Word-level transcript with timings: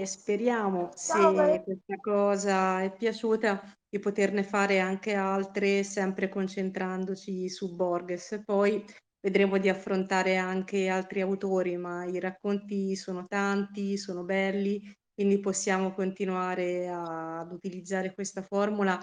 e 0.00 0.06
speriamo, 0.06 0.90
se 0.94 1.60
questa 1.62 1.96
cosa 2.00 2.82
è 2.82 2.92
piaciuta, 2.92 3.60
di 3.88 3.98
poterne 3.98 4.42
fare 4.42 4.78
anche 4.80 5.14
altre, 5.14 5.82
sempre 5.82 6.28
concentrandoci 6.28 7.48
su 7.50 7.74
Borges. 7.74 8.40
Poi 8.44 8.82
vedremo 9.20 9.58
di 9.58 9.68
affrontare 9.68 10.36
anche 10.36 10.88
altri 10.88 11.20
autori, 11.20 11.76
ma 11.76 12.04
i 12.06 12.18
racconti 12.18 12.96
sono 12.96 13.26
tanti, 13.26 13.98
sono 13.98 14.24
belli, 14.24 14.80
quindi 15.12 15.38
possiamo 15.40 15.92
continuare 15.92 16.88
ad 16.88 17.52
utilizzare 17.52 18.14
questa 18.14 18.42
formula 18.42 18.98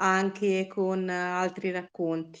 anche 0.00 0.66
con 0.66 1.08
altri 1.08 1.70
racconti. 1.70 2.40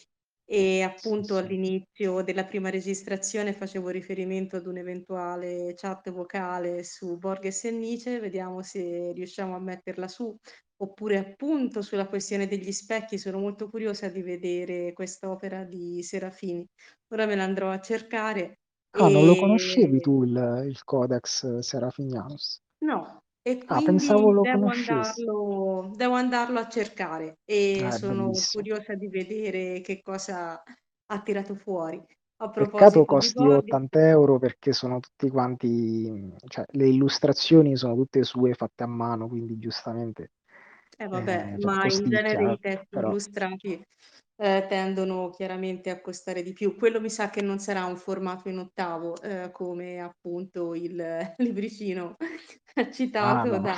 E 0.52 0.82
appunto 0.82 1.38
all'inizio 1.38 2.20
della 2.20 2.44
prima 2.44 2.68
registrazione 2.68 3.54
facevo 3.54 3.88
riferimento 3.88 4.56
ad 4.56 4.66
un'eventuale 4.66 5.72
chat 5.74 6.10
vocale 6.10 6.84
su 6.84 7.16
Borges 7.16 7.64
e 7.64 7.70
Nietzsche, 7.70 8.20
vediamo 8.20 8.60
se 8.60 9.12
riusciamo 9.14 9.56
a 9.56 9.58
metterla 9.58 10.08
su, 10.08 10.36
oppure 10.76 11.16
appunto 11.16 11.80
sulla 11.80 12.06
questione 12.06 12.46
degli 12.48 12.70
specchi, 12.70 13.16
sono 13.16 13.38
molto 13.38 13.70
curiosa 13.70 14.10
di 14.10 14.20
vedere 14.20 14.92
quest'opera 14.92 15.64
di 15.64 16.02
Serafini. 16.02 16.66
Ora 17.14 17.24
me 17.24 17.34
l'andrò 17.34 17.70
a 17.70 17.80
cercare 17.80 18.58
Ah, 18.94 19.08
non 19.08 19.24
lo 19.24 19.36
conoscevi 19.36 19.96
e 19.96 20.00
tu 20.00 20.22
il 20.22 20.64
il 20.66 20.84
Codex 20.84 21.60
Serafinianus? 21.60 22.60
No, 22.84 23.21
e 23.44 23.68
Ah, 23.68 23.80
pensavo 23.82 24.30
lo 24.30 24.46
devo 24.46 24.46
conoscessi. 24.46 25.24
andarlo 25.26 25.90
devo 25.96 26.14
andarlo 26.14 26.60
a 26.60 26.68
cercare 26.68 27.38
e 27.44 27.88
Eh, 27.88 27.98
sono 27.98 28.06
bellissimo. 28.06 28.52
curiosa 28.52 28.94
di 28.94 29.08
vedere 29.08 29.80
che 29.80 30.00
cosa 30.00 30.62
ha 31.06 31.22
tirato 31.22 31.54
fuori. 31.56 32.00
A 32.36 32.50
Peccato 32.56 33.04
proposito 33.04 33.14
di 33.16 33.26
costi 33.26 33.30
Borges 33.30 33.76
80 34.16 34.36
€ 34.36 34.38
perché 34.38 34.72
sono 34.72 35.00
tutti 35.00 35.28
quanti 35.30 35.66
mhmm, 36.10 36.36
cioè 36.48 36.64
le 36.72 36.86
illustrazioni 36.88 37.76
sono 37.76 37.94
tutte 37.94 38.22
sue 38.24 38.52
fatte 38.54 38.82
a 38.82 38.86
mano, 38.86 39.26
quindi 39.26 39.58
giustamente, 39.58 40.32
Eh 40.98 41.08
vabbè, 41.08 41.54
ehm, 41.54 41.58
cioè 41.58 41.72
ma 41.72 41.86
in 41.86 42.06
genere 42.08 42.44
costicchia, 42.44 42.52
i 42.52 42.58
testi 42.58 42.96
però 42.96 43.14
illustrati, 43.16 43.82
ehm, 44.42 44.68
tendono 44.68 45.30
chiaramente 45.30 45.90
a 45.90 46.00
costare 46.00 46.42
di 46.42 46.52
più. 46.52 46.76
Quello 46.76 47.00
mi 47.00 47.10
sa 47.10 47.30
che 47.30 47.42
non 47.42 47.58
sarà 47.58 47.84
un 47.84 47.96
formato 47.96 48.48
in 48.48 48.58
ottavo, 48.58 49.20
ehm, 49.22 49.50
come 49.52 50.00
appunto 50.00 50.74
il 50.74 51.34
libricino 51.38 52.16
ah 53.18 53.46
citato 53.46 53.58
no. 53.58 53.60
da 53.60 53.76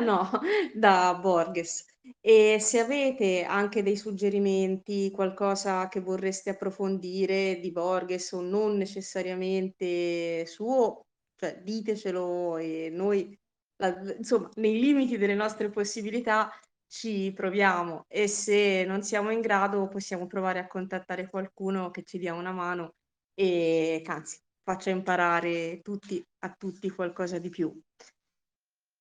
no, 0.00 0.30
da 0.74 1.14
Borges. 1.20 1.84
E 2.20 2.58
se 2.60 2.78
avete 2.80 3.44
anche 3.44 3.82
dei 3.82 3.96
suggerimenti, 3.96 5.10
qualcosa 5.10 5.88
che 5.88 6.00
vorreste 6.00 6.50
approfondire 6.50 7.60
di 7.60 7.70
Borges 7.72 8.32
o 8.32 8.40
non 8.40 8.76
necessariamente 8.76 10.46
suo, 10.46 11.02
cioè 11.36 11.60
ditecelo 11.62 12.56
e 12.56 12.88
noi 12.90 13.36
la 13.76 13.98
insomma, 14.16 14.48
nei 14.56 14.78
limiti 14.80 15.18
delle 15.18 15.34
nostre 15.34 15.70
possibilità 15.70 16.50
ci 16.90 17.32
proviamo 17.32 18.04
e 18.08 18.26
se 18.26 18.84
non 18.84 19.02
siamo 19.02 19.30
in 19.30 19.40
grado 19.40 19.86
possiamo 19.86 20.26
provare 20.26 20.58
a 20.58 20.66
contattare 20.66 21.30
qualcuno 21.30 21.90
che 21.90 22.02
ci 22.02 22.18
dia 22.18 22.34
una 22.34 22.50
mano 22.50 22.94
e 23.32 24.02
che 24.04 24.10
anzi 24.10 24.40
faccia 24.60 24.90
imparare 24.90 25.80
tutti 25.82 26.20
a 26.40 26.52
tutti 26.52 26.90
qualcosa 26.90 27.38
di 27.38 27.48
più. 27.48 27.72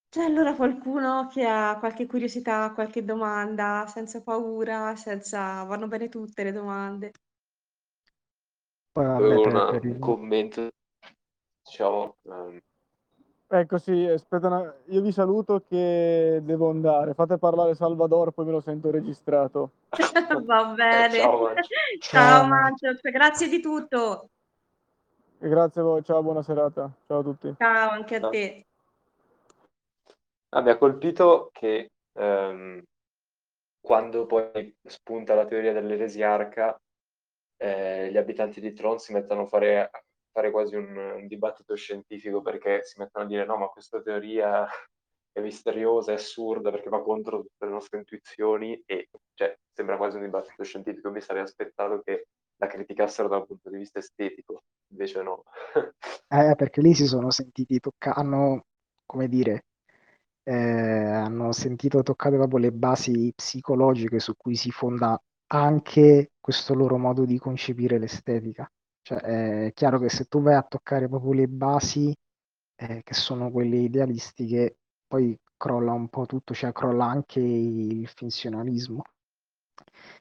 C'è 0.08 0.23
allora 0.23 0.56
qualcuno 0.56 1.28
che 1.32 1.45
ha 1.45 1.78
qualche 1.80 2.06
curiosità, 2.06 2.72
qualche 2.73 3.04
domanda, 3.04 3.86
senza 3.88 4.22
paura, 4.22 4.95
senza 4.95 5.64
vanno 5.64 5.88
bene 5.88 6.10
tutte 6.10 6.44
le 6.44 6.52
domande. 6.52 7.12
Un 8.94 9.98
commento, 10.00 10.70
diciamo, 11.64 12.17
ehm 12.23 12.60
Ecco 13.52 13.80
sì, 13.80 14.05
aspetta 14.05 14.45
una 14.45 14.75
io 14.89 15.02
vi 15.02 15.11
saluto 15.11 15.64
che 15.67 16.39
devo 16.44 16.69
andare. 16.69 17.16
Fate 17.16 17.39
parlare 17.39 17.73
Salvador, 17.73 18.31
poi 18.31 18.45
me 18.45 18.52
lo 18.52 18.59
sento 18.61 18.92
registrato. 18.92 19.72
Va 20.45 20.72
Eh, 20.72 20.75
bene. 20.75 21.09
ciao 21.09 21.42
Mancio. 21.42 21.61
Ciao 21.99 22.42
Ciao. 22.42 22.48
Mancio, 22.48 22.88
grazie 23.02 23.48
di 23.48 23.59
tutto. 23.59 24.30
E 25.39 25.49
grazie 25.49 25.82
a 25.82 25.83
voi, 25.83 26.04
ciao, 26.04 26.21
buona 26.21 26.43
serata. 26.43 26.92
Ciao 27.08 27.20
a 27.20 27.23
tutti. 27.23 27.55
Ciao, 27.58 27.89
anche 27.89 28.15
a 28.17 28.20
Ciao. 28.20 28.30
te. 28.30 28.65
Ah, 30.49 30.61
mi 30.61 30.70
ha 30.70 30.77
colpito 30.77 31.49
che, 31.52 31.89
ehm, 32.14 32.83
quando 33.82 34.26
poi 34.27 34.76
spunta 34.83 35.33
la 35.33 35.45
teoria 35.45 35.73
dell'eresiarca, 35.73 36.80
ehm, 37.58 38.09
gli 38.11 38.17
abitanti 38.17 38.61
di 38.61 38.73
Tron 38.73 38.99
si 38.99 39.11
mettono 39.11 39.42
a 39.42 39.48
fare 39.48 39.89
fare 40.39 40.52
quasi 40.52 40.76
un 40.76 40.95
un 40.98 41.27
dibattito 41.27 41.76
scientifico, 41.76 42.42
perché 42.42 42.83
si 42.83 43.00
mettono 43.00 43.26
a 43.26 43.27
dire: 43.27 43.45
"No, 43.45 43.58
ma 43.58 43.67
questa 43.67 44.02
teoria 44.02 44.66
è 45.32 45.39
misteriosa, 45.42 46.11
è 46.11 46.16
assurda, 46.16 46.72
perché 46.72 46.89
va 46.89 47.02
contro 47.04 47.42
tutte 47.42 47.66
le 47.66 47.72
nostre 47.72 48.00
intuizioni", 48.00 48.82
e 48.86 49.10
cioè 49.33 49.55
sembra 49.73 49.98
quasi 49.98 50.17
un 50.17 50.23
dibattito 50.23 50.64
scientifico. 50.64 51.11
Mi 51.11 51.22
sarei 51.22 51.44
aspettato 51.44 52.02
che 52.04 52.27
la 52.58 52.67
criticassero 52.67 53.27
da 53.30 53.38
un 53.38 53.45
punto 53.45 53.70
di 53.70 53.77
vista 53.77 54.00
estetico, 54.00 54.64
invece 54.92 55.22
no. 55.23 55.44
Eh, 56.32 56.56
perché 56.56 56.82
lì 56.82 56.94
si 56.94 57.06
sono 57.08 57.32
sentiti 57.32 57.80
tocca 57.80 58.14
hanno, 58.16 58.66
come 59.06 59.27
dire, 59.27 59.66
ehm, 60.44 61.14
hanno 61.14 61.52
sentito 61.52 62.04
toccate 62.04 62.38
proprio 62.38 62.60
le 62.60 62.71
basi 62.71 63.32
psicologiche 63.36 64.20
su 64.20 64.36
cui 64.38 64.56
si 64.56 64.71
fonda 64.71 65.20
anche 65.48 66.33
questo 66.39 66.73
loro 66.76 66.98
modo 66.98 67.26
di 67.26 67.38
concepire 67.39 67.98
l'estetica. 68.00 68.70
Cioè 69.09 69.65
è 69.65 69.71
chiaro 69.73 69.97
che 69.97 70.08
se 70.08 70.25
tu 70.25 70.39
vai 70.39 70.53
a 70.53 70.61
toccare 70.61 71.08
proprio 71.08 71.33
le 71.33 71.47
basi, 71.47 72.15
ehm, 72.75 73.02
che 73.02 73.14
sono 73.15 73.49
quelle 73.49 73.77
idealistiche, 73.77 74.77
poi 75.08 75.36
crolla 75.58 75.93
un 75.93 76.09
po' 76.09 76.27
tutto, 76.27 76.53
cioè 76.53 76.71
crolla 76.71 77.05
anche 77.05 77.39
il 77.39 78.08
finzionalismo. 78.08 79.02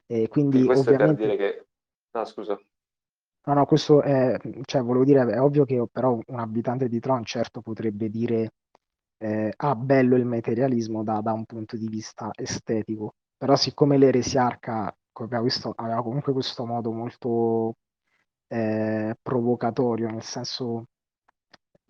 E 0.07 0.27
quindi 0.27 0.65
questo 0.65 0.89
è 0.89 0.95
per 0.95 0.95
ovviamente 1.03 1.21
dire 1.21 1.37
che 1.37 1.67
ah, 2.13 2.25
scusa. 2.25 2.59
No, 3.45 3.53
no, 3.53 3.65
questo 3.67 4.01
è 4.01 4.37
cioè 4.63 4.81
volevo 4.81 5.05
dire, 5.05 5.21
è 5.33 5.39
ovvio 5.39 5.65
che 5.65 5.85
però 5.91 6.17
un 6.25 6.39
abitante 6.39 6.87
di 6.89 6.99
Tron 6.99 7.23
certo 7.25 7.61
potrebbe 7.61 8.09
dire, 8.09 8.53
ehm: 9.17 9.51
"Ah, 9.57 9.75
bello 9.75 10.15
il 10.15 10.25
materialismo 10.25 11.03
da 11.03 11.21
da 11.21 11.33
un 11.33 11.45
punto 11.45 11.77
di 11.77 11.87
vista 11.87 12.31
estetico". 12.33 13.13
Però 13.37 13.55
siccome 13.55 13.97
l'eresiarca 13.99 14.91
come 15.11 15.27
abbiamo 15.27 15.43
visto 15.45 15.73
aveva 15.75 16.01
comunque 16.01 16.33
questo 16.33 16.65
modo 16.65 16.91
molto, 16.91 17.75
ehm, 18.49 19.13
provocatorio, 19.21 20.09
nel 20.09 20.23
senso 20.23 20.85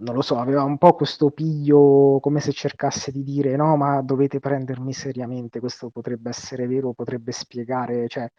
non 0.01 0.15
lo 0.15 0.21
so, 0.21 0.37
aveva 0.37 0.63
un 0.63 0.77
po' 0.77 0.93
questo 0.95 1.29
piglio 1.31 2.19
come 2.21 2.39
se 2.39 2.51
cercasse 2.53 3.11
di 3.11 3.23
dire: 3.23 3.55
"No, 3.57 3.75
ma 3.75 4.01
dovete 4.01 4.39
prendermi 4.39 4.93
seriamente, 4.93 5.59
questo 5.59 5.89
potrebbe 5.89 6.29
essere 6.29 6.67
vero, 6.67 6.93
potrebbe 6.93 7.31
spiegare" 7.33 8.07
cioè 8.07 8.29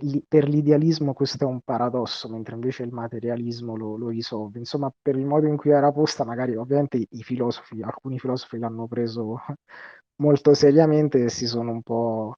l'i 0.00 0.22
per 0.28 0.46
l'idealismo 0.48 1.14
questo 1.14 1.44
è 1.44 1.46
un 1.46 1.60
paradosso, 1.62 2.28
mentre 2.28 2.54
invece 2.54 2.82
il 2.82 2.92
materialismo 2.92 3.74
lo 3.76 3.96
lo 3.96 4.08
risolve. 4.08 4.58
Insomma, 4.58 4.92
per 5.00 5.16
il 5.16 5.24
modo 5.26 5.46
in 5.46 5.56
cui 5.56 5.70
era 5.70 5.90
posta 5.92 6.24
magari 6.24 6.54
ovviamente 6.56 6.98
i 7.10 7.22
filosofi 7.22 7.80
alcuni 7.82 8.18
filosofi 8.18 8.58
l'hanno 8.58 8.86
preso 8.86 9.40
molto 10.16 10.52
seriamente 10.54 11.24
e 11.24 11.28
si 11.30 11.46
sono 11.46 11.72
un 11.72 11.82
po' 11.82 12.36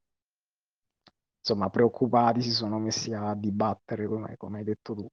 insomma 1.40 1.68
preoccupati, 1.68 2.40
si 2.40 2.50
sono 2.50 2.78
messi 2.78 3.12
a 3.12 3.34
dibattere 3.34 4.06
come 4.06 4.36
come 4.38 4.58
hai 4.60 4.64
detto 4.64 4.94
tu. 4.94 5.06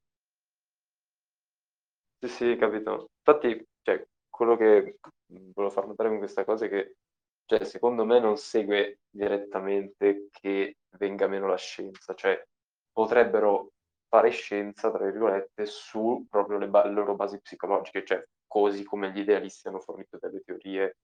Sì, 2.20 2.28
sì, 2.30 2.56
capito. 2.56 3.10
Infatti, 3.20 3.64
cioè, 3.84 4.08
quello 4.28 4.56
che, 4.58 4.98
volevo 5.54 5.70
far 5.70 5.86
notare 5.86 6.10
con 6.10 6.18
questa 6.18 6.44
cosa 6.46 6.66
è 6.66 6.70
che, 6.70 6.96
cioè, 7.46 7.64
secondo 7.64 8.06
me 8.06 8.20
non 8.20 8.38
segue 8.38 9.02
direttamente 9.10 10.28
che 10.32 10.78
venga 10.98 11.28
meno 11.28 11.48
la 11.48 11.58
scienza, 11.58 12.16
cioè 12.16 12.44
potrebbero 12.92 13.70
fare 14.10 14.32
"scienza" 14.32 14.90
tra 14.90 15.06
virgolette 15.06 15.66
su 15.68 16.26
proprio 16.30 16.58
le 16.58 16.68
ba 16.70 16.86
le 16.86 16.94
loro 16.94 17.14
basi 17.16 17.40
psicologiche, 17.40 18.04
cioè 18.04 18.26
così 18.48 18.84
come 18.84 19.12
gli 19.12 19.20
idealisti 19.20 19.68
hanno 19.68 19.80
fornito 19.80 20.18
delle 20.20 20.42
teorie 20.44 20.98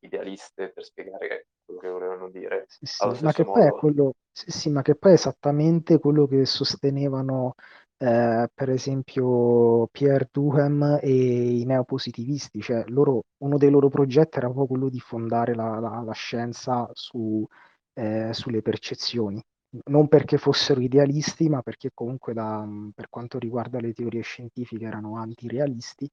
idealiste 0.00 0.70
per 0.70 0.84
spiegare 0.84 1.46
quello 1.64 1.80
che 1.80 1.88
volevano 1.88 2.28
dire. 2.28 2.64
Sì, 2.66 2.86
sì, 2.86 3.22
ma 3.22 3.32
che 3.32 3.44
quello 3.44 4.14
sì, 4.32 4.70
ma 4.70 4.82
che 4.82 4.96
poi 4.96 5.12
è 5.12 5.14
esattamente 5.14 5.98
quello 5.98 6.26
che 6.26 6.44
sostenevano, 6.44 7.54
ehm, 7.98 8.46
per 8.54 8.70
esempio 8.70 9.86
Pierre 9.90 10.28
Duhem 10.32 10.98
e 11.02 11.58
i 11.60 11.64
neopositivisti, 11.64 12.60
cioè 12.60 12.84
loro 12.88 13.24
uno 13.38 13.56
dei 13.58 13.70
loro 13.70 13.88
progetti 13.88 14.38
era 14.38 14.46
proprio 14.48 14.66
quello 14.66 14.88
di 14.90 15.00
fondare 15.00 15.54
la 15.54 15.78
la 15.80 16.02
la 16.04 16.12
scienza 16.12 16.88
su 16.92 17.46
ehm, 17.94 18.30
sulle 18.32 18.62
percezioni. 18.62 19.42
Non 19.86 20.08
perché 20.08 20.38
fossero 20.38 20.80
idealisti, 20.80 21.48
ma 21.48 21.60
perché 21.62 21.90
comunque 21.94 22.32
da 22.34 22.64
mhmm, 22.64 22.90
per 22.94 23.08
quanto 23.10 23.38
riguarda 23.38 23.80
le 23.80 23.92
teorie 23.92 24.22
scientifiche 24.22 24.84
erano 24.86 25.16
antirealisti 25.18 26.08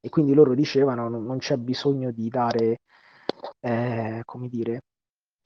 e 0.00 0.08
quindi 0.08 0.34
loro 0.34 0.54
dicevano: 0.54 1.08
"Non 1.08 1.38
c'è 1.38 1.56
bisogno 1.56 2.10
di 2.12 2.28
dare" 2.28 2.80
ehm, 3.60 4.22
come 4.24 4.48
dire, 4.48 4.82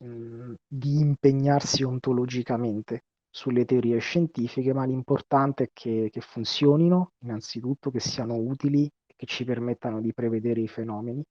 mhmm, 0.04 0.54
di 0.66 1.00
impegnarsi 1.00 1.82
ontologicamente 1.84 3.02
sulle 3.36 3.64
teorie 3.66 3.98
scientifiche, 3.98 4.72
ma 4.72 4.84
l'importante 4.86 5.64
è 5.64 5.70
che 5.72 6.08
che 6.10 6.20
funzionino 6.20 7.12
innanzitutto, 7.20 7.90
che 7.90 8.00
siano 8.00 8.36
utili 8.36 8.86
e 9.06 9.14
che 9.16 9.26
ci 9.26 9.44
permettano 9.44 10.00
di 10.00 10.12
prevedere 10.14 10.60
i 10.60 10.68
fenomeni 10.68 11.22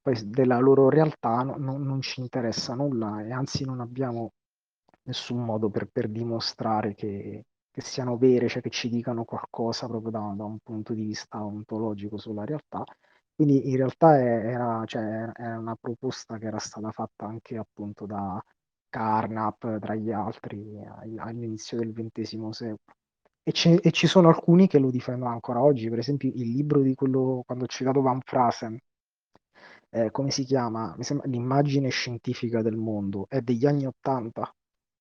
poi 0.00 0.16
della 0.30 0.58
loro 0.58 0.88
realtà 0.88 1.42
no, 1.42 1.56
no, 1.58 1.76
non 1.76 2.00
ci 2.00 2.20
interessa 2.20 2.74
nulla 2.74 3.22
e 3.22 3.32
anzi 3.32 3.64
non 3.64 3.80
abbiamo 3.80 4.32
nessun 5.02 5.44
modo 5.44 5.70
per, 5.70 5.86
per 5.86 6.08
dimostrare 6.08 6.94
che, 6.94 7.44
che, 7.70 7.80
siano 7.82 8.16
vere, 8.16 8.48
cioè 8.48 8.62
che 8.62 8.70
ci 8.70 8.88
dicano 8.88 9.24
qualcosa 9.24 9.86
proprio 9.86 10.10
da, 10.10 10.32
da, 10.36 10.44
un 10.44 10.58
punto 10.62 10.92
di 10.94 11.04
vista 11.04 11.42
ontologico 11.44 12.16
sulla 12.18 12.44
realtà. 12.44 12.84
Quindi 13.34 13.70
in 13.70 13.76
realtà 13.76 14.18
era, 14.18 14.84
cioè, 14.86 15.30
era 15.34 15.58
una 15.58 15.76
proposta 15.76 16.38
che 16.38 16.46
era 16.46 16.58
stata 16.58 16.90
fatta 16.92 17.26
anche 17.26 17.56
appunto 17.56 18.06
da 18.06 18.42
Carnap, 18.90 19.78
tra 19.78 19.94
gli 19.94 20.10
altri, 20.10 20.78
all'inizio 21.16 21.78
del 21.78 21.92
XX 21.92 22.48
secolo. 22.50 22.78
E, 23.42 23.52
e, 23.82 23.90
ci 23.92 24.06
sono 24.06 24.28
alcuni 24.28 24.66
che 24.66 24.78
lo 24.78 24.90
difendono 24.90 25.30
ancora 25.30 25.62
oggi, 25.62 25.88
per 25.88 25.98
esempio 25.98 26.30
il 26.34 26.50
libro 26.50 26.82
di 26.82 26.94
quello, 26.94 27.42
quando 27.46 27.64
ho 27.64 27.68
citato 27.68 28.02
Van 28.02 28.20
Frasen, 28.20 28.78
eh, 29.90 30.10
come 30.10 30.30
si 30.30 30.44
chiama? 30.44 30.96
Sembra 31.00 31.26
L'immagine 31.28 31.88
scientifica 31.88 32.62
del 32.62 32.76
mondo, 32.76 33.26
è 33.28 33.40
degli 33.40 33.66
anni 33.66 33.86
Ottanta 33.86 34.52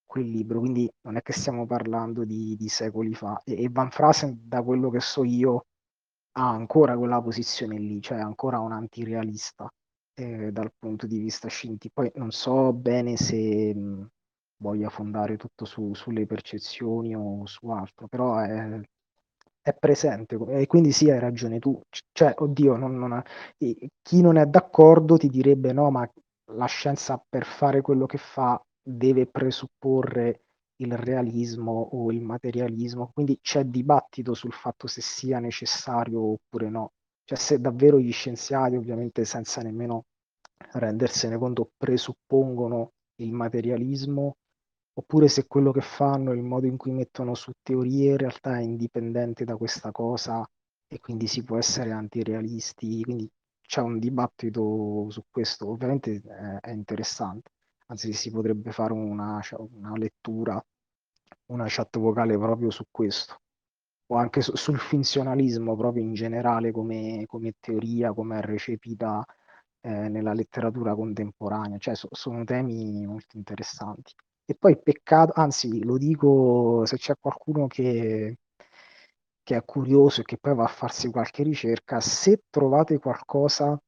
quel 0.05 0.25
libro, 0.25 0.59
quindi 0.59 0.89
non 1.01 1.17
è 1.17 1.21
che 1.21 1.33
stiamo 1.33 1.65
parlando 1.67 2.23
di, 2.25 2.55
di 2.55 2.67
secoli 2.69 3.13
fa. 3.13 3.41
E, 3.43 3.63
e, 3.63 3.69
Van 3.69 3.91
Frasen, 3.91 4.39
da 4.43 4.63
quello 4.63 4.89
che 4.89 4.99
so 4.99 5.23
io, 5.23 5.65
ha 6.33 6.49
ancora 6.49 6.97
quella 6.97 7.21
posizione 7.21 7.77
lì, 7.77 8.01
cioè 8.01 8.19
ancora 8.19 8.59
un 8.59 8.71
antirealista 8.71 9.69
eh, 10.19 10.51
dal 10.51 10.71
punto 10.77 11.07
di 11.07 11.17
vista 11.19 11.47
scientifico. 11.47 12.01
Poi 12.01 12.11
non 12.15 12.31
so 12.31 12.73
bene 12.73 13.15
se 13.17 13.73
mh, 13.73 14.09
voglia 14.57 14.89
fondare 14.89 15.37
tutto 15.37 15.65
su, 15.65 15.93
sulle 15.93 16.25
percezioni 16.25 17.15
o 17.15 17.45
su 17.45 17.67
altro, 17.69 18.07
però 18.07 18.37
è, 18.39 18.79
è 19.61 19.73
presente 19.73 20.37
e 20.49 20.67
quindi 20.67 20.91
sì, 20.91 21.09
hai 21.09 21.19
ragione 21.19 21.59
tu. 21.59 21.79
Cioè, 22.11 22.33
oddio, 22.37 22.75
non, 22.75 22.97
non, 22.97 23.21
chi 24.01 24.21
non 24.21 24.37
è 24.37 24.45
d'accordo 24.45 25.17
ti 25.17 25.27
direbbe 25.29 25.73
no, 25.73 25.89
ma 25.91 26.09
la 26.53 26.65
scienza 26.65 27.23
per 27.27 27.45
fare 27.45 27.81
quello 27.81 28.05
che 28.05 28.17
fa 28.17 28.61
deve 28.81 29.27
presupporre 29.27 30.43
il 30.81 30.95
realismo 30.97 31.89
o 31.91 32.11
il 32.11 32.21
materialismo, 32.21 33.11
quindi 33.13 33.37
c'è 33.41 33.63
dibattito 33.65 34.33
sul 34.33 34.53
fatto 34.53 34.87
se 34.87 35.01
sia 35.01 35.39
necessario 35.39 36.21
oppure 36.21 36.69
no. 36.69 36.91
Cioè 37.29 37.37
se 37.37 37.59
davvero 37.59 37.99
gli 37.99 38.11
scienziati, 38.11 38.75
ovviamente 38.75 39.23
senza 39.23 39.61
nemmeno 39.61 40.05
rendersene 40.73 41.37
conto, 41.37 41.69
presuppongono 41.77 42.93
il 43.17 43.33
materialismo, 43.33 44.37
oppure 44.93 45.27
se 45.27 45.45
quello 45.45 45.71
che 45.71 45.81
fanno, 45.81 46.31
il 46.31 46.41
modo 46.41 46.65
in 46.65 46.75
cui 46.75 46.89
mettono 46.89 47.35
su 47.35 47.51
teorie, 47.61 48.13
in 48.13 48.17
realtà 48.17 48.57
è 48.57 48.61
indipendente 48.61 49.43
da 49.43 49.57
questa 49.57 49.91
cosa 49.91 50.43
e 50.87 50.99
quindi 50.99 51.27
si 51.27 51.43
può 51.43 51.59
essere 51.59 51.91
antirealisti. 51.91 53.03
Quindi 53.03 53.29
c'è 53.61 53.81
un 53.81 53.99
dibattito 53.99 55.05
su 55.11 55.21
questo, 55.29 55.69
ovviamente 55.69 56.19
è, 56.23 56.57
è 56.61 56.71
interessante, 56.71 57.51
anzi 57.89 58.11
si 58.11 58.31
potrebbe 58.31 58.71
fare 58.71 58.93
una, 58.93 59.39
una, 59.71 59.95
lettura, 59.95 60.59
una 61.51 61.65
chat 61.67 61.99
vocale 61.99 62.35
proprio 62.39 62.71
su 62.71 62.85
questo, 62.89 63.39
o 64.11 64.15
anche 64.17 64.41
su, 64.41 64.55
sul 64.55 64.77
funzionalismo 64.77 65.75
proprio 65.75 66.03
in 66.03 66.13
generale 66.13 66.71
come, 66.71 67.25
come 67.27 67.53
teoria, 67.59 68.13
come 68.13 68.39
è 68.39 68.41
recepita 68.41 69.23
eh, 69.81 70.09
nella 70.09 70.33
letteratura 70.33 70.95
contemporanea, 70.95 71.77
cioè 71.77 71.95
so, 71.95 72.07
sono 72.11 72.43
temi 72.43 73.05
molto 73.05 73.37
interessanti. 73.37 74.13
E 74.45 74.55
poi 74.55 74.79
peccato, 74.81 75.33
anzi 75.35 75.83
lo 75.83 75.97
dico 75.97 76.83
se 76.85 76.97
c'è 76.97 77.13
qualcuno 77.19 77.67
che, 77.67 78.37
che 79.43 79.55
è 79.55 79.63
curioso 79.65 80.21
e 80.21 80.23
che 80.23 80.37
poi 80.37 80.55
va 80.55 80.63
a 80.63 80.67
farsi 80.67 81.09
qualche 81.11 81.43
ricerca, 81.43 81.99
se 81.99 82.43
trovate 82.49 82.99
qualcosa 82.99 83.79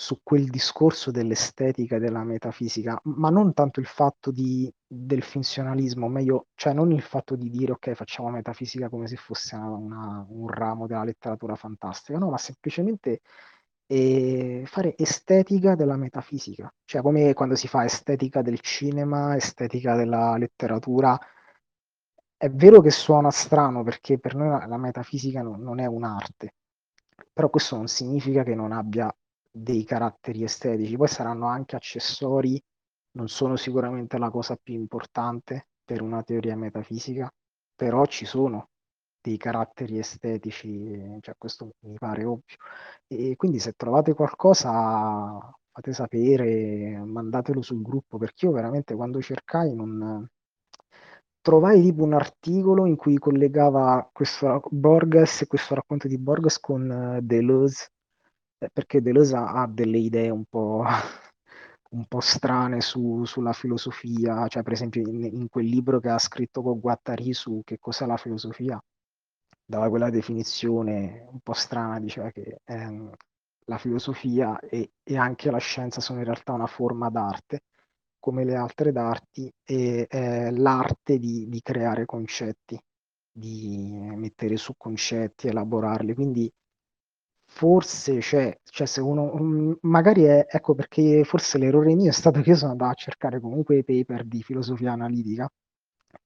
su 0.00 0.20
quel 0.22 0.48
discorso 0.48 1.10
dell'estetica 1.10 1.96
e 1.96 1.98
della 1.98 2.22
metafisica, 2.22 3.00
ma 3.16 3.30
non 3.30 3.52
tanto 3.52 3.80
il 3.80 3.86
fatto 3.86 4.30
di, 4.30 4.72
del 4.86 5.24
funzionalismo, 5.24 6.06
meglio, 6.06 6.46
cioè 6.54 6.72
non 6.72 6.92
il 6.92 7.02
fatto 7.02 7.34
di 7.34 7.50
dire 7.50 7.72
ok, 7.72 7.94
facciamo 7.94 8.30
metafisica 8.30 8.88
come 8.88 9.08
se 9.08 9.16
fosse 9.16 9.56
una, 9.56 10.24
un 10.28 10.48
ramo 10.48 10.86
della 10.86 11.02
letteratura 11.02 11.56
fantastica, 11.56 12.16
no, 12.16 12.30
ma 12.30 12.38
semplicemente 12.38 13.22
e 13.86 14.62
fare 14.66 14.94
estetica 14.96 15.74
della 15.74 15.96
metafisica, 15.96 16.72
cioè 16.84 17.02
come 17.02 17.34
quando 17.34 17.56
si 17.56 17.66
fa 17.66 17.84
estetica 17.84 18.40
del 18.40 18.60
cinema, 18.60 19.34
estetica 19.34 19.96
della 19.96 20.36
letteratura. 20.36 21.18
È 22.36 22.48
vero 22.50 22.80
che 22.80 22.90
suona 22.90 23.30
strano 23.32 23.82
perché 23.82 24.18
per 24.20 24.36
noi 24.36 24.48
la, 24.48 24.64
la 24.66 24.76
metafisica 24.76 25.42
non, 25.42 25.60
non 25.60 25.80
è 25.80 25.86
un'arte, 25.86 26.54
però 27.32 27.50
questo 27.50 27.76
non 27.76 27.88
significa 27.88 28.44
che 28.44 28.54
non 28.54 28.70
abbia 28.70 29.12
dei 29.62 29.84
caratteri 29.84 30.42
estetici, 30.44 30.96
poi 30.96 31.08
saranno 31.08 31.46
anche 31.46 31.76
accessori, 31.76 32.62
non 33.12 33.28
sono 33.28 33.56
sicuramente 33.56 34.18
la 34.18 34.30
cosa 34.30 34.56
più 34.60 34.74
importante 34.74 35.68
per 35.84 36.02
una 36.02 36.22
teoria 36.22 36.56
metafisica, 36.56 37.30
però 37.74 38.04
ci 38.06 38.24
sono 38.24 38.68
dei 39.20 39.36
caratteri 39.36 39.98
estetici, 39.98 41.18
cioè 41.20 41.34
questo 41.36 41.72
mi 41.80 41.96
pare 41.98 42.24
ovvio. 42.24 42.56
E 43.06 43.36
quindi 43.36 43.58
se 43.58 43.72
trovate 43.72 44.14
qualcosa 44.14 45.50
fate 45.70 45.92
sapere, 45.92 46.98
mandatelo 47.04 47.62
sul 47.62 47.82
gruppo, 47.82 48.18
perché 48.18 48.46
io 48.46 48.52
veramente 48.52 48.94
quando 48.94 49.20
cercai 49.20 49.74
non 49.74 50.28
trovai 51.40 51.80
tipo 51.82 52.02
un 52.04 52.14
articolo 52.14 52.84
in 52.86 52.96
cui 52.96 53.16
collegava 53.18 54.08
questo 54.12 54.60
Borges 54.70 55.46
questo 55.46 55.74
racconto 55.74 56.08
di 56.08 56.18
Borges 56.18 56.58
con 56.58 56.88
uh, 56.90 57.20
Deleuze, 57.24 57.84
eh, 57.84 57.97
perché 58.72 59.00
Deleuze 59.00 59.36
ha, 59.36 59.66
delle 59.68 59.98
idee 59.98 60.30
un 60.30 60.44
po', 60.44 60.84
un 61.90 62.04
po 62.06 62.20
strane 62.20 62.80
su, 62.80 63.24
sulla 63.24 63.52
filosofia, 63.52 64.46
cioè 64.48 64.62
per 64.62 64.72
esempio 64.72 65.02
in, 65.02 65.24
in, 65.24 65.48
quel 65.48 65.66
libro 65.66 66.00
che 66.00 66.08
ha 66.10 66.18
scritto 66.18 66.62
con 66.62 66.80
Guattari 66.80 67.32
su 67.32 67.62
che 67.64 67.78
cos'è 67.78 68.06
la 68.06 68.16
filosofia, 68.16 68.82
dava 69.64 69.88
quella 69.88 70.10
definizione 70.10 71.26
un 71.30 71.40
po' 71.40 71.52
strana, 71.52 72.00
diceva 72.00 72.30
che 72.30 72.60
ehm, 72.64 73.12
la 73.66 73.78
filosofia 73.78 74.58
e, 74.60 74.92
e, 75.02 75.16
anche 75.16 75.50
la 75.50 75.58
scienza 75.58 76.00
sono 76.00 76.18
in 76.20 76.24
realtà 76.24 76.52
una 76.52 76.66
forma 76.66 77.10
d'arte, 77.10 77.64
come 78.18 78.44
le 78.44 78.56
altre 78.56 78.92
d'arti, 78.92 79.52
e 79.64 80.06
eh, 80.08 80.50
l'arte 80.52 81.18
di, 81.18 81.48
di, 81.48 81.60
creare 81.60 82.06
concetti, 82.06 82.80
di 83.30 83.90
mettere 84.16 84.56
su 84.56 84.72
concetti, 84.76 85.48
elaborarli. 85.48 86.14
Quindi 86.14 86.50
forse 87.58 88.18
c'è, 88.18 88.56
cioè 88.70 88.86
se 88.86 89.00
uno, 89.00 89.34
mm, 89.36 89.72
magari 89.80 90.22
è, 90.22 90.46
ecco 90.48 90.76
perché 90.76 91.24
forse 91.24 91.58
l'errore 91.58 91.96
mio 91.96 92.10
è 92.10 92.12
stato 92.12 92.40
che 92.40 92.50
io 92.50 92.56
sono 92.56 92.70
andato 92.70 92.92
a 92.92 92.94
cercare 92.94 93.40
comunque 93.40 93.78
i 93.78 93.84
paper 93.84 94.24
di 94.24 94.42
filosofia 94.44 94.92
analitica, 94.92 95.50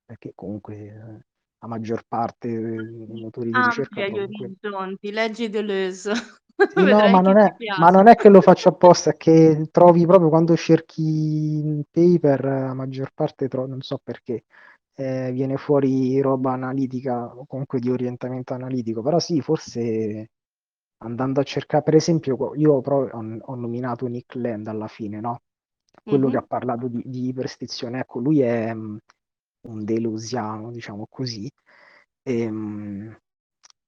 perché 0.04 0.32
comunque... 0.34 0.76
Eh, 0.76 1.30
la 1.62 1.68
maggior 1.68 2.02
parte 2.08 2.48
dei 2.48 3.20
motori 3.20 3.52
di 3.52 3.56
ricerca. 3.56 4.02
Amplia 4.02 4.08
gli 4.08 4.18
orizzonti, 4.18 5.12
leggi 5.12 5.48
Deleuze. 5.48 6.12
Sì, 6.12 6.24
no, 6.82 7.08
ma 7.08 7.20
non, 7.20 7.38
è, 7.38 7.54
ma 7.78 7.88
non, 7.90 8.08
è, 8.08 8.16
che 8.16 8.28
lo 8.28 8.40
faccio 8.40 8.70
apposta, 8.70 9.10
è 9.10 9.16
che 9.16 9.68
trovi 9.70 10.04
proprio 10.04 10.28
quando 10.28 10.56
cerchi 10.56 11.84
paper, 11.88 12.44
la 12.44 12.74
maggior 12.74 13.12
parte 13.14 13.46
trovi, 13.46 13.70
non 13.70 13.80
so 13.80 14.00
perché, 14.02 14.42
eh, 14.94 15.30
viene 15.30 15.56
fuori 15.56 16.20
roba 16.20 16.50
analitica 16.52 17.32
o 17.32 17.46
comunque 17.46 17.78
di 17.78 17.90
orientamento 17.90 18.54
analitico, 18.54 19.00
però 19.00 19.20
sì, 19.20 19.40
forse 19.40 20.30
andando 21.02 21.40
a 21.40 21.44
cercare, 21.44 21.82
per 21.82 21.94
esempio, 21.94 22.54
io 22.54 22.72
ho, 22.74 22.80
ho 22.80 23.54
nominato 23.54 24.06
Nick 24.06 24.34
Land 24.36 24.66
alla 24.68 24.88
fine, 24.88 25.20
no? 25.20 25.42
Quello 26.02 26.24
mm-hmm. 26.24 26.30
che 26.30 26.38
ha 26.38 26.46
parlato 26.46 26.88
di, 26.88 27.02
di 27.04 27.28
iperstizione, 27.28 28.00
ecco, 28.00 28.18
lui 28.18 28.40
è 28.40 28.72
un 28.72 29.84
delusiano, 29.84 30.70
diciamo 30.70 31.06
così, 31.08 31.50
e, 32.22 32.40
ehm, 32.40 33.16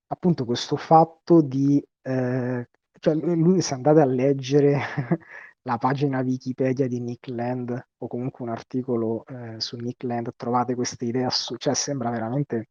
appunto 0.08 0.44
questo 0.44 0.76
fatto 0.76 1.40
di, 1.40 1.82
eh, 2.02 2.68
cioè 3.00 3.14
lui 3.14 3.60
se 3.60 3.74
andate 3.74 4.00
a 4.00 4.04
leggere 4.04 4.78
la 5.62 5.78
pagina 5.78 6.20
Wikipedia 6.20 6.86
di 6.86 7.00
Nick 7.00 7.28
Land 7.28 7.88
o 7.98 8.06
comunque 8.06 8.44
un 8.44 8.50
articolo 8.50 9.24
eh, 9.26 9.60
su 9.60 9.76
Nick 9.76 10.02
Land, 10.04 10.32
trovate 10.36 10.74
queste 10.74 11.04
idee 11.06 11.24
assurde, 11.24 11.60
cioè 11.62 11.74
sembra 11.74 12.10
veramente 12.10 12.68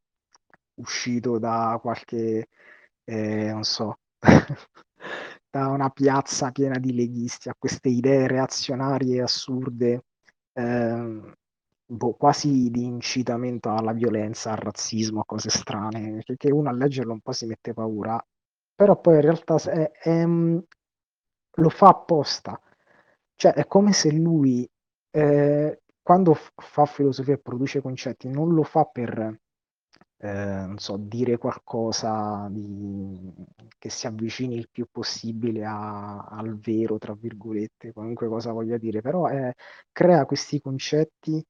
uscito 0.75 1.39
da 1.39 1.77
qualche, 1.81 2.47
eh, 3.03 3.51
non 3.51 3.63
so, 3.63 3.97
da 5.49 5.67
una 5.67 5.89
piazza 5.89 6.51
piena 6.51 6.79
di 6.79 6.93
leghisti, 6.93 7.49
a 7.49 7.55
queste 7.57 7.89
idee 7.89 8.27
reazionarie 8.27 9.21
assurde. 9.21 10.05
Eh, 10.53 11.33
boh, 11.85 12.13
quasi 12.15 12.69
di 12.71 12.85
incitamento 12.85 13.69
alla 13.71 13.93
violenza, 13.93 14.51
al 14.51 14.57
razzismo, 14.57 15.21
a 15.21 15.25
cose 15.25 15.49
strane, 15.49 16.23
che, 16.37 16.51
uno 16.51 16.69
a 16.69 16.73
leggerlo 16.73 17.13
un 17.13 17.21
po' 17.21 17.31
si 17.33 17.45
mette 17.45 17.73
paura, 17.73 18.23
però 18.75 18.99
poi 18.99 19.15
in 19.15 19.21
realtà 19.21 19.55
è, 19.69 19.91
è, 19.91 20.25
mm, 20.25 20.57
lo 21.57 21.69
fa 21.69 21.89
apposta, 21.89 22.59
cioè 23.35 23.53
è 23.53 23.65
come 23.67 23.93
se 23.93 24.11
lui 24.11 24.67
eh, 25.11 25.81
quando 26.01 26.33
f- 26.33 26.51
fa 26.55 26.85
filosofia 26.85 27.35
e 27.35 27.39
produce 27.39 27.81
concetti 27.81 28.27
non 28.27 28.53
lo 28.53 28.63
fa 28.63 28.85
per 28.85 29.39
eh, 30.23 30.65
non 30.67 30.77
so, 30.79 30.97
dire 30.97 31.37
qualcosa 31.37 32.47
di, 32.51 33.33
che 33.77 33.89
si 33.89 34.07
avvicini 34.07 34.55
il 34.55 34.69
più 34.71 34.87
possibile 34.91 35.65
a- 35.65 36.23
al 36.25 36.57
vero, 36.59 36.97
tra 36.97 37.13
virgolette, 37.13 37.91
qualunque 37.93 38.27
cosa 38.27 38.51
voglia 38.51 38.77
dire, 38.77 39.01
però 39.01 39.27
eh, 39.29 39.53
crea 39.91 40.25
questi 40.25 40.61
concetti 40.61 41.43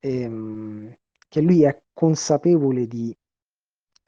ehm, 0.00 0.94
che 1.28 1.40
lui 1.40 1.62
è 1.64 1.82
consapevole 1.92 2.86
di, 2.86 3.16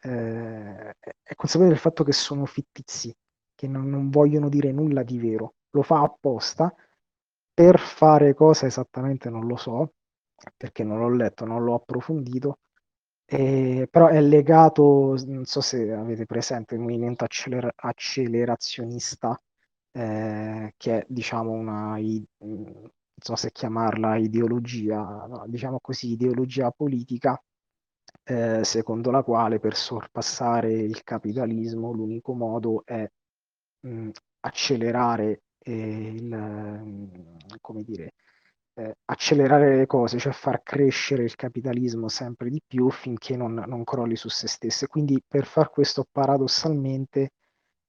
eh, 0.03 0.91
è 1.23 1.35
consapevole 1.35 1.71
del 1.75 1.79
fatto 1.83 2.05
che 2.05 2.13
sono 2.13 2.45
fittizi, 2.47 3.15
che 3.55 3.67
non, 3.69 3.89
non 3.89 4.11
vogliono 4.11 4.49
dire 4.49 4.73
nulla 4.73 5.03
di 5.03 5.19
vero, 5.19 5.55
lo 5.71 5.83
fa 5.83 6.03
apposta 6.03 6.75
per 7.53 7.79
fare 7.79 8.35
cosa 8.35 8.67
esattamente 8.67 9.31
non 9.31 9.47
lo 9.47 9.57
so, 9.57 9.95
perché 10.57 10.85
non 10.85 10.99
l'ho 10.99 11.09
letto, 11.11 11.45
non 11.47 11.65
l'ho 11.65 11.75
approfondito, 11.75 12.59
eh, 13.27 13.89
però 13.91 14.09
è 14.09 14.21
legato, 14.21 15.17
non 15.27 15.45
so 15.45 15.61
se 15.61 15.93
avete 15.93 16.27
presente 16.27 16.75
il 16.75 16.81
movimento 16.81 17.25
acceler- 17.25 17.73
accelerazionista, 17.75 19.41
eh, 19.93 20.75
che 20.77 20.99
è 21.01 21.07
diciamo 21.09 21.51
una, 21.53 21.97
non 21.99 22.89
so 23.19 23.35
se 23.37 23.51
chiamarla 23.53 24.17
ideologia, 24.17 25.27
no, 25.27 25.45
diciamo 25.49 25.79
così, 25.81 26.13
ideologia 26.13 26.71
politica, 26.71 27.41
eh, 28.25 28.63
secondo 28.65 29.11
la 29.11 29.23
quale 29.23 29.59
per 29.61 29.75
sorpassare 29.77 30.73
il 30.73 31.03
capitalismo 31.05 31.93
l'unico 31.93 32.35
modo 32.35 32.83
è 32.85 33.09
mh, 33.81 34.11
accelerare 34.41 35.43
eh, 35.59 35.73
il, 36.15 37.37
come 37.61 37.83
dire, 37.83 38.15
eh, 38.77 38.97
accelerare 39.07 39.77
le 39.77 39.87
cose, 39.87 40.19
cioè 40.19 40.33
far 40.33 40.63
crescere 40.63 41.25
il 41.25 41.35
capitalismo 41.37 42.09
sempre 42.09 42.51
di 42.51 42.61
più 42.67 42.91
finché 42.91 43.37
non, 43.37 43.55
non 43.67 43.85
crolli 43.85 44.17
su 44.17 44.29
se 44.29 44.49
stesso. 44.49 44.85
E 44.85 44.89
quindi 44.89 45.23
per 45.27 45.47
far 45.47 45.71
questo 45.71 46.07
paradossalmente 46.11 47.31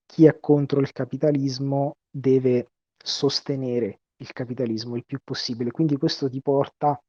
chi 0.06 0.26
è 0.26 0.40
contro 0.40 0.80
il 0.80 0.92
capitalismo 0.92 1.98
deve 2.10 2.70
sostenere 2.98 4.02
il 4.18 4.32
capitalismo 4.34 4.96
il 4.96 5.06
più 5.06 5.20
possibile. 5.24 5.72
Quindi 5.72 5.98
questo 5.98 6.30
ti 6.30 6.42
porta 6.42 7.00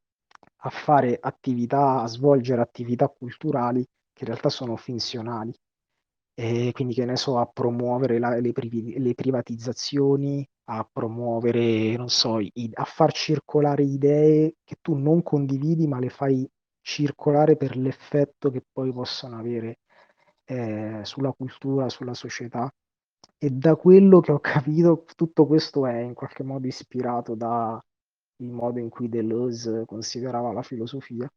a 0.62 0.70
fare 0.70 1.18
attività, 1.20 2.02
a 2.02 2.06
svolgere 2.06 2.60
attività 2.60 3.08
culturali 3.08 3.82
che 4.12 4.24
in 4.24 4.26
realtà 4.28 4.48
sono 4.48 4.76
finzionali. 4.76 5.54
E 6.34 6.70
quindi 6.72 6.94
che 6.94 7.04
ne 7.04 7.16
so, 7.16 7.38
a 7.38 7.46
promuovere 7.46 8.18
la- 8.18 8.38
le, 8.38 8.52
privi- 8.52 8.98
le 8.98 9.14
privatizzazioni, 9.14 10.46
a 10.70 10.88
promuovere, 10.90 11.96
non 11.96 12.08
so, 12.10 12.36
a 12.38 12.84
far 12.84 13.12
circolare 13.12 13.84
idee 13.84 14.56
che 14.64 14.76
tu 14.82 14.94
non 14.94 15.22
condividi, 15.22 15.86
ma 15.86 15.98
le 15.98 16.10
fai 16.10 16.48
circolare 16.82 17.56
per 17.56 17.76
l'effetto 17.76 18.50
che 18.50 18.62
poi 18.70 18.92
possono 18.92 19.38
avere 19.38 19.78
eh, 20.44 21.00
sulla 21.04 21.32
cultura, 21.32 21.88
sulla 21.88 22.14
società. 22.14 22.70
E 23.38 23.50
da 23.50 23.76
quello 23.76 24.20
che 24.20 24.32
ho 24.32 24.40
capito, 24.40 25.04
tutto 25.16 25.46
questo 25.46 25.86
è 25.86 26.00
in 26.00 26.14
qualche 26.14 26.42
modo 26.42 26.66
ispirato 26.66 27.34
dal 27.34 27.80
modo 28.42 28.78
in 28.78 28.88
cui 28.90 29.08
Deleuze 29.08 29.84
considerava 29.86 30.52
la 30.52 30.62
filosofia. 30.62 31.30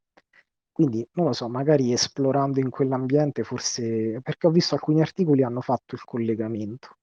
Quindi 0.72 1.08
non 1.14 1.28
lo 1.28 1.34
so, 1.34 1.48
magari 1.50 1.94
esplorando 1.94 2.60
in 2.60 2.70
quell'ambiente, 2.70 3.44
forse 3.44 4.20
perché 4.22 4.48
ho 4.48 4.52
visto 4.52 4.76
alcuni 4.76 5.02
articoli 5.02 5.44
hanno 5.44 5.62
fatto 5.62 5.96
il 5.96 6.04
collegamento 6.04 6.98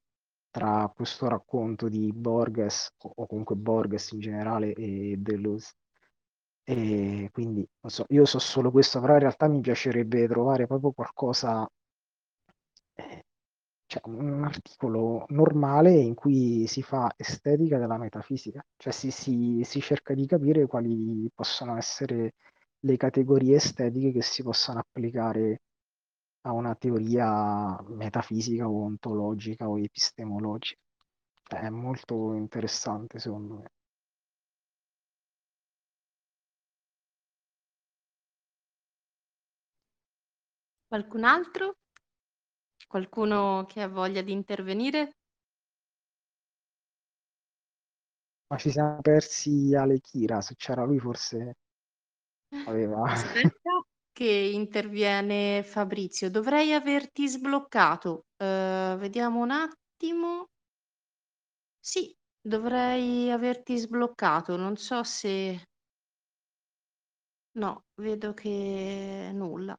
tra 0.50 0.90
questo 0.94 1.28
racconto 1.28 1.88
di 1.88 2.12
Borges, 2.12 2.94
o, 3.02 3.26
comunque 3.26 3.56
Borges 3.56 4.12
in 4.12 4.20
generale, 4.20 4.72
e 4.72 5.16
Deleuze. 5.18 5.74
E 6.64 7.30
quindi 7.32 7.66
non 7.80 7.90
so, 7.90 8.04
io 8.08 8.24
so 8.26 8.38
solo 8.38 8.70
questo, 8.70 9.00
però 9.00 9.14
in 9.14 9.20
realtà 9.20 9.48
mi 9.48 9.60
piacerebbe 9.60 10.28
trovare 10.28 10.66
proprio 10.66 10.92
qualcosa, 10.92 11.66
eh, 12.94 13.24
cioè 13.86 14.02
un 14.06 14.44
articolo 14.44 15.24
normale 15.28 15.92
in 15.92 16.14
cui 16.14 16.66
si 16.66 16.82
fa 16.82 17.12
estetica 17.16 17.78
della 17.78 17.96
metafisica, 17.96 18.62
cioè 18.76 18.92
si, 18.92 19.10
si, 19.10 19.62
si 19.64 19.80
cerca 19.80 20.12
di 20.14 20.26
capire 20.26 20.66
quali 20.66 21.30
possono 21.34 21.76
essere 21.76 22.34
le 22.80 22.96
categorie 22.96 23.56
estetiche 23.56 24.12
che 24.12 24.22
si 24.22 24.42
possano 24.42 24.80
applicare 24.80 25.62
a 26.48 26.52
una 26.52 26.74
teoria 26.74 27.78
metafisica 27.88 28.66
o 28.68 28.84
ontologica 28.84 29.68
o 29.68 29.78
epistemologica. 29.78 30.80
È 31.46 31.68
molto 31.68 32.32
interessante 32.34 33.18
secondo 33.18 33.54
me. 33.54 33.70
Qualcun 40.86 41.24
altro? 41.24 41.76
Qualcuno 42.86 43.66
che 43.66 43.82
ha 43.82 43.88
voglia 43.88 44.22
di 44.22 44.32
intervenire? 44.32 45.16
Ma 48.46 48.56
ci 48.56 48.70
siamo 48.70 49.02
persi 49.02 49.74
Alekira, 49.74 50.40
se 50.40 50.54
c'era 50.56 50.84
lui 50.84 50.98
forse 50.98 51.56
aveva... 52.66 53.04
Che 54.18 54.24
interviene 54.24 55.62
Fabrizio. 55.62 56.28
Dovrei 56.28 56.72
averti 56.72 57.28
sbloccato. 57.28 58.24
Eh, 58.36 58.96
vediamo 58.98 59.40
un 59.40 59.52
attimo. 59.52 60.48
Sì, 61.78 62.12
dovrei 62.40 63.30
averti 63.30 63.76
sbloccato. 63.76 64.56
Non 64.56 64.76
so 64.76 65.04
se... 65.04 65.62
No, 67.52 67.84
vedo 68.00 68.34
che 68.34 69.30
nulla. 69.32 69.78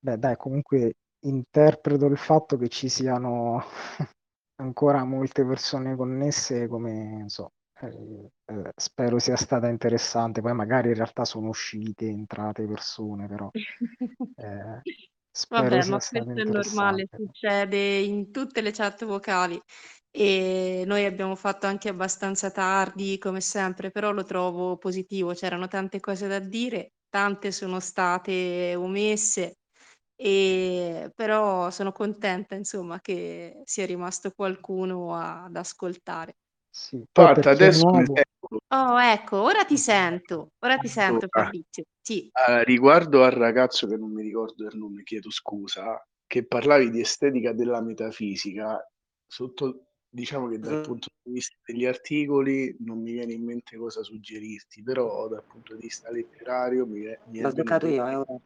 Beh, 0.00 0.16
dai, 0.16 0.36
comunque 0.38 0.94
interpreto 1.26 2.06
il 2.06 2.16
fatto 2.16 2.56
che 2.56 2.68
ci 2.68 2.88
siano 2.88 3.62
ancora 4.62 5.04
molte 5.04 5.44
persone 5.44 5.94
connesse 5.94 6.66
come, 6.68 7.18
non 7.18 7.28
so, 7.28 7.50
eh, 7.82 8.30
eh, 8.46 8.72
spero 8.76 9.18
sia 9.18 9.36
stata 9.36 9.68
interessante. 9.68 10.40
Poi 10.40 10.54
magari 10.54 10.88
in 10.88 10.94
realtà 10.94 11.24
sono 11.24 11.48
uscite, 11.48 12.06
entrate 12.06 12.66
persone, 12.66 13.26
però 13.28 13.50
eh, 14.36 14.84
spero 15.30 15.80
Vabbè, 15.80 15.82
sia 15.82 15.98
ma 15.98 16.00
stato 16.00 16.30
questo 16.30 16.40
è 16.40 16.44
normale, 16.44 17.06
interessante. 17.06 17.14
succede 17.14 17.98
in 18.00 18.32
tutte 18.32 18.60
le 18.60 18.72
chat 18.72 19.04
vocali 19.04 19.60
e 20.10 20.82
noi 20.86 21.04
abbiamo 21.04 21.36
fatto 21.36 21.66
anche 21.66 21.88
abbastanza 21.88 22.50
tardi, 22.50 23.16
come 23.18 23.40
sempre, 23.40 23.90
però 23.92 24.10
lo 24.10 24.24
trovo 24.24 24.76
positivo, 24.76 25.34
c'erano 25.34 25.68
tante 25.68 26.00
cose 26.00 26.26
da 26.26 26.40
dire, 26.40 26.94
tante 27.08 27.52
sono 27.52 27.78
state 27.78 28.74
omesse, 28.74 29.58
e 30.16 31.12
però 31.14 31.70
sono 31.70 31.92
contenta, 31.92 32.54
insomma, 32.56 33.00
che 33.00 33.60
sia 33.64 33.86
rimasto 33.86 34.32
qualcuno 34.32 35.14
ad 35.14 35.54
ascoltare. 35.56 36.34
Sì, 36.76 37.02
poi 37.10 37.32
adesso 37.32 37.90
nuovo. 37.90 38.12
Oh, 38.68 39.00
ecco, 39.00 39.40
ora 39.40 39.64
ti 39.64 39.78
sento, 39.78 40.50
ora 40.58 40.76
ti 40.76 40.88
sento 40.88 41.26
Allora, 41.30 41.44
Fabrizio. 41.44 41.84
Sì, 42.02 42.30
eh, 42.30 42.64
riguardo 42.64 43.24
al 43.24 43.30
ragazzo 43.30 43.86
che 43.88 43.96
non 43.96 44.12
mi 44.12 44.22
ricordo 44.22 44.66
il 44.66 44.76
nome, 44.76 45.02
chiedo 45.02 45.30
scusa, 45.30 46.06
che 46.26 46.44
parlavi 46.46 46.90
di 46.90 47.00
estetica 47.00 47.54
della 47.54 47.80
metafisica, 47.80 48.78
sotto, 49.26 49.86
diciamo 50.06 50.48
che 50.48 50.58
dal 50.58 50.82
punto 50.82 51.08
di 51.22 51.32
vista 51.32 51.56
degli 51.64 51.86
articoli 51.86 52.76
non 52.80 53.00
mi 53.00 53.12
viene 53.12 53.32
in 53.32 53.44
mente 53.44 53.78
cosa 53.78 54.02
suggerirti, 54.02 54.82
però 54.82 55.28
dal 55.28 55.44
punto 55.46 55.74
di 55.76 55.80
vista 55.80 56.10
letterario 56.10 56.84
mi 56.86 57.04
è, 57.04 57.18
mi 57.30 57.38
è 57.38 57.50
venuto, 57.52 57.86
io, 57.86 58.26
eh, 58.26 58.40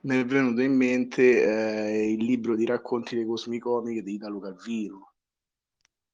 mi 0.00 0.16
è 0.20 0.24
venuto 0.24 0.60
in 0.62 0.74
mente 0.74 1.44
eh, 1.44 2.10
il 2.10 2.24
libro 2.24 2.56
di 2.56 2.66
racconti 2.66 3.14
dei 3.14 3.24
cosmicomiche 3.24 4.02
di 4.02 4.14
Italo 4.14 4.40
Calvino, 4.40 5.12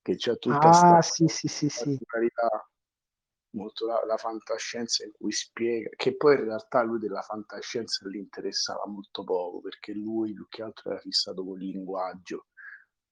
che 0.02 0.14
c'ha 0.16 0.34
tutta 0.36 0.72
sta 0.72 0.96
ah 0.96 1.02
sì 1.02 1.26
sì 1.26 1.48
sì 1.48 1.68
sì, 1.68 1.84
particolarità 1.84 2.70
molto 3.52 3.86
la, 3.86 4.04
la 4.06 4.16
fantascienza 4.16 5.04
in 5.04 5.12
cui 5.12 5.32
spiega 5.32 5.90
che 5.96 6.16
poi 6.16 6.36
in 6.36 6.44
realtà 6.44 6.82
lui 6.82 6.98
della 6.98 7.22
fantascienza 7.22 8.08
gli 8.08 8.16
interessava 8.16 8.86
molto 8.86 9.24
poco 9.24 9.60
perché 9.60 9.92
lui 9.92 10.32
più 10.32 10.46
che 10.48 10.62
altro 10.62 10.90
era 10.90 11.00
fissato 11.00 11.44
con 11.44 11.60
il 11.60 11.68
linguaggio. 11.68 12.46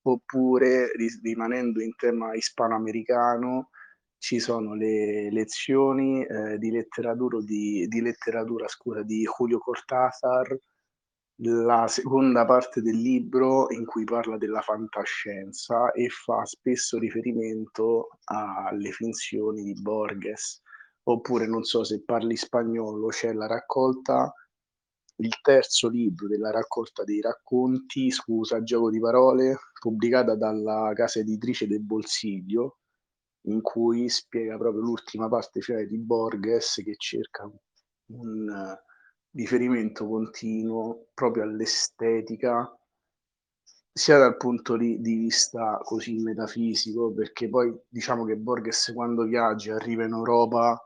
Oppure 0.02 0.90
rimanendo 1.22 1.82
in 1.82 1.94
tema 1.96 2.34
ispanoamericano 2.34 3.70
ci 4.16 4.38
sono 4.38 4.74
le 4.74 5.30
lezioni 5.30 6.24
eh, 6.24 6.56
di 6.58 6.70
letteratura 6.70 7.40
di, 7.40 7.86
di 7.88 8.00
letteratura 8.00 8.66
scusa 8.68 9.02
di 9.02 9.24
Julio 9.24 9.58
Cortázar 9.58 10.56
la 11.42 11.86
seconda 11.86 12.44
parte 12.44 12.82
del 12.82 12.96
libro 12.96 13.70
in 13.70 13.84
cui 13.84 14.04
parla 14.04 14.36
della 14.36 14.60
fantascienza 14.60 15.92
e 15.92 16.08
fa 16.08 16.44
spesso 16.44 16.98
riferimento 16.98 18.18
alle 18.24 18.90
finzioni 18.90 19.62
di 19.62 19.80
Borges. 19.80 20.62
Oppure, 21.04 21.46
non 21.46 21.62
so 21.62 21.84
se 21.84 22.02
parli 22.02 22.36
spagnolo, 22.36 23.06
c'è 23.08 23.32
la 23.32 23.46
raccolta, 23.46 24.32
il 25.20 25.40
terzo 25.40 25.88
libro 25.88 26.26
della 26.26 26.50
raccolta 26.50 27.04
dei 27.04 27.20
racconti, 27.20 28.10
scusa, 28.10 28.62
gioco 28.62 28.90
di 28.90 29.00
parole, 29.00 29.56
pubblicata 29.80 30.34
dalla 30.34 30.92
casa 30.94 31.20
editrice 31.20 31.66
del 31.66 31.82
Bolsiglio, 31.82 32.78
in 33.42 33.62
cui 33.62 34.08
spiega 34.08 34.58
proprio 34.58 34.82
l'ultima 34.82 35.28
parte 35.28 35.60
cioè 35.60 35.86
di 35.86 35.98
Borges 35.98 36.82
che 36.84 36.94
cerca 36.96 37.50
un 38.10 38.76
riferimento 39.38 40.04
continuo 40.08 41.10
proprio 41.14 41.44
all'estetica 41.44 42.76
sia 43.92 44.18
dal 44.18 44.36
punto 44.36 44.76
di, 44.76 44.96
vista 44.96 45.78
così 45.84 46.18
metafisico 46.18 47.12
perché 47.12 47.48
poi 47.48 47.72
diciamo 47.88 48.24
che 48.24 48.36
Borges 48.36 48.90
quando 48.92 49.22
viaggia 49.22 49.76
arriva 49.76 50.04
in 50.04 50.12
Europa 50.12 50.82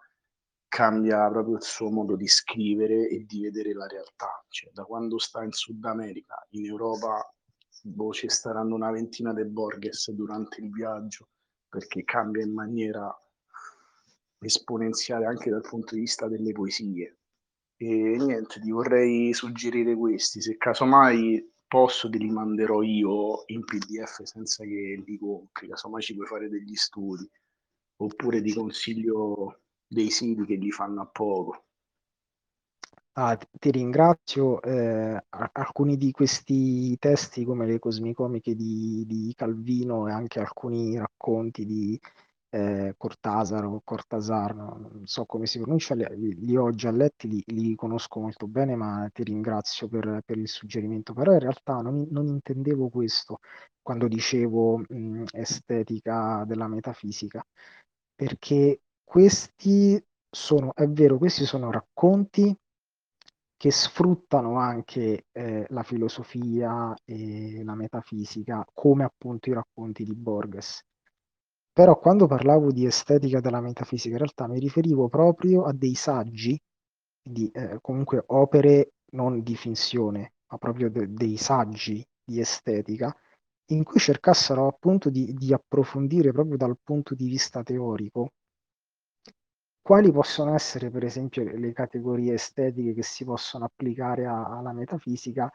cambia 0.68 1.30
proprio 1.30 1.56
il 1.56 1.62
suo 1.62 1.90
modo 1.90 2.14
di 2.14 2.28
scrivere 2.28 3.09
e 3.09 3.25
di 3.25 3.40
vedere 3.40 3.73
la 3.73 3.87
realtà 3.87 4.44
cioè 4.49 4.71
da 4.73 4.85
quando 4.85 5.16
sta 5.16 5.42
in 5.42 5.52
Sud 5.52 5.82
America 5.87 6.47
in 6.50 6.66
Europa 6.66 7.26
boh, 7.82 8.12
ci 8.12 8.28
staranno 8.28 8.75
una 8.75 8.90
ventina 8.90 9.32
di 9.32 9.44
Borges 9.47 10.11
durante 10.11 10.61
il 10.61 10.71
viaggio 10.71 11.28
perché 11.71 12.04
cambia 12.04 12.44
in 12.44 12.52
maniera 12.52 13.11
esponenziale 14.40 15.25
anche 15.25 15.49
dal 15.49 15.62
punto 15.62 15.94
di 15.94 16.00
vista 16.00 16.28
delle 16.28 16.52
poesie. 16.52 17.22
E 17.85 18.17
niente, 18.17 18.61
ti 18.61 18.71
vorrei 18.71 19.35
suggerire 19.35 19.97
questi, 19.97 20.41
se 20.41 20.57
casomai 20.57 21.45
posso 21.67 22.09
te 22.09 22.17
li 22.19 22.31
manderò 22.31 22.81
io 22.83 23.43
in 23.47 23.65
PDF 23.65 24.23
senza 24.23 24.62
che 24.62 25.03
li 25.05 25.19
compri, 25.19 25.67
casomai 25.67 26.01
ci 26.01 26.15
puoi 26.15 26.29
fare 26.29 26.49
degli 26.49 26.77
studi, 26.77 27.29
oppure 27.97 28.41
ti 28.41 28.55
consiglio 28.55 29.62
dei 29.85 30.11
siti 30.11 30.45
che 30.45 30.55
li 30.55 30.71
fanno 30.71 31.03
a 31.03 31.07
poco. 31.07 31.65
Ah, 33.15 33.37
ti 33.37 33.71
ringrazio. 33.71 34.62
Eh, 34.62 35.23
alcuni 35.53 35.97
di 35.97 36.12
questi 36.12 36.97
testi, 36.99 37.45
come 37.45 37.67
le 37.67 37.79
cosmicomiche 37.79 38.55
di, 38.55 39.05
di 39.07 39.33
Calvino 39.37 40.09
e 40.09 40.12
anche 40.12 40.41
alcuni 40.41 40.97
racconti 40.99 41.67
di 41.67 42.01
eh, 42.54 42.94
Cortasar 42.99 43.64
o 43.64 43.80
Cortasar, 43.82 44.54
non 44.54 45.06
so 45.06 45.25
come 45.25 45.47
si 45.47 45.59
pronuncia, 45.59 45.94
li, 45.94 46.35
li 46.44 46.56
ho 46.56 46.71
già 46.73 46.90
letti, 46.90 47.26
li, 47.28 47.42
li, 47.47 47.75
conosco 47.75 48.21
molto 48.21 48.47
bene, 48.47 48.76
ma 48.76 49.09
ti 49.12 49.23
ringrazio 49.23 49.88
per, 49.88 50.21
per 50.25 50.37
il 50.37 50.49
suggerimento. 50.49 51.14
Però 51.14 51.32
in 51.32 51.38
realtà 51.38 51.80
non, 51.80 52.06
non 52.11 52.26
intendevo 52.26 52.90
questo 52.90 53.38
quando 53.80 54.06
dicevo 54.06 54.78
mh, 54.87 55.25
estetica 55.32 56.44
della 56.47 56.68
metafisica, 56.68 57.42
perché 58.14 58.82
questi 59.02 60.02
sono, 60.28 60.75
è 60.75 60.87
vero, 60.88 61.16
questi 61.18 61.47
sono 61.47 61.71
racconti 61.71 62.54
che 63.56 63.71
sfruttano 63.71 64.59
anche 64.59 65.26
eh, 65.32 65.66
la 65.71 65.82
filosofia 65.85 66.94
e 67.04 67.62
la 67.64 67.75
metafisica 67.75 68.64
come 68.75 69.04
appunto 69.04 69.49
i 69.49 69.54
racconti 69.54 70.04
di 70.04 70.14
Borges. 70.14 70.82
Però 71.73 71.99
quando 71.99 72.26
parlavo 72.26 72.71
di 72.73 72.87
estetica 72.87 73.41
della 73.41 73.61
metafisica, 73.61 74.12
in 74.12 74.19
realtà 74.19 74.47
mi 74.47 74.59
riferivo 74.59 75.09
proprio 75.09 75.64
a 75.64 75.73
dei 75.73 75.95
saggi, 75.95 76.59
di 77.23 77.50
eh, 77.50 77.79
comunque 77.81 78.23
opere 78.29 78.93
non 79.12 79.43
di 79.43 79.55
finzione, 79.57 80.35
ma 80.50 80.59
proprio 80.59 80.91
de- 80.91 81.12
dei 81.12 81.37
saggi 81.37 82.05
di 82.25 82.41
estetica, 82.41 83.14
in 83.73 83.85
cui 83.85 84.00
cercassero 84.00 84.67
appunto 84.67 85.11
di, 85.11 85.33
di 85.35 85.52
approfondire 85.52 86.33
proprio 86.33 86.57
dal 86.57 86.79
punto 86.83 87.14
di 87.14 87.26
vista 87.26 87.62
teorico 87.62 88.31
quali 89.81 90.11
possono 90.12 90.55
essere, 90.55 90.91
per 90.91 91.05
esempio, 91.05 91.45
le 91.45 91.73
categorie 91.73 92.35
estetiche 92.35 92.95
che 92.95 93.02
si 93.02 93.25
possono 93.25 93.64
applicare 93.64 94.26
a- 94.26 94.45
alla 94.59 94.73
metafisica? 94.73 95.50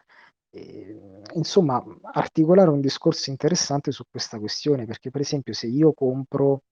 E, 0.50 1.22
insomma, 1.34 1.84
articolare 2.14 2.70
un 2.70 2.82
discorso 2.82 3.30
interessante 3.30 3.92
su 3.92 4.04
questa 4.10 4.40
questione, 4.40 4.86
perché 4.86 5.12
per 5.12 5.22
esempio 5.22 5.54
se 5.54 5.68
io 5.68 5.94
compro, 5.94 6.64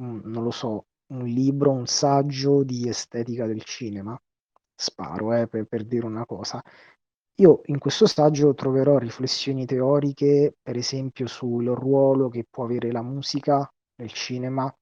un- 0.00 0.20
non 0.24 0.42
lo 0.42 0.50
so, 0.50 0.86
un 1.12 1.24
libro, 1.24 1.70
un 1.70 1.86
saggio 1.86 2.62
di 2.62 2.88
estetica 2.88 3.46
del 3.46 3.62
cinema, 3.62 4.18
sparo, 4.74 5.34
eh, 5.34 5.46
per, 5.48 5.64
per 5.66 5.84
dire 5.84 6.06
una 6.06 6.24
cosa, 6.26 6.62
io 7.36 7.62
in 7.66 7.78
questo 7.78 8.06
saggio 8.06 8.54
troverò 8.54 8.98
riflessioni 8.98 9.66
teoriche, 9.66 10.54
per 10.62 10.76
esempio 10.76 11.26
sul 11.26 11.66
ruolo 11.66 12.28
che 12.28 12.46
può 12.48 12.64
avere 12.64 12.92
la 12.92 13.02
musica 13.02 13.68
nel 13.96 14.12
cinema. 14.12 14.72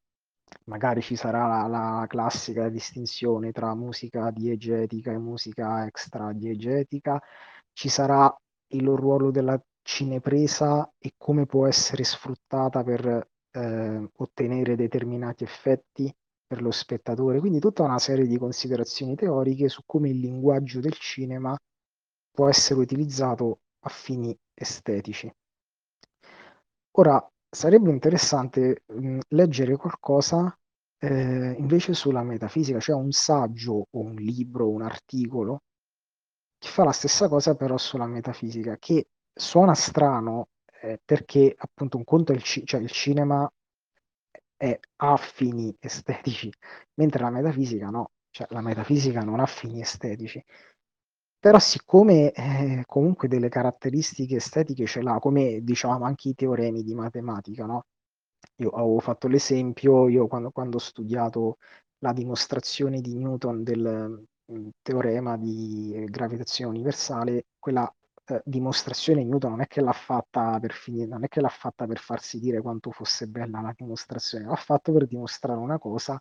Magari 0.67 1.01
ci 1.01 1.17
sarà 1.17 1.47
la, 1.47 1.67
la 1.67 2.07
classica 2.07 2.69
distinzione 2.69 3.53
tra 3.53 3.75
musica 3.75 4.31
diegetica 4.31 5.11
e 5.13 5.19
musica 5.19 5.87
extra 5.87 6.33
diegetica, 6.33 7.21
ci 7.73 7.89
sarà 7.89 8.35
il 8.69 8.89
ruolo 8.89 9.31
della 9.31 9.61
cinepresa 9.83 10.91
e 10.99 11.15
come 11.17 11.47
può 11.47 11.67
essere 11.67 12.05
sfruttata 12.05 12.83
per 12.83 13.29
eh, 13.51 14.11
ottenere 14.17 14.77
determinati 14.77 15.45
effetti 15.45 16.15
per 16.47 16.63
lo 16.63 16.71
spettatore. 16.71 17.41
Quindi 17.41 17.59
tutta 17.59 17.83
una 17.83 17.99
serie 17.99 18.27
di 18.27 18.39
considerazioni 18.39 19.15
teoriche 19.17 19.69
su 19.69 19.83
come 19.87 20.11
il 20.11 20.21
linguaggio 20.21 20.81
del 20.81 20.95
cinema 20.95 21.57
può 22.31 22.49
essere 22.49 22.81
utilizzato 22.81 23.61
a 23.81 23.89
fini 23.89 24.37
estetici. 24.55 25.31
Ora, 26.93 27.27
sarebbe 27.49 27.91
interessante 27.91 28.83
mh, 28.87 29.19
leggere 29.29 29.77
qualcosa 29.77 30.57
eh, 30.99 31.55
invece 31.59 31.95
sulla 31.95 32.23
metafisica, 32.23 32.79
cioè 32.79 32.95
un 32.95 33.11
saggio 33.11 33.87
o 33.91 33.99
un 33.99 34.15
libro, 34.15 34.69
un 34.69 34.83
articolo 34.83 35.63
che 36.63 36.69
fa 36.69 36.85
la 36.85 36.93
stessa 36.93 37.29
cosa 37.29 37.57
però 37.57 37.77
sulla 37.77 38.07
metafisica, 38.07 38.77
che 38.79 39.09
suona 39.35 39.75
strano 39.75 40.51
eh, 40.81 41.01
perché 41.05 41.53
appunto 41.59 41.97
un 41.97 42.05
conto 42.05 42.31
è 42.33 42.37
il, 42.37 42.43
ci- 42.45 42.65
cioè 42.65 42.81
il 42.81 42.91
cinema 42.91 43.51
è, 44.57 44.79
ha 44.97 45.17
fini 45.17 45.75
estetici, 45.81 46.53
mentre 46.95 47.23
la 47.23 47.31
metafisica 47.31 47.91
no, 47.91 48.13
cioè 48.31 48.47
la 48.51 48.61
metafisica 48.61 49.21
non 49.21 49.41
ha 49.41 49.47
fini 49.47 49.81
estetici. 49.81 50.43
Però 51.39 51.59
siccome 51.59 52.31
eh, 52.33 52.83
comunque 52.87 53.27
delle 53.29 53.49
caratteristiche 53.49 54.37
estetiche 54.37 54.87
ce 54.87 55.03
l'ha, 55.03 55.19
come 55.19 55.61
diciamo 55.63 56.05
anche 56.05 56.29
i 56.29 56.35
teoremi 56.35 56.83
di 56.85 56.95
matematica, 56.95 57.67
no? 57.67 57.87
Io 58.57 58.71
avevo 58.71 59.01
fatto 59.01 59.27
l'esempio, 59.29 60.09
io 60.09 60.29
quando, 60.29 60.51
quando 60.53 60.77
ho 60.77 60.81
studiato 60.81 61.57
la 61.99 62.13
dimostrazione 62.13 63.01
di 63.01 63.17
Newton 63.17 63.63
del 63.65 64.25
mm, 64.53 64.69
teorema 64.83 65.37
di 65.37 65.93
eh, 65.95 66.05
gravitazione 66.05 66.71
universale, 66.71 67.47
quella 67.59 67.93
eh, 68.27 68.43
dimostrazione 68.45 69.25
Newton 69.25 69.51
non 69.53 69.61
è 69.63 69.67
che 69.67 69.81
l'ha 69.81 69.93
fatta 69.93 70.59
per 70.61 70.73
finire, 70.73 71.07
non 71.07 71.25
è 71.25 71.29
che 71.29 71.41
l'ha 71.41 71.49
fatta 71.49 71.87
per 71.87 71.99
farsi 71.99 72.39
dire 72.39 72.61
quanto 72.61 72.91
fosse 72.91 73.27
bella 73.27 73.61
la 73.61 73.75
dimostrazione, 73.77 74.47
l'ha 74.47 74.55
fatto 74.57 74.93
per 74.93 75.07
dimostrare 75.07 75.59
una 75.59 75.79
cosa 75.79 76.19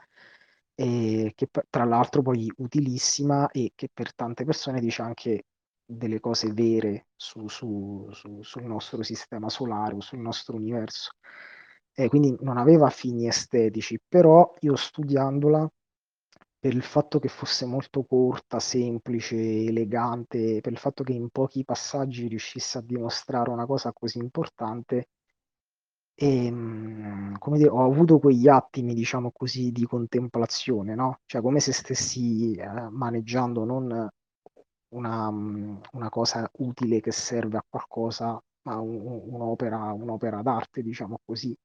e 0.74 1.34
che 1.36 1.50
tra 1.70 1.84
l'altro 1.84 2.22
poi 2.22 2.52
utilissima 2.58 3.50
e 3.52 3.74
che 3.76 3.90
per 3.94 4.16
tante 4.16 4.46
persone 4.46 4.80
dice 4.80 5.02
anche 5.02 5.46
delle 5.86 6.20
cose 6.20 6.52
vere 6.54 7.08
su, 7.16 7.48
su, 7.48 8.08
su, 8.12 8.42
sul 8.42 8.64
nostro 8.64 9.04
sistema 9.04 9.50
solare 9.50 9.96
o 9.96 10.02
sul 10.02 10.20
nostro 10.20 10.56
universo. 10.56 11.12
E 11.94 12.08
quindi 12.08 12.36
non 12.42 12.58
aveva 12.58 12.90
fini 12.90 13.28
estetici, 13.28 14.00
però 14.08 14.54
io 14.62 14.76
studiandola, 14.76 15.70
per 16.62 16.76
il 16.76 16.84
fatto 16.84 17.18
che 17.20 17.28
fosse 17.28 17.66
molto 17.66 18.04
corta, 18.04 18.60
semplice, 18.60 19.36
elegante, 19.36 20.62
per 20.62 20.72
il 20.72 20.78
fatto 20.78 21.04
che 21.04 21.12
in 21.12 21.30
pochi 21.30 21.66
passaggi 21.66 22.28
riuscisse 22.28 22.78
a 22.78 22.82
dimostrare 22.82 23.50
una 23.50 23.66
cosa 23.66 23.92
così 23.92 24.20
importante, 24.20 25.08
e, 26.14 26.46
ehm, 26.46 27.38
come 27.40 27.58
dire, 27.58 27.70
ho 27.70 27.84
avuto 27.84 28.20
quegli 28.20 28.48
attimi, 28.48 28.94
diciamo 28.94 29.32
così, 29.32 29.72
di 29.72 29.86
contemplazione, 29.86 30.94
no? 30.96 31.22
Cioè 31.26 31.42
come 31.42 31.60
se 31.60 31.74
stessi 31.74 32.54
eh, 32.54 32.68
maneggiando 32.90 33.66
non 33.66 34.08
una, 34.90 35.30
una, 35.94 36.10
cosa 36.10 36.50
utile 36.60 37.00
che 37.00 37.12
serve 37.12 37.58
a 37.58 37.66
qualcosa, 37.68 38.40
ma 38.64 38.78
un, 38.80 39.22
un'opera, 39.26 39.94
un'opera 39.94 40.42
d'arte, 40.44 40.84
diciamo 40.84 41.20
così. 41.26 41.58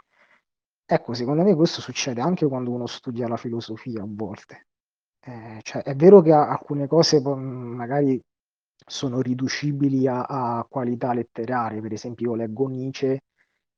Ecco, 0.87 1.15
secondo 1.15 1.43
me 1.43 1.55
questo 1.55 1.81
succede 1.81 2.21
anche 2.21 2.47
quando 2.47 2.71
uno 2.71 2.87
studia 2.87 3.29
la 3.29 3.37
filosofia 3.37 4.03
a 4.03 4.07
volte. 4.09 4.67
Eh, 5.29 5.59
cioè, 5.63 5.83
è 5.83 5.95
vero 5.97 6.21
che 6.23 6.33
alcune 6.33 6.87
cose 6.87 7.21
magari 7.21 8.21
sono 8.87 9.21
riducibili 9.21 10.07
a, 10.07 10.23
a 10.23 10.65
qualità 10.69 11.13
letterarie, 11.13 11.81
per 11.81 11.93
esempio 11.93 12.31
io 12.31 12.37
leggo 12.37 12.69
Nietzsche 12.69 13.23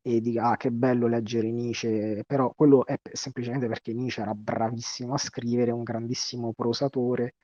e 0.02 0.20
dico, 0.20 0.40
ah, 0.42 0.56
che 0.58 0.70
bello 0.70 1.06
leggere 1.06 1.50
Nietzsche, 1.50 2.22
però 2.26 2.52
quello 2.54 2.84
è 2.86 2.98
semplicemente 3.12 3.66
perché 3.66 3.94
Nietzsche 3.94 4.20
era 4.20 4.34
bravissimo 4.34 5.14
a 5.14 5.18
scrivere, 5.18 5.70
un 5.70 5.82
grandissimo 5.84 6.52
prosatore 6.52 7.36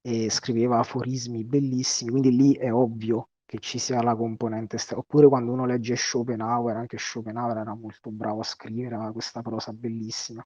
e 0.00 0.30
scriveva 0.30 0.78
aforismi 0.78 1.44
bellissimi, 1.44 2.10
quindi 2.10 2.34
lì 2.34 2.54
è 2.54 2.72
ovvio 2.72 3.28
che 3.44 3.58
ci 3.58 3.78
sia 3.78 4.02
la 4.02 4.16
componente 4.16 4.76
esterna. 4.76 5.02
Oppure 5.02 5.28
quando 5.28 5.52
uno 5.52 5.66
legge 5.66 5.94
Schopenhauer, 5.96 6.76
anche 6.76 6.96
Schopenhauer 6.98 7.58
era 7.58 7.74
molto 7.74 8.10
bravo 8.10 8.40
a 8.40 8.44
scrivere, 8.44 8.94
aveva 8.94 9.12
questa 9.12 9.42
prosa 9.42 9.72
bellissima. 9.72 10.42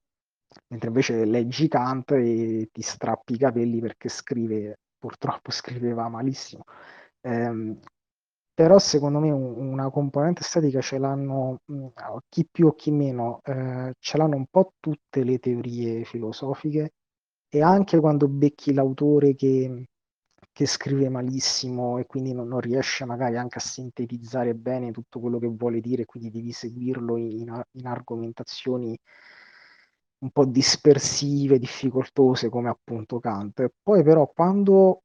Mentre 0.68 0.88
invece 0.88 1.24
leggi 1.24 1.68
Kant 1.68 2.10
e 2.12 2.68
ti 2.72 2.82
strappi 2.82 3.34
i 3.34 3.38
capelli 3.38 3.80
perché 3.80 4.08
scrive, 4.08 4.78
purtroppo 4.98 5.50
scriveva 5.52 6.08
malissimo. 6.08 6.64
Eh, 7.20 7.76
però 8.54 8.78
secondo 8.78 9.18
me 9.20 9.30
un- 9.30 9.56
una 9.72 9.90
componente 9.90 10.40
estetica 10.42 10.80
ce 10.80 10.98
l'hanno, 10.98 11.60
mh, 11.66 11.86
chi 12.28 12.46
più 12.50 12.68
o 12.68 12.74
chi 12.74 12.90
meno, 12.90 13.40
eh, 13.44 13.92
ce 13.98 14.16
l'hanno 14.18 14.36
un 14.36 14.46
po' 14.50 14.72
tutte 14.80 15.24
le 15.24 15.38
teorie 15.38 16.04
filosofiche 16.04 16.92
e 17.48 17.62
anche 17.62 17.98
quando 18.00 18.28
becchi 18.28 18.72
l'autore 18.72 19.34
che, 19.34 19.84
che 20.52 20.66
scrive 20.66 21.08
malissimo 21.10 21.98
e 21.98 22.06
quindi 22.06 22.32
non, 22.32 22.48
non 22.48 22.60
riesce 22.60 23.04
magari 23.04 23.36
anche 23.36 23.58
a 23.58 23.60
sintetizzare 23.60 24.54
bene 24.54 24.90
tutto 24.90 25.20
quello 25.20 25.38
che 25.38 25.48
vuole 25.48 25.80
dire, 25.80 26.04
quindi 26.06 26.30
devi 26.30 26.52
seguirlo 26.52 27.16
in, 27.18 27.62
in 27.72 27.86
argomentazioni 27.86 28.98
un 30.18 30.30
po' 30.30 30.44
dispersive, 30.44 31.58
difficoltose 31.58 32.48
come 32.48 32.68
appunto 32.68 33.18
Kant. 33.18 33.70
Poi 33.82 34.02
però 34.02 34.30
quando 34.34 35.02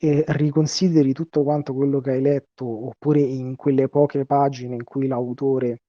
eh, 0.00 0.24
riconsideri 0.28 1.12
tutto 1.12 1.42
quanto 1.42 1.74
quello 1.74 2.00
che 2.00 2.10
hai 2.12 2.20
letto, 2.22 2.64
oppure 2.64 3.20
in 3.20 3.56
quelle 3.56 3.88
poche 3.88 4.24
pagine 4.26 4.74
in 4.74 4.84
cui 4.84 5.06
l'autore 5.06 5.82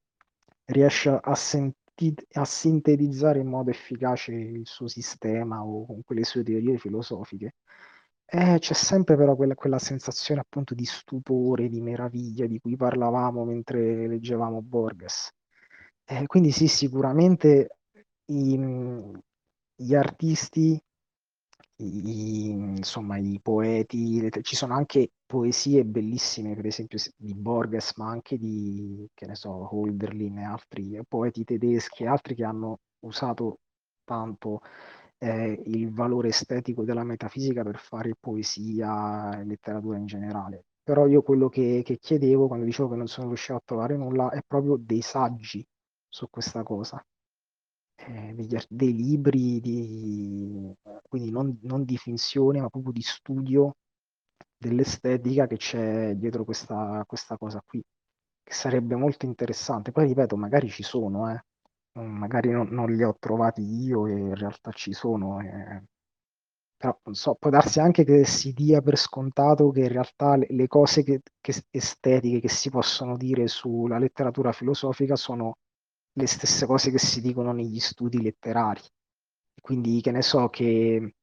riesce 0.66 1.10
a, 1.10 1.36
senti- 1.36 2.16
a 2.34 2.46
sintetizzare 2.46 3.40
in 3.40 3.48
modo 3.48 3.70
efficace 3.70 4.34
il 4.34 4.66
suo 4.66 4.88
sistema 4.88 5.64
o 5.64 5.86
con 5.86 6.02
quelle 6.04 6.24
sue 6.24 6.44
teorie 6.44 6.78
filosofiche, 6.78 7.56
eh, 8.26 8.58
c'è 8.60 8.74
sempre 8.74 9.18
però 9.18 9.36
quella, 9.36 9.56
quella 9.56 9.80
sensazione 9.80 10.40
appunto 10.40 10.74
di 10.74 10.86
stupore, 10.86 11.68
di 11.68 11.82
meraviglia 11.82 12.46
di 12.48 12.60
cui 12.60 12.78
parlavamo 12.78 13.44
mentre 13.44 14.08
leggevamo 14.08 14.62
Borges. 14.62 15.32
Eh, 16.06 16.26
quindi 16.28 16.52
sì, 16.52 16.68
sicuramente 16.68 17.80
i, 18.32 19.12
gli 19.76 19.94
artisti 19.96 20.82
i, 21.78 22.50
insomma, 22.50 23.18
i 23.18 23.40
poeti, 23.42 24.22
le, 24.22 24.30
ci 24.42 24.56
sono 24.56 24.76
anche 24.76 25.12
poesie 25.26 25.84
bellissime, 25.86 26.56
per 26.56 26.68
esempio 26.68 27.00
di 27.18 27.34
Borges, 27.34 27.96
ma 27.98 28.10
anche 28.10 28.38
di, 28.38 29.08
che 29.14 29.26
ne 29.26 29.36
so, 29.36 29.76
Holderlin 29.76 30.38
e 30.40 30.44
altri 30.44 31.00
poeti 31.08 31.44
tedeschi 31.44 32.04
e 32.04 32.08
altri 32.08 32.36
che 32.36 32.44
hanno 32.44 32.80
usato 33.00 33.60
tanto 34.04 34.62
eh, 35.18 35.62
il 35.66 35.92
valore 35.92 36.30
estetico 36.30 36.84
della 36.84 37.04
metafisica 37.04 37.64
per 37.64 37.78
fare 37.78 38.16
poesia 38.20 39.40
e 39.40 39.46
letteratura 39.46 39.98
in 39.98 40.06
generale. 40.06 40.66
Però 40.84 41.08
io 41.08 41.22
quello 41.22 41.50
che, 41.50 41.82
che 41.84 41.98
chiedevo 41.98 42.48
quando 42.48 42.66
dicevo 42.66 42.90
che 42.90 42.96
non 42.96 43.08
sono 43.08 43.28
riuscito 43.28 43.56
a 43.56 43.62
trovare 43.64 43.96
nulla 43.98 44.32
è 44.32 44.42
proprio 44.46 44.78
dei 44.78 45.02
saggi 45.02 45.66
su 46.10 46.30
questa 46.30 46.64
cosa 46.64 47.04
eh, 48.08 48.34
degli, 48.34 48.58
dei 48.68 48.94
libri, 48.96 49.60
di, 49.60 50.74
quindi 51.08 51.32
non, 51.32 51.58
non 51.64 51.84
di 51.84 51.98
finzione, 51.98 52.62
ma 52.62 52.70
proprio 52.70 52.94
di 52.94 53.02
studio 53.02 53.76
dell'estetica 54.58 55.48
che 55.48 55.58
c'è 55.58 56.14
dietro 56.16 56.44
questa, 56.44 57.04
questa 57.08 57.38
cosa 57.38 57.62
qui, 57.66 57.84
che 58.44 58.54
sarebbe 58.54 58.96
molto 58.96 59.26
interessante. 59.26 59.92
Poi 59.92 60.08
ripeto, 60.08 60.38
magari 60.38 60.70
ci 60.70 60.84
sono, 60.84 61.32
eh. 61.32 61.44
magari 62.02 62.50
non, 62.52 62.68
non, 62.70 62.92
li 62.92 63.04
ho 63.04 63.16
trovati 63.20 63.62
io 63.62 64.08
e 64.08 64.12
in 64.12 64.36
realtà 64.36 64.72
ci 64.72 64.94
sono. 64.94 65.40
Eh. 65.42 65.84
Però 66.78 67.00
non 67.04 67.14
so, 67.16 67.36
può 67.40 67.50
darsi 67.52 67.80
anche 67.80 68.04
che 68.04 68.26
si 68.26 68.54
dia 68.54 68.82
per 68.82 68.98
scontato 68.98 69.70
che 69.70 69.82
in 69.82 69.90
realtà 69.90 70.36
le, 70.36 70.48
le 70.50 70.68
cose 70.68 71.04
che, 71.04 71.22
che 71.40 71.54
estetiche 71.70 72.40
che 72.40 72.50
si 72.50 72.70
possono 72.72 73.18
dire 73.18 73.48
sulla 73.48 74.00
letteratura 74.00 74.52
filosofica 74.52 75.16
sono 75.16 75.58
le 76.14 76.28
stesse 76.28 76.66
cose 76.66 76.92
che 76.92 77.00
si 77.00 77.22
dicono 77.22 77.52
negli 77.52 77.80
studi 77.80 78.22
letterari. 78.22 78.82
Quindi, 79.62 80.02
che 80.02 80.12
ne 80.12 80.22
so, 80.22 80.50
che 80.50 81.16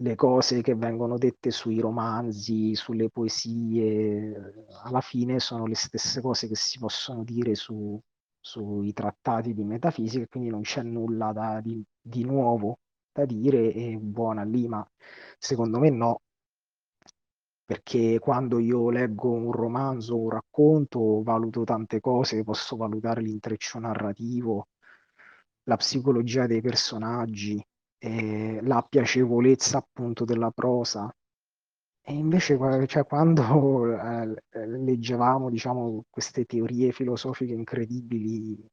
le 0.00 0.14
cose 0.14 0.62
che 0.62 0.74
vengono 0.74 1.18
dette 1.18 1.50
sui 1.50 1.80
romanzi, 1.80 2.74
sulle 2.74 3.10
poesie, 3.10 4.66
alla 4.84 5.00
fine 5.00 5.40
sono 5.40 5.66
le 5.66 5.74
stesse 5.74 6.20
cose 6.20 6.46
che 6.48 6.56
si 6.56 6.78
possono 6.78 7.24
dire 7.24 7.54
su, 7.54 8.00
sui 8.40 8.92
trattati 8.92 9.54
di 9.54 9.64
metafisica, 9.64 10.26
quindi 10.28 10.50
non 10.50 10.62
c'è 10.62 10.82
nulla 10.82 11.32
da, 11.32 11.60
di, 11.60 11.82
di 12.00 12.24
nuovo 12.24 12.78
da 13.12 13.24
dire 13.24 13.72
e 13.72 13.96
buona 13.96 14.44
lì, 14.44 14.68
ma 14.68 14.88
secondo 15.38 15.78
me 15.78 15.90
no, 15.90 16.22
perché 17.68 18.18
quando 18.18 18.58
io 18.60 18.88
leggo 18.88 19.30
un 19.30 19.52
romanzo, 19.52 20.16
un 20.18 20.30
racconto, 20.30 21.22
valuto 21.22 21.64
tante 21.64 22.00
cose, 22.00 22.42
posso 22.42 22.76
valutare 22.76 23.20
l'intreccio 23.20 23.78
narrativo, 23.78 24.68
la 25.64 25.76
psicologia 25.76 26.46
dei 26.46 26.62
personaggi, 26.62 27.62
eh, 27.98 28.60
la 28.62 28.80
piacevolezza 28.88 29.76
appunto 29.76 30.24
della 30.24 30.50
prosa. 30.50 31.14
E 32.00 32.14
invece 32.14 32.56
cioè, 32.86 33.04
quando 33.04 33.92
eh, 34.00 34.66
leggevamo 34.66 35.50
diciamo, 35.50 36.04
queste 36.08 36.46
teorie 36.46 36.90
filosofiche 36.92 37.52
incredibili 37.52 38.66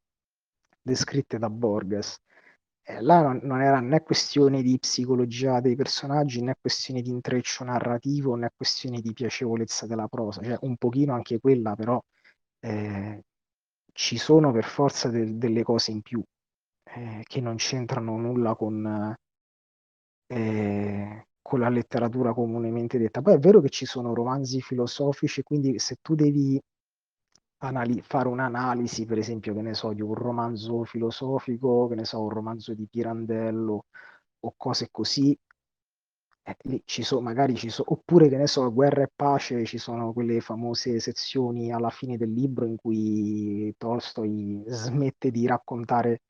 descritte 0.80 1.36
da 1.36 1.50
Borges, 1.50 2.18
eh, 2.88 3.00
là 3.00 3.20
non, 3.22 3.40
non, 3.42 3.60
era 3.62 3.80
né 3.80 4.02
questione 4.02 4.62
di 4.62 4.78
psicologia 4.78 5.60
dei 5.60 5.74
personaggi, 5.74 6.40
né 6.42 6.56
questione 6.60 7.02
di 7.02 7.10
intreccio 7.10 7.64
narrativo, 7.64 8.34
né 8.36 8.50
questione 8.56 9.00
di 9.00 9.12
piacevolezza 9.12 9.86
della 9.86 10.06
prosa, 10.08 10.42
cioè 10.42 10.56
un 10.62 10.76
pochino 10.76 11.14
anche 11.14 11.40
quella, 11.40 11.74
però 11.74 12.00
eh, 12.60 13.24
ci 13.92 14.18
sono 14.18 14.52
per 14.52 14.64
forza 14.64 15.08
de- 15.08 15.36
delle 15.36 15.62
cose 15.62 15.90
in 15.90 16.02
più 16.02 16.22
eh, 16.84 17.22
che 17.24 17.40
non 17.40 17.56
c'entrano 17.56 18.16
nulla 18.18 18.54
con, 18.54 19.16
eh, 20.28 21.26
con 21.42 21.60
la 21.60 21.68
letteratura 21.68 22.32
comunemente 22.32 22.98
detta. 22.98 23.22
Poi 23.22 23.34
è 23.34 23.38
vero 23.38 23.60
che 23.60 23.68
ci 23.70 23.86
sono 23.86 24.14
romanzi 24.14 24.60
filosofici, 24.60 25.42
quindi 25.42 25.78
se 25.78 25.96
tu 26.02 26.14
devi 26.14 26.60
anali- 27.58 28.02
fare 28.02 28.28
un'analisi, 28.28 29.04
per 29.06 29.18
esempio, 29.18 29.54
che 29.54 29.62
ne 29.62 29.74
so, 29.74 29.92
di 29.92 30.02
un 30.02 30.14
romanzo 30.14 30.84
filosofico, 30.84 31.88
che 31.88 31.94
ne 31.96 32.04
so, 32.04 32.20
un 32.22 32.28
romanzo 32.30 32.74
di 32.74 32.86
Pirandello 32.88 33.86
o 34.40 34.54
cose 34.56 34.88
così, 34.90 35.36
eh, 36.42 36.56
lì 36.62 36.82
ci 36.84 37.02
sono, 37.02 37.20
magari 37.22 37.54
ci 37.56 37.68
sono, 37.70 37.92
oppure 37.92 38.28
che 38.28 38.36
ne 38.36 38.46
so, 38.46 38.72
Guerra 38.72 39.02
e 39.02 39.10
Pace, 39.14 39.64
ci 39.64 39.78
sono 39.78 40.12
quelle 40.12 40.40
famose 40.40 41.00
sezioni 41.00 41.72
alla 41.72 41.90
fine 41.90 42.16
del 42.16 42.32
libro 42.32 42.64
in 42.66 42.76
cui 42.76 43.74
Tolstoi 43.76 44.62
smette 44.68 45.30
di 45.30 45.46
raccontare 45.46 46.22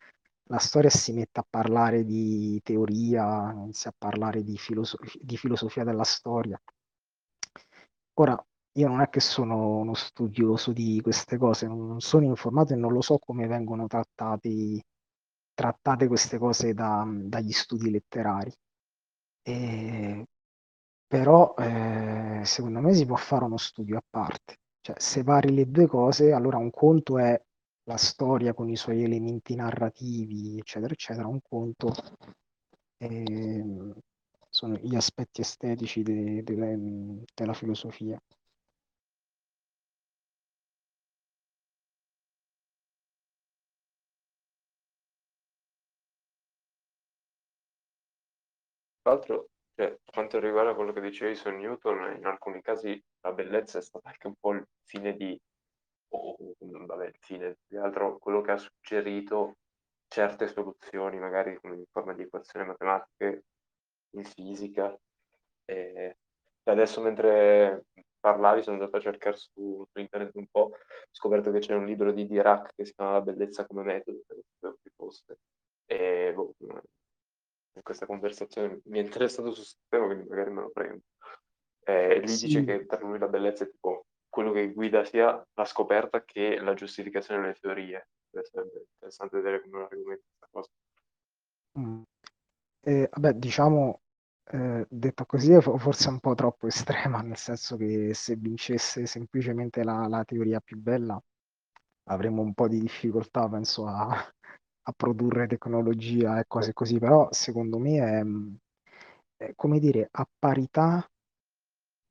la 0.48 0.58
storia 0.58 0.88
e 0.88 0.92
si 0.92 1.12
mette 1.12 1.40
a 1.40 1.46
parlare 1.48 2.04
di 2.04 2.60
teoria, 2.62 3.52
inizia 3.52 3.90
a 3.90 3.94
parlare 3.96 4.42
di, 4.42 4.56
filosof- 4.56 5.18
di 5.20 5.36
filosofia 5.36 5.84
della 5.84 6.04
storia. 6.04 6.60
Ora, 8.14 8.36
io 8.76 8.88
non 8.88 9.00
è 9.00 9.08
che 9.08 9.20
sono 9.20 9.78
uno 9.78 9.94
studioso 9.94 10.72
di 10.72 11.00
queste 11.02 11.38
cose, 11.38 11.66
non 11.66 12.00
sono 12.00 12.24
informato 12.24 12.72
e 12.72 12.76
non 12.76 12.92
lo 12.92 13.00
so 13.00 13.18
come 13.18 13.46
vengono 13.46 13.86
trattati, 13.86 14.82
trattate 15.54 16.06
queste 16.06 16.38
cose 16.38 16.74
da, 16.74 17.04
dagli 17.06 17.52
studi 17.52 17.90
letterari. 17.90 18.52
E, 19.42 20.26
però 21.06 21.54
eh, 21.56 22.42
secondo 22.44 22.80
me 22.80 22.92
si 22.94 23.06
può 23.06 23.16
fare 23.16 23.44
uno 23.44 23.56
studio 23.56 23.96
a 23.96 24.02
parte. 24.08 24.58
Cioè, 24.80 24.96
separi 24.98 25.54
le 25.54 25.70
due 25.70 25.86
cose, 25.86 26.32
allora 26.32 26.58
un 26.58 26.70
conto 26.70 27.18
è 27.18 27.40
la 27.84 27.96
storia 27.96 28.52
con 28.54 28.68
i 28.68 28.76
suoi 28.76 29.02
elementi 29.04 29.54
narrativi, 29.54 30.58
eccetera, 30.58 30.92
eccetera, 30.92 31.26
un 31.28 31.40
conto 31.40 31.94
eh, 32.98 33.64
sono 34.50 34.76
gli 34.76 34.94
aspetti 34.96 35.40
estetici 35.40 36.02
de, 36.02 36.42
de, 36.42 37.24
della 37.34 37.52
filosofia. 37.54 38.20
L'altro, 49.06 49.48
cioè, 49.74 49.98
quanto 50.04 50.38
riguarda 50.40 50.74
quello 50.74 50.92
che 50.92 51.00
dicevi 51.00 51.34
su 51.34 51.48
Newton, 51.50 52.16
in 52.16 52.26
alcuni 52.26 52.60
casi 52.60 53.02
la 53.20 53.32
bellezza 53.32 53.78
è 53.78 53.82
stata 53.82 54.08
anche 54.08 54.26
un 54.26 54.34
po' 54.38 54.52
il 54.52 54.66
fine 54.84 55.14
di, 55.14 55.38
o 56.08 56.36
vabbè, 56.58 57.06
il 57.06 57.16
fine, 57.20 57.56
più 57.66 57.80
altro 57.82 58.18
quello 58.18 58.40
che 58.40 58.52
ha 58.52 58.56
suggerito 58.56 59.56
certe 60.08 60.48
soluzioni, 60.48 61.18
magari 61.18 61.58
in 61.62 61.84
forma 61.90 62.14
di 62.14 62.22
equazioni 62.22 62.66
matematiche 62.66 63.44
in 64.10 64.24
fisica. 64.24 64.96
E 65.64 66.16
adesso 66.64 67.00
mentre 67.00 67.84
parlavi 68.18 68.62
sono 68.62 68.76
andato 68.76 68.96
a 68.96 69.00
cercare 69.00 69.36
su, 69.36 69.84
su, 69.90 70.00
internet 70.00 70.34
un 70.34 70.46
po', 70.46 70.60
ho 70.60 70.76
scoperto 71.10 71.50
che 71.50 71.58
c'è 71.60 71.74
un 71.74 71.86
libro 71.86 72.12
di 72.12 72.26
Dirac 72.26 72.74
che 72.74 72.84
si 72.84 72.94
chiama 72.94 73.12
La 73.12 73.20
bellezza 73.20 73.66
come 73.66 73.82
metodo, 73.82 74.22
che 74.26 74.90
poste. 74.96 75.38
E 75.86 76.32
boh, 76.34 76.54
in 77.76 77.82
questa 77.82 78.06
conversazione 78.06 78.80
mi 78.84 78.98
è 78.98 79.02
interessato 79.02 79.50
su 79.50 79.60
questo 79.60 79.78
tema, 79.88 80.06
quindi 80.06 80.28
magari 80.28 80.50
me 80.50 80.60
lo 80.62 80.70
prendo. 80.70 81.02
Eh, 81.84 82.20
lì 82.20 82.28
sì. 82.28 82.46
dice 82.46 82.64
che 82.64 82.86
per 82.86 83.02
lui 83.02 83.18
la 83.18 83.28
bellezza 83.28 83.64
è 83.64 83.70
tipo 83.70 84.06
quello 84.28 84.52
che 84.52 84.72
guida 84.72 85.04
sia 85.04 85.46
la 85.54 85.64
scoperta 85.64 86.24
che 86.24 86.58
la 86.58 86.74
giustificazione 86.74 87.40
delle 87.40 87.54
teorie. 87.60 88.08
Sarebbe 88.30 88.86
interessante 88.92 89.36
vedere 89.36 89.62
come 89.62 89.78
lo 89.78 89.84
argomenta 89.84 90.24
questa 90.28 90.48
cosa. 90.50 90.70
Mm. 91.78 92.02
Eh, 92.80 93.08
vabbè, 93.10 93.32
diciamo 93.34 94.00
eh, 94.48 94.86
detto 94.88 95.24
così 95.24 95.52
è 95.52 95.60
forse 95.60 96.08
un 96.08 96.20
po' 96.20 96.34
troppo 96.34 96.66
estrema, 96.68 97.20
nel 97.20 97.36
senso 97.36 97.76
che 97.76 98.14
se 98.14 98.36
vincesse 98.36 99.06
semplicemente 99.06 99.82
la, 99.82 100.06
la 100.06 100.24
teoria 100.24 100.60
più 100.60 100.76
bella 100.78 101.20
avremmo 102.08 102.42
un 102.42 102.54
po' 102.54 102.68
di 102.68 102.78
difficoltà, 102.78 103.48
penso, 103.48 103.86
a, 103.86 104.16
a 104.88 104.92
produrre 104.96 105.46
tecnologia 105.46 106.38
e 106.38 106.44
cose 106.46 106.72
così, 106.72 106.98
però 106.98 107.28
secondo 107.32 107.78
me 107.78 107.98
è, 107.98 109.44
è 109.44 109.52
come 109.54 109.78
dire, 109.78 110.08
a 110.10 110.28
parità, 110.38 111.08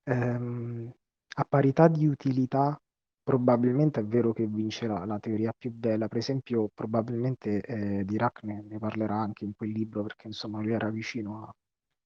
ehm, 0.04 0.92
a 1.38 1.44
parità 1.46 1.88
di 1.88 2.06
utilità 2.08 2.80
probabilmente 3.24 4.00
è 4.02 4.06
vero 4.06 4.34
che 4.34 4.46
vincerà 4.48 5.04
la 5.06 5.20
teoria 5.20 5.54
più 5.58 5.72
bella. 5.72 6.08
Per 6.08 6.18
esempio, 6.18 6.70
probabilmente 6.74 7.62
eh, 7.62 8.06
Dirac 8.06 8.44
ne, 8.44 8.62
ne, 8.68 8.78
parlerà 8.80 9.16
anche 9.16 9.46
in 9.46 9.54
quel 9.56 9.72
libro 9.72 10.04
perché 10.04 10.28
insomma 10.28 10.62
lui 10.62 10.74
era 10.74 10.90
vicino 10.90 11.44
a, 11.46 11.54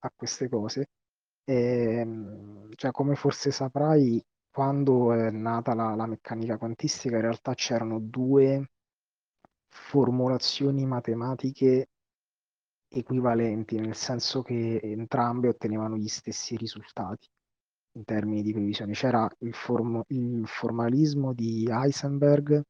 a 0.07 0.11
queste 0.15 0.47
cose. 0.49 0.87
E, 1.43 1.53
ehm, 1.99 2.69
cioè, 2.75 2.91
come 2.91 3.15
forse 3.15 3.51
saprai, 3.51 4.23
quando 4.49 5.13
è 5.13 5.29
nata 5.31 5.73
la, 5.73 5.93
la 5.95 6.05
meccanica 6.07 6.57
quantistica, 6.57 7.15
in 7.15 7.21
realtà 7.21 7.53
c'erano 7.53 7.99
due 7.99 8.69
formulazioni 9.69 10.85
matematiche 10.85 11.89
equivalenti, 12.87 13.79
nel 13.79 13.95
senso 13.95 14.41
che 14.41 14.79
entrambe 14.81 15.49
ottenevano 15.49 15.95
gli 15.95 16.07
stessi 16.07 16.57
risultati 16.57 17.27
in 17.93 18.03
termini 18.03 18.41
di 18.41 18.51
previsione. 18.51 18.93
C'era 18.93 19.29
il, 19.39 19.53
form- 19.53 20.03
il 20.07 20.47
formalismo 20.47 21.33
di 21.33 21.67
Heisenberg, 21.69 22.63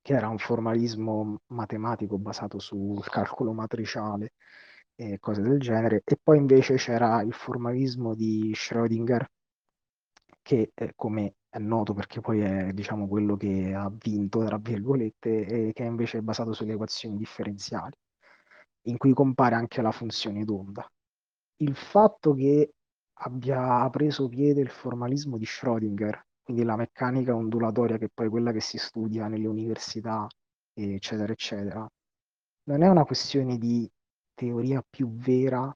che 0.00 0.12
era 0.12 0.28
un 0.28 0.38
formalismo 0.38 1.40
matematico 1.48 2.18
basato 2.18 2.58
sul 2.58 3.04
calcolo 3.04 3.52
matriciale 3.52 4.32
e 4.94 5.18
cose 5.18 5.42
del 5.42 5.60
genere, 5.60 6.02
e 6.04 6.16
poi 6.20 6.38
invece 6.38 6.74
c'era 6.76 7.22
il 7.22 7.32
formalismo 7.32 8.14
di 8.14 8.52
Schrödinger, 8.54 9.24
che 10.42 10.72
eh, 10.74 10.92
come 10.96 11.34
è 11.50 11.58
noto 11.58 11.94
perché 11.94 12.20
poi 12.20 12.40
è 12.40 12.72
diciamo 12.72 13.08
quello 13.08 13.36
che 13.36 13.74
ha 13.74 13.90
vinto, 13.90 14.44
tra 14.44 14.58
virgolette, 14.58 15.46
e 15.46 15.72
che 15.72 15.86
è 15.86 16.20
basato 16.20 16.52
sulle 16.52 16.74
equazioni 16.74 17.16
differenziali, 17.16 17.94
in 18.82 18.96
cui 18.96 19.12
compare 19.12 19.54
anche 19.54 19.82
la 19.82 19.90
funzione 19.90 20.44
d'onda. 20.44 20.86
Il 21.60 21.74
fatto 21.74 22.34
che 22.34 22.72
abbia 23.20 23.88
preso 23.90 24.28
piede 24.28 24.60
il 24.60 24.70
formalismo 24.70 25.36
di 25.38 25.44
Schrödinger, 25.44 26.20
quindi 26.42 26.62
la 26.64 26.76
meccanica 26.76 27.34
ondulatoria, 27.34 27.98
che 27.98 28.06
è 28.06 28.10
poi 28.12 28.28
quella 28.28 28.52
che 28.52 28.60
si 28.60 28.78
studia 28.78 29.26
nelle 29.28 29.46
università, 29.46 30.26
eccetera, 30.72 31.32
eccetera, 31.32 31.88
non 32.64 32.82
è 32.82 32.88
una 32.88 33.04
questione 33.04 33.58
di 33.58 33.90
teoria 34.34 34.84
più 34.88 35.10
vera 35.16 35.74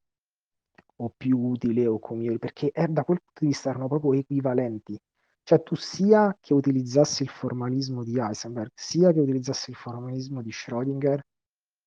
o 0.97 1.13
più 1.17 1.39
utile 1.39 1.87
o 1.87 1.99
come 1.99 2.39
perché 2.39 2.71
è, 2.71 2.87
da 2.87 3.05
quel 3.05 3.19
punto 3.19 3.41
di 3.41 3.47
vista 3.47 3.71
erano 3.71 3.89
proprio 3.89 4.13
equivalenti. 4.13 4.99
Cioè 5.45 5.63
tu 5.63 5.75
sia 5.75 6.37
che 6.41 6.55
utilizzassi 6.55 7.23
il 7.23 7.29
formalismo 7.29 8.05
di 8.05 8.19
Heisenberg, 8.19 8.71
sia 8.75 9.13
che 9.13 9.21
utilizzassi 9.21 9.71
il 9.71 9.77
formalismo 9.77 10.43
di 10.43 10.51
Schrödinger, 10.51 11.21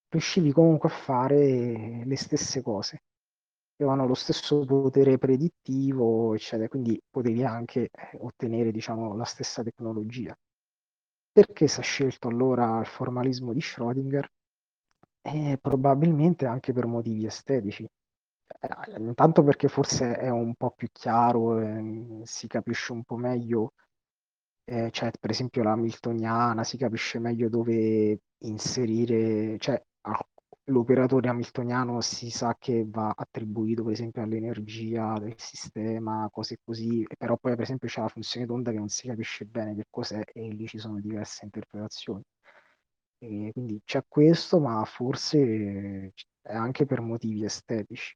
riuscivi 0.10 0.52
comunque 0.52 0.90
a 0.90 0.92
fare 0.92 2.04
le 2.06 2.18
stesse 2.18 2.62
cose 2.62 3.00
avevano 3.78 4.08
lo 4.08 4.14
stesso 4.14 4.64
potere 4.66 5.18
predittivo, 5.18 6.34
eccetera, 6.34 6.68
quindi 6.70 7.00
potevi 7.10 7.44
anche 7.44 7.90
eh, 7.92 8.18
ottenere, 8.20 8.72
diciamo, 8.72 9.16
la 9.16 9.26
stessa 9.26 9.64
tecnologia. 9.64 10.36
Perché 11.32 11.68
si 11.68 11.80
è 11.82 11.84
scelto 11.84 12.30
allora 12.30 12.80
il 12.80 12.86
formalismo 12.86 13.52
di 13.54 13.60
Schrödinger? 13.60 14.26
Eh, 15.22 15.58
probabilmente 15.62 16.46
anche 16.46 16.72
per 16.72 16.86
motivi 16.86 17.26
estetici. 17.26 17.86
Eh, 18.48 19.00
intanto 19.00 19.44
perché 19.44 19.68
forse 19.68 20.16
è 20.18 20.30
un 20.30 20.54
po' 20.56 20.72
più 20.72 20.88
chiaro, 20.92 21.60
eh, 21.60 22.22
si 22.24 22.48
capisce 22.48 22.92
un 22.94 23.04
po' 23.04 23.16
meglio, 23.18 23.74
eh, 24.66 24.90
cioè 24.92 25.12
per 25.20 25.30
esempio 25.32 25.64
la 25.64 25.76
Miltoniana, 25.76 26.64
si 26.64 26.78
capisce 26.78 27.20
meglio 27.20 27.50
dove 27.50 28.20
inserire, 28.40 29.58
cioè 29.60 29.82
l'operatore 30.70 31.30
hamiltoniano 31.30 32.02
si 32.02 32.30
sa 32.32 32.56
che 32.60 32.86
va 32.88 33.14
attribuito 33.16 33.84
per 33.84 33.94
esempio 33.94 34.22
all'energia 34.24 35.14
del 35.20 35.36
sistema, 35.38 36.28
cose 36.32 36.58
così, 36.64 37.06
però 37.18 37.38
poi 37.38 37.54
per 37.54 37.64
esempio 37.64 37.88
c'è 37.88 38.02
la 38.02 38.08
funzione 38.10 38.46
d'onda 38.48 38.72
che 38.72 38.78
non 38.80 38.90
si 38.90 39.08
capisce 39.08 39.46
bene 39.46 39.76
che 39.76 39.86
cos'è 39.90 40.24
e 40.34 40.48
lì 40.50 40.68
ci 40.68 40.80
sono 40.80 41.00
diverse 41.00 41.46
interpretazioni. 41.46 42.24
E 43.20 43.52
quindi 43.54 43.82
c'è 43.86 44.04
questo, 44.08 44.60
ma 44.60 44.84
forse 44.86 46.14
è 46.42 46.54
anche 46.54 46.86
per 46.86 47.02
motivi 47.02 47.44
estetici. 47.44 48.16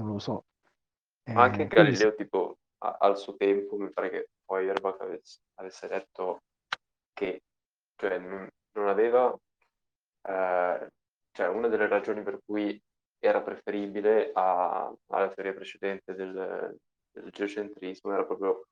Non 0.00 0.12
lo 0.12 0.18
so. 0.18 0.44
Ma 1.32 1.44
anche 1.44 1.62
eh, 1.62 1.66
Galileo, 1.66 2.14
tipo, 2.14 2.58
a, 2.78 2.96
al 3.00 3.18
suo 3.18 3.36
tempo, 3.36 3.76
mi 3.76 3.90
pare 3.90 4.10
che 4.10 4.28
poi 4.44 4.66
Erbach 4.66 5.00
avesse, 5.00 5.40
avesse 5.54 5.86
detto 5.86 6.42
che 7.12 7.42
cioè, 7.96 8.18
non, 8.18 8.48
non 8.72 8.88
aveva 8.88 9.32
eh, 10.22 10.88
cioè 11.32 11.48
una 11.48 11.68
delle 11.68 11.86
ragioni 11.86 12.22
per 12.22 12.40
cui 12.44 12.80
era 13.18 13.42
preferibile 13.42 14.30
a, 14.32 14.92
alla 15.08 15.28
teoria 15.30 15.52
precedente 15.52 16.14
del, 16.14 16.78
del 17.12 17.30
geocentrismo 17.30 18.12
era 18.12 18.24
proprio 18.24 18.64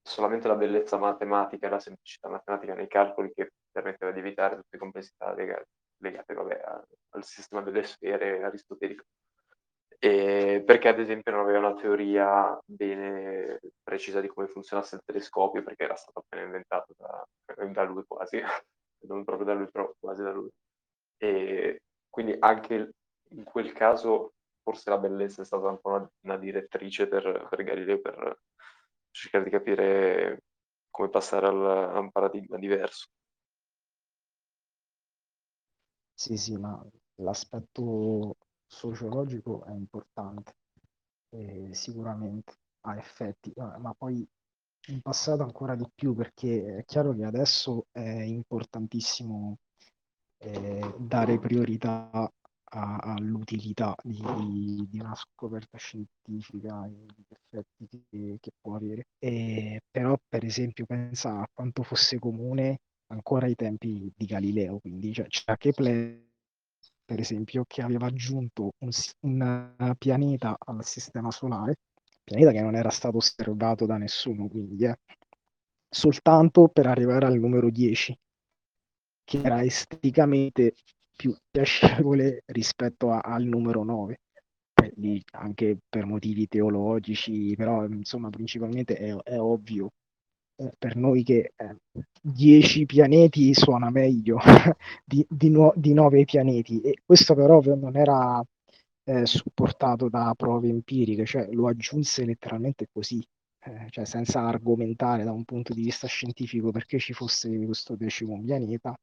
solamente 0.00 0.46
la 0.46 0.54
bellezza 0.54 0.96
matematica 0.96 1.66
e 1.66 1.70
la 1.70 1.80
semplicità 1.80 2.28
matematica 2.28 2.74
nei 2.74 2.86
calcoli 2.86 3.32
che 3.32 3.50
permetteva 3.70 4.12
di 4.12 4.20
evitare 4.20 4.56
tutte 4.56 4.68
le 4.70 4.78
complessità 4.78 5.34
legate, 5.34 5.66
legate 5.96 6.34
vabbè, 6.34 6.60
a, 6.64 6.86
al 7.10 7.24
sistema 7.24 7.62
delle 7.62 7.82
sfere 7.82 8.42
aristotelico. 8.44 9.04
E 10.04 10.62
perché 10.66 10.88
ad 10.88 10.98
esempio 10.98 11.32
non 11.32 11.40
aveva 11.40 11.60
una 11.60 11.74
teoria 11.74 12.60
bene 12.66 13.58
precisa 13.82 14.20
di 14.20 14.28
come 14.28 14.48
funzionasse 14.48 14.96
il 14.96 15.02
telescopio, 15.02 15.62
perché 15.62 15.84
era 15.84 15.94
stato 15.96 16.18
appena 16.18 16.42
inventato 16.44 16.92
da, 16.98 17.26
da 17.72 17.82
lui 17.84 18.04
quasi, 18.06 18.38
non 19.08 19.24
proprio 19.24 19.46
da 19.46 19.54
lui, 19.54 19.66
però 19.70 19.90
quasi 19.98 20.22
da 20.22 20.30
lui. 20.30 20.50
E 21.16 21.80
quindi 22.10 22.36
anche 22.38 22.90
in 23.30 23.44
quel 23.44 23.72
caso 23.72 24.34
forse 24.62 24.90
la 24.90 24.98
bellezza 24.98 25.40
è 25.40 25.46
stata 25.46 25.68
un 25.68 25.80
po' 25.80 25.92
una, 25.92 26.10
una 26.24 26.36
direttrice 26.36 27.08
per, 27.08 27.46
per, 27.48 27.62
Galileo 27.62 27.98
per 28.02 28.40
cercare 29.10 29.44
di 29.44 29.50
capire 29.50 30.42
come 30.90 31.08
passare 31.08 31.46
al, 31.46 31.64
a 31.94 31.98
un 31.98 32.10
paradigma 32.10 32.58
diverso. 32.58 33.06
Sì, 36.12 36.36
sì, 36.36 36.58
ma 36.58 36.78
l'aspetto 37.22 38.36
sociologico 38.74 39.64
è 39.64 39.72
importante, 39.72 40.54
eh, 41.30 41.70
sicuramente 41.72 42.54
ha 42.82 42.96
effetti, 42.96 43.52
ma 43.56 43.94
poi 43.96 44.26
in 44.88 45.00
passato 45.00 45.42
ancora 45.42 45.74
di 45.74 45.88
più 45.94 46.14
perché 46.14 46.78
è 46.78 46.84
chiaro 46.84 47.14
che 47.14 47.24
adesso 47.24 47.86
è 47.90 48.00
importantissimo 48.00 49.58
eh, 50.38 50.94
dare 50.98 51.38
priorità 51.38 52.10
a, 52.74 52.96
all'utilità 52.96 53.94
di, 54.02 54.86
di, 54.88 54.98
una 54.98 55.14
scoperta 55.14 55.78
scientifica 55.78 56.84
e 56.86 56.90
gli 56.90 57.24
effetti 57.28 58.04
che, 58.10 58.36
che 58.40 58.50
può 58.60 58.74
avere. 58.74 59.06
E, 59.18 59.80
però, 59.90 60.18
per 60.28 60.44
esempio, 60.44 60.84
pensa 60.84 61.40
a 61.40 61.48
quanto 61.52 61.82
fosse 61.82 62.18
comune 62.18 62.80
ancora 63.06 63.46
ai 63.46 63.54
tempi 63.54 64.12
di 64.14 64.26
Galileo, 64.26 64.80
quindi 64.80 65.12
cioè, 65.12 65.26
c'era 65.28 65.56
Kepler, 65.56 66.22
per 67.04 67.20
esempio, 67.20 67.64
che 67.66 67.82
aveva 67.82 68.06
aggiunto 68.06 68.72
un, 68.78 68.90
un 69.20 69.94
pianeta 69.98 70.56
al 70.58 70.84
sistema 70.84 71.30
solare, 71.30 71.76
pianeta 72.22 72.52
che 72.52 72.62
non 72.62 72.74
era 72.74 72.90
stato 72.90 73.18
osservato 73.18 73.86
da 73.86 73.96
nessuno, 73.96 74.48
quindi 74.48 74.84
eh, 74.84 74.98
soltanto 75.88 76.68
per 76.68 76.86
arrivare 76.86 77.26
al 77.26 77.38
numero 77.38 77.70
10 77.70 78.18
che 79.24 79.40
era 79.42 79.62
esteticamente 79.62 80.74
più 81.16 81.34
piacevole 81.50 82.42
rispetto 82.46 83.10
a, 83.10 83.20
al 83.20 83.44
numero 83.44 83.84
9. 83.84 84.18
Lì, 84.96 85.22
anche 85.32 85.78
per 85.88 86.04
motivi 86.04 86.46
teologici, 86.46 87.54
però 87.56 87.86
insomma 87.86 88.28
principalmente 88.28 88.96
è, 88.96 89.14
è 89.14 89.40
ovvio 89.40 89.92
eh, 90.56 90.72
per 90.78 90.96
noi 90.96 91.22
che 91.22 91.52
10 92.20 92.82
eh, 92.82 92.86
pianeti 92.86 93.54
suona 93.54 93.90
meglio 93.90 94.38
di, 95.04 95.24
di, 95.28 95.50
no, 95.50 95.72
di 95.76 95.92
9 95.92 96.24
pianeti 96.24 96.80
e 96.80 96.98
questo 97.04 97.34
però 97.34 97.60
non 97.62 97.96
era 97.96 98.42
eh, 99.04 99.26
supportato 99.26 100.08
da 100.08 100.32
prove 100.36 100.68
empiriche, 100.68 101.24
cioè 101.26 101.48
lo 101.52 101.68
aggiunse 101.68 102.24
letteralmente 102.24 102.86
così, 102.92 103.22
cioè 103.90 104.04
senza 104.04 104.40
argomentare 104.46 105.24
da 105.24 105.32
un 105.32 105.44
punto 105.44 105.72
di 105.72 105.82
vista 105.82 106.06
scientifico 106.06 106.70
perché 106.70 106.98
ci 106.98 107.12
fosse 107.12 107.48
questo 107.64 107.96
decimo 107.96 108.40
pianeta 108.42 108.94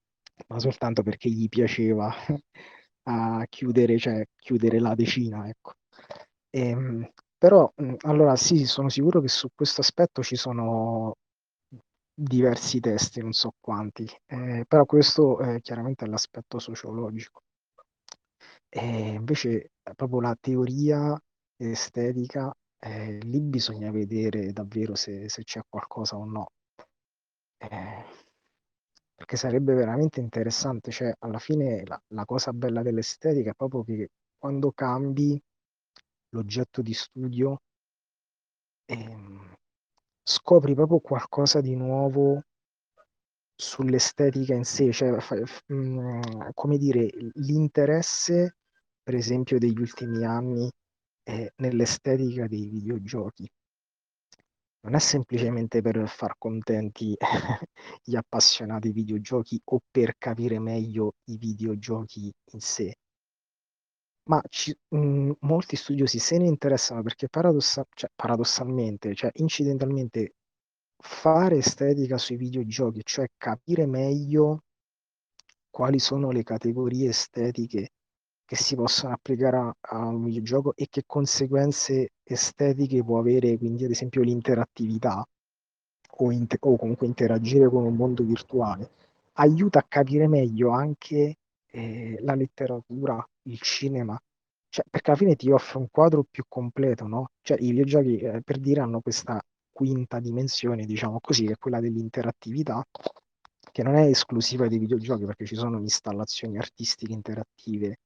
ma 0.47 0.59
soltanto 0.59 1.03
perché 1.03 1.29
gli 1.29 1.47
piaceva 1.49 2.13
a 3.03 3.45
chiudere, 3.49 3.97
cioè, 3.97 4.25
chiudere 4.37 4.79
la 4.79 4.95
decina, 4.95 5.47
ecco. 5.47 5.73
E, 6.49 6.67
ehm, 6.69 7.11
però, 7.37 7.71
allora 8.01 8.35
sì, 8.35 8.65
sono 8.65 8.89
sicuro 8.89 9.19
che 9.21 9.27
su 9.27 9.47
questo 9.55 9.81
aspetto 9.81 10.21
ci 10.21 10.35
sono 10.35 11.15
diversi 12.23 12.79
testi, 12.79 13.21
non 13.21 13.33
so 13.33 13.53
quanti, 13.59 14.05
eh, 14.27 14.65
però 14.67 14.85
questo 14.85 15.39
eh, 15.39 15.61
chiaramente 15.61 16.05
è 16.05 16.07
l'aspetto 16.07 16.59
sociologico. 16.59 17.41
E 18.69 18.85
invece 19.13 19.71
proprio 19.95 20.21
la 20.21 20.35
teoria 20.39 21.19
estetica, 21.57 22.53
eh, 22.79 23.17
lì 23.19 23.39
bisogna 23.41 23.91
vedere 23.91 24.51
davvero 24.53 24.95
se, 24.95 25.29
se 25.29 25.43
c'è 25.43 25.61
qualcosa 25.67 26.17
o 26.17 26.25
no. 26.25 26.51
Eh, 27.59 28.03
perché 29.15 29.37
sarebbe 29.37 29.73
veramente 29.73 30.19
interessante, 30.19 30.91
cioè 30.91 31.13
alla 31.19 31.39
fine 31.39 31.85
la, 31.85 32.01
la 32.09 32.25
cosa 32.25 32.51
bella 32.53 32.81
dell'estetica 32.81 33.51
è 33.51 33.55
proprio 33.55 33.83
che 33.83 34.09
quando 34.37 34.71
cambi 34.71 35.39
l'oggetto 36.29 36.81
di 36.81 36.93
studio 36.93 37.61
ehm, 38.87 39.40
scopri 40.31 40.73
proprio 40.73 40.99
qualcosa 40.99 41.59
di 41.59 41.75
nuovo 41.75 42.43
sull'estetica 43.53 44.53
in 44.53 44.63
sé, 44.63 44.91
cioè 44.93 45.11
mh, 45.67 46.51
come 46.53 46.77
dire, 46.77 47.09
l'interesse, 47.33 48.55
per 49.03 49.15
esempio, 49.15 49.59
degli 49.59 49.79
ultimi 49.79 50.23
anni 50.25 50.71
eh, 51.23 51.51
nell'estetica 51.57 52.47
dei 52.47 52.69
videogiochi. 52.69 53.49
Non 54.83 54.95
è 54.95 54.99
semplicemente 54.99 55.81
per 55.81 56.07
far 56.07 56.35
contenti 56.37 57.15
gli 58.03 58.15
appassionati 58.15 58.87
di 58.87 58.93
videogiochi 58.93 59.61
o 59.65 59.79
per 59.91 60.15
capire 60.17 60.59
meglio 60.59 61.15
i 61.25 61.37
videogiochi 61.37 62.33
in 62.53 62.59
sé, 62.61 62.95
ma 64.31 64.41
ci- 64.49 64.75
mh, 64.89 65.31
molti 65.41 65.75
studiosi 65.75 66.19
se 66.19 66.37
ne 66.37 66.45
interessano 66.47 67.01
perché 67.03 67.27
paradossa- 67.29 67.85
cioè, 67.93 68.09
paradossalmente, 68.15 69.13
cioè 69.15 69.31
incidentalmente, 69.35 70.35
fare 70.97 71.57
estetica 71.57 72.17
sui 72.17 72.35
videogiochi, 72.37 73.01
cioè 73.03 73.27
capire 73.37 73.85
meglio 73.85 74.63
quali 75.69 75.99
sono 75.99 76.31
le 76.31 76.43
categorie 76.43 77.09
estetiche 77.09 77.91
che 78.45 78.55
si 78.57 78.75
possono 78.75 79.13
applicare 79.13 79.57
a, 79.57 79.75
a 79.79 80.07
un 80.07 80.23
videogioco 80.25 80.73
e 80.75 80.87
che 80.89 81.03
conseguenze 81.05 82.11
estetiche 82.23 83.03
può 83.03 83.19
avere, 83.19 83.57
quindi 83.57 83.85
ad 83.85 83.91
esempio 83.91 84.21
l'interattività 84.21 85.25
o, 86.17 86.31
int- 86.31 86.57
o 86.59 86.75
comunque 86.77 87.07
interagire 87.07 87.69
con 87.69 87.85
un 87.85 87.95
mondo 87.95 88.23
virtuale, 88.23 88.89
aiuta 89.33 89.79
a 89.79 89.85
capire 89.87 90.27
meglio 90.27 90.71
anche 90.71 91.37
eh, 91.67 92.17
la 92.21 92.35
letteratura, 92.35 93.25
il 93.43 93.59
cinema, 93.61 94.19
cioè, 94.69 94.85
perché 94.89 95.11
alla 95.11 95.19
fine 95.19 95.35
ti 95.35 95.51
offre 95.51 95.79
un 95.79 95.87
quadro 95.89 96.23
più 96.29 96.43
completo, 96.47 97.07
no? 97.07 97.31
Cioè, 97.41 97.57
i 97.59 97.71
videogiochi, 97.71 98.17
eh, 98.19 98.41
per 98.41 98.57
dire, 98.59 98.81
hanno 98.81 99.01
questa 99.01 99.41
quinta 99.71 100.19
dimensione, 100.19 100.85
diciamo 100.85 101.19
così, 101.19 101.45
che 101.45 101.53
è 101.53 101.57
quella 101.57 101.79
dell'interattività, 101.79 102.85
che 103.71 103.83
non 103.83 103.95
è 103.95 104.05
esclusiva 104.07 104.67
dei 104.67 104.77
videogiochi, 104.79 105.25
perché 105.25 105.45
ci 105.45 105.55
sono 105.55 105.79
installazioni 105.79 106.57
artistiche 106.57 107.13
interattive, 107.13 107.99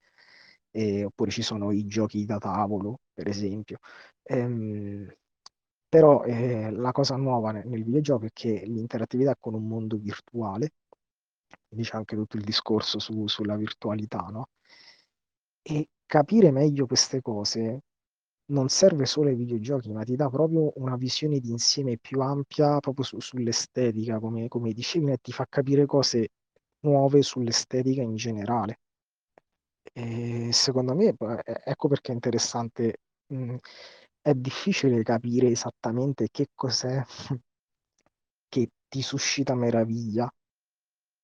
eh, 0.71 1.05
oppure 1.05 1.31
ci 1.31 1.41
sono 1.41 1.71
i 1.71 1.85
giochi 1.85 2.25
da 2.25 2.37
tavolo, 2.37 2.99
per 3.13 3.27
esempio. 3.27 3.79
Ehm, 4.23 5.11
però 5.87 6.23
eh, 6.23 6.71
la 6.71 6.91
cosa 6.91 7.15
nuova 7.15 7.51
nel, 7.51 7.83
videogioco 7.83 8.25
è 8.25 8.29
che 8.33 8.63
l'interattività 8.65 9.31
è 9.31 9.35
con 9.39 9.53
un 9.53 9.67
mondo 9.67 9.97
virtuale, 9.97 10.73
quindi 11.67 11.85
c'è 11.87 11.95
anche 11.97 12.15
tutto 12.15 12.37
il 12.37 12.43
discorso 12.43 12.99
su- 12.99 13.27
sulla 13.27 13.55
virtualità, 13.55 14.19
no? 14.31 14.47
E 15.67 15.89
capire 16.05 16.49
meglio 16.49 16.85
queste 16.87 17.21
cose 17.21 17.81
non 18.51 18.69
serve 18.69 19.05
solo 19.05 19.29
ai 19.29 19.35
videogiochi, 19.35 19.91
ma 19.91 20.03
ti 20.03 20.15
dà 20.15 20.29
proprio 20.29 20.71
una 20.77 20.95
visione 20.95 21.39
di 21.39 21.51
insieme 21.51 21.97
più 21.97 22.21
ampia 22.21 22.79
proprio 22.79 23.03
su- 23.03 23.19
sull'estetica, 23.19 24.19
come, 24.19 24.47
come 24.47 24.71
dicevi, 24.71 25.11
e 25.11 25.17
ti 25.21 25.31
fa 25.33 25.45
capire 25.49 25.85
cose 25.85 26.29
nuove 26.81 27.21
sull'estetica 27.21 28.01
in 28.01 28.15
generale. 28.15 28.79
E 29.93 30.49
secondo 30.51 30.93
me, 30.95 31.15
ecco 31.63 31.87
perché 31.87 32.11
è 32.11 32.15
interessante, 32.15 32.97
mh, 33.27 33.55
è 34.21 34.33
difficile 34.33 35.01
capire 35.03 35.47
esattamente 35.49 36.27
che 36.31 36.47
cos'è 36.53 37.01
che 38.49 38.69
ti 38.87 39.01
suscita 39.03 39.53
meraviglia 39.53 40.27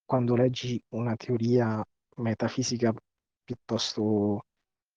quando 0.05 0.35
leggi 0.35 0.81
una 0.89 1.15
teoria 1.15 1.83
metafisica 2.17 2.93
piuttosto 3.55 4.45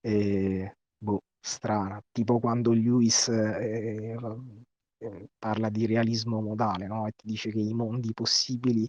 eh, 0.01 0.77
boh, 0.97 1.23
strana, 1.40 2.01
tipo 2.12 2.38
quando 2.40 2.73
Lewis 2.73 3.29
eh, 3.29 4.17
eh, 4.99 5.29
parla 5.38 5.69
di 5.71 5.87
realismo 5.87 6.40
modale, 6.40 6.87
no? 6.87 7.07
E 7.07 7.12
ti 7.17 7.27
dice 7.27 7.51
che 7.51 7.59
i 7.61 7.75
mondi 7.75 8.12
possibili 8.12 8.88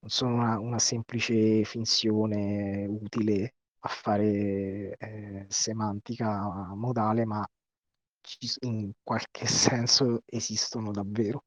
non 0.00 0.10
sono 0.10 0.34
una, 0.34 0.58
una 0.58 0.78
semplice 0.78 1.64
finzione 1.64 2.86
utile 2.86 3.54
a 3.80 3.88
fare 3.88 4.96
eh, 4.96 5.46
semantica 5.48 6.72
modale, 6.74 7.24
ma 7.26 7.46
in 8.60 8.92
qualche 9.02 9.46
senso 9.46 10.22
esistono 10.26 10.90
davvero. 10.92 11.44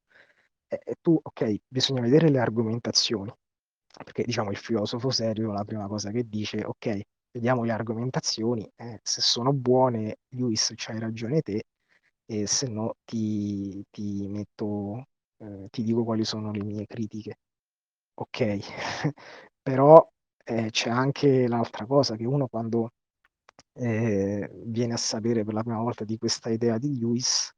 E, 0.67 0.81
e 0.83 0.95
tu, 1.01 1.17
ok, 1.21 1.55
bisogna 1.67 2.01
vedere 2.01 2.29
le 2.29 2.39
argomentazioni, 2.39 3.31
perché 4.03 4.23
diciamo 4.23 4.51
il 4.51 4.57
filosofo 4.57 5.09
serio 5.09 5.51
la 5.51 5.63
prima 5.63 5.87
cosa 5.87 6.11
che 6.11 6.27
dice, 6.27 6.63
ok, 6.63 7.01
vediamo 7.33 7.63
le 7.65 7.71
argomentazioni, 7.73 8.69
eh, 8.77 8.99
se 9.03 9.21
sono 9.21 9.53
buone, 9.53 10.19
Lewis, 10.29 10.73
c'hai 10.75 10.99
ragione 10.99 11.41
te, 11.41 11.63
e 12.25 12.47
se 12.47 12.67
no 12.69 12.95
ti, 13.05 13.83
ti 13.91 14.27
metto, 14.29 15.07
eh, 15.39 15.67
ti 15.71 15.83
dico 15.83 16.03
quali 16.05 16.23
sono 16.25 16.51
le 16.51 16.63
mie 16.63 16.85
critiche. 16.87 17.39
Ok, 18.15 18.59
però 19.61 20.07
eh, 20.45 20.69
c'è 20.71 20.89
anche 20.89 21.47
l'altra 21.47 21.85
cosa 21.85 22.15
che 22.15 22.25
uno 22.25 22.47
quando 22.47 22.91
eh, 23.73 24.49
viene 24.65 24.93
a 24.93 24.97
sapere 24.97 25.43
per 25.43 25.53
la 25.53 25.61
prima 25.63 25.79
volta 25.79 26.03
di 26.05 26.17
questa 26.17 26.49
idea 26.49 26.77
di 26.77 26.97
Lewis, 26.99 27.51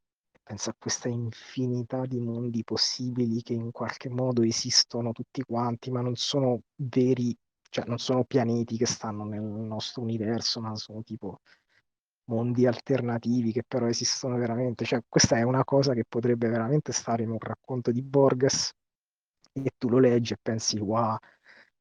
pensa 0.43 0.69
a 0.71 0.75
questa 0.77 1.09
infinità 1.09 2.05
di 2.05 2.19
mondi 2.19 2.63
possibili 2.63 3.41
che 3.41 3.53
in 3.53 3.71
qualche 3.71 4.09
modo 4.09 4.43
esistono 4.43 5.11
tutti 5.11 5.41
quanti, 5.43 5.91
ma 5.91 6.01
non 6.01 6.15
sono 6.15 6.61
veri, 6.75 7.35
cioè 7.75 7.85
non 7.87 7.97
sono 7.97 8.23
pianeti 8.23 8.77
che 8.77 8.85
stanno 8.85 9.25
nel 9.25 9.41
nostro 9.41 10.01
universo, 10.01 10.61
ma 10.61 10.73
sono 10.77 11.03
tipo 11.03 11.41
mondi 12.29 12.65
alternativi 12.65 13.51
che 13.51 13.63
però 13.67 13.87
esistono 13.87 14.37
veramente. 14.37 14.85
Cioè, 14.85 15.01
questa 15.09 15.35
è 15.35 15.41
una 15.41 15.65
cosa 15.65 15.93
che 15.93 16.05
potrebbe 16.07 16.47
veramente 16.47 16.93
stare 16.93 17.23
in 17.23 17.31
un 17.31 17.37
racconto 17.37 17.91
di 17.91 18.01
Borges 18.01 18.71
e 19.51 19.71
tu 19.77 19.89
lo 19.89 19.99
leggi 19.99 20.31
e 20.31 20.37
pensi, 20.41 20.79
wow, 20.79 21.17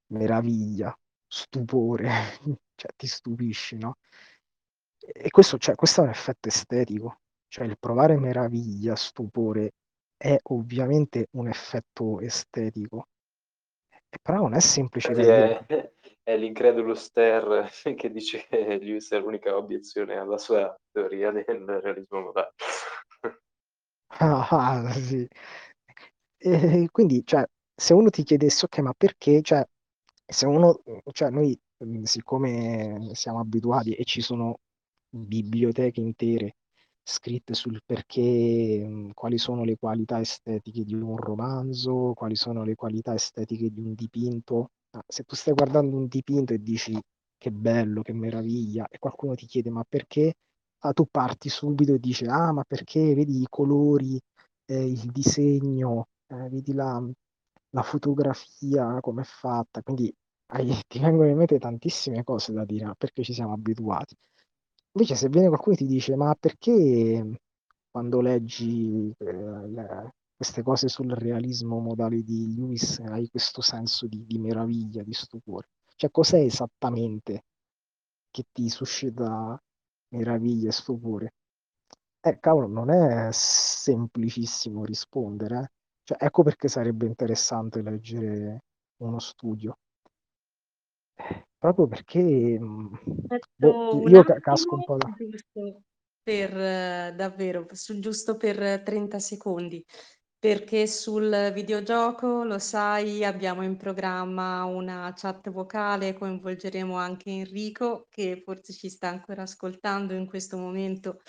meraviglia, 0.08 0.92
stupore, 1.28 2.10
cioè 2.74 2.90
ti 2.96 3.06
stupisci, 3.06 3.76
no? 3.76 3.98
E 4.98 5.30
questo, 5.30 5.58
cioè, 5.58 5.76
questo 5.76 6.00
è 6.00 6.04
un 6.04 6.10
effetto 6.10 6.48
estetico, 6.48 7.20
cioè 7.46 7.66
il 7.66 7.78
provare 7.78 8.18
meraviglia, 8.18 8.96
stupore, 8.96 9.74
è 10.16 10.36
ovviamente 10.44 11.28
un 11.32 11.46
effetto 11.46 12.18
estetico, 12.18 13.06
però 14.20 14.38
non 14.38 14.54
è 14.54 14.60
semplice 14.60 15.12
da 15.12 15.20
dire. 15.22 15.66
È, 15.66 15.92
è 16.22 16.36
l'incredulus 16.36 17.10
ter 17.10 17.70
che 17.96 18.10
dice 18.10 18.46
che 18.48 18.78
Lewis 18.78 19.10
è 19.12 19.18
l'unica 19.18 19.56
obiezione 19.56 20.16
alla 20.16 20.38
sua 20.38 20.74
teoria 20.90 21.30
del 21.30 21.80
realismo 21.82 22.20
modale. 22.20 22.54
Ah, 24.18 24.46
ah, 24.48 24.92
sì. 24.92 25.26
E 26.36 26.88
quindi, 26.92 27.22
cioè, 27.24 27.44
se 27.74 27.94
uno 27.94 28.10
ti 28.10 28.22
chiedesse, 28.22 28.66
ok, 28.66 28.78
ma 28.78 28.92
perché, 28.96 29.42
cioè, 29.42 29.66
se 30.24 30.46
uno, 30.46 30.82
cioè, 31.10 31.30
noi, 31.30 31.58
mh, 31.78 32.02
siccome 32.02 33.10
siamo 33.14 33.40
abituati 33.40 33.92
e 33.94 34.04
ci 34.04 34.20
sono 34.20 34.58
biblioteche 35.08 36.00
intere 36.00 36.56
scritte 37.04 37.54
sul 37.54 37.80
perché, 37.84 38.84
mh, 38.86 39.12
quali 39.14 39.38
sono 39.38 39.64
le 39.64 39.76
qualità 39.78 40.20
estetiche 40.20 40.84
di 40.84 40.94
un 40.94 41.16
romanzo, 41.16 42.12
quali 42.14 42.34
sono 42.36 42.64
le 42.64 42.74
qualità 42.74 43.14
estetiche 43.14 43.70
di 43.70 43.80
un 43.80 43.94
dipinto. 43.94 44.70
Ah, 44.90 45.02
se 45.06 45.24
tu 45.24 45.34
stai 45.36 45.54
guardando 45.54 45.96
un 45.96 46.06
dipinto 46.08 46.52
e 46.54 46.62
dici 46.62 46.98
che 47.36 47.50
bello, 47.52 48.02
che 48.02 48.12
meraviglia, 48.12 48.86
e 48.88 48.98
qualcuno 48.98 49.34
ti 49.34 49.46
chiede 49.46 49.70
ma 49.70 49.84
perché? 49.88 50.34
Ah, 50.80 50.92
tu 50.92 51.06
parti 51.10 51.48
subito 51.48 51.94
e 51.94 51.98
dici, 51.98 52.24
ah, 52.26 52.52
ma 52.52 52.64
perché 52.64 53.14
vedi 53.14 53.40
i 53.40 53.46
colori, 53.48 54.18
eh, 54.66 54.86
il 54.86 55.10
disegno, 55.12 56.08
eh, 56.26 56.48
vedi 56.48 56.72
la, 56.74 57.02
la 57.70 57.82
fotografia, 57.82 59.00
come 59.00 59.22
è 59.22 59.24
fatta, 59.24 59.82
quindi 59.82 60.12
hai- 60.52 60.66
ti 60.86 60.98
vengono 60.98 61.28
in 61.28 61.36
mente 61.36 61.58
tantissime 61.58 62.22
cose 62.24 62.52
da 62.52 62.64
dire, 62.64 62.94
perché 62.96 63.22
ci 63.22 63.32
siamo 63.34 63.52
abituati. 63.54 64.14
Invece 64.96 65.14
se 65.16 65.28
viene 65.28 65.48
qualcuno 65.48 65.74
e 65.74 65.78
ti 65.78 65.86
dice, 65.86 66.14
ma 66.16 66.34
perché 66.38 67.38
quando 67.90 68.20
leggi 68.20 69.12
eh, 69.18 69.32
le- 69.68 70.14
queste 70.36 70.62
cose 70.62 70.88
sul 70.88 71.10
realismo 71.12 71.78
modale 71.80 72.22
di 72.22 72.54
Lewis 72.54 72.98
hai 73.00 73.28
questo 73.28 73.60
senso 73.60 74.06
di, 74.06 74.24
di 74.26 74.38
meraviglia, 74.38 75.02
di 75.02 75.12
stupore? 75.12 75.68
Cioè 75.96 76.10
cos'è 76.10 76.38
esattamente 76.40 77.44
che 78.30 78.44
ti 78.52 78.68
suscita 78.68 79.60
meraviglia 80.14 80.68
e 80.68 80.72
stupore? 80.72 81.34
Eh, 82.20 82.38
cavolo, 82.40 82.66
non 82.68 82.90
è 82.90 83.28
semplicissimo 83.32 84.84
rispondere, 84.84 85.58
eh. 85.60 85.70
Cioè, 86.04 86.24
ecco 86.24 86.42
perché 86.42 86.68
sarebbe 86.68 87.06
interessante 87.06 87.82
leggere 87.82 88.64
uno 89.02 89.18
studio. 89.18 89.76
Proprio 91.64 91.86
perché 91.86 92.20
mm, 92.20 92.92
Metto 93.28 93.48
boh, 93.54 94.02
un 94.02 94.10
io 94.10 94.22
ca- 94.22 94.38
casco 94.38 94.74
un 94.74 94.80
attimo 94.80 94.98
po' 94.98 95.04
da... 95.06 95.14
giusto 95.16 95.82
per 96.22 97.14
davvero, 97.14 97.66
su 97.70 97.98
giusto 98.00 98.36
per 98.36 98.82
30 98.82 99.18
secondi, 99.18 99.82
perché 100.38 100.86
sul 100.86 101.52
videogioco, 101.54 102.44
lo 102.44 102.58
sai, 102.58 103.24
abbiamo 103.24 103.62
in 103.62 103.76
programma 103.78 104.64
una 104.64 105.12
chat 105.16 105.50
vocale, 105.50 106.12
coinvolgeremo 106.12 106.96
anche 106.96 107.30
Enrico, 107.30 108.06
che 108.10 108.42
forse 108.44 108.74
ci 108.74 108.90
sta 108.90 109.08
ancora 109.08 109.42
ascoltando 109.42 110.12
in 110.12 110.26
questo 110.26 110.58
momento 110.58 111.20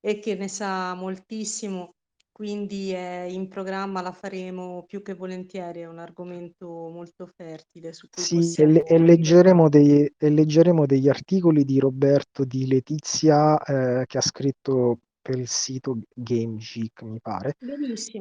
e 0.00 0.18
che 0.18 0.34
ne 0.34 0.48
sa 0.48 0.94
moltissimo, 0.94 1.94
quindi 2.38 2.92
è 2.92 3.22
in 3.22 3.48
programma, 3.48 4.00
la 4.02 4.12
faremo 4.12 4.84
più 4.86 5.02
che 5.02 5.14
volentieri, 5.14 5.80
è 5.80 5.86
un 5.88 5.98
argomento 5.98 6.66
molto 6.68 7.26
fertile 7.26 7.92
su 7.92 8.08
cui 8.10 8.26
Sì, 8.26 8.52
e, 8.54 8.64
possiamo 8.66 8.84
e 8.84 8.98
leggeremo, 8.98 9.68
dei- 9.68 10.12
e 10.16 10.30
leggeremo 10.30 10.86
degli 10.86 11.08
articoli 11.08 11.64
di 11.64 11.78
Roberto, 11.78 12.44
di 12.44 12.66
Letizia, 12.66 13.56
eh, 13.62 14.04
che 14.06 14.18
ha 14.18 14.20
scritto 14.20 15.00
per 15.20 15.38
il 15.38 15.46
sito 15.48 15.98
Game 16.14 16.56
Geek, 16.56 17.02
mi 17.02 17.20
pare, 17.20 17.56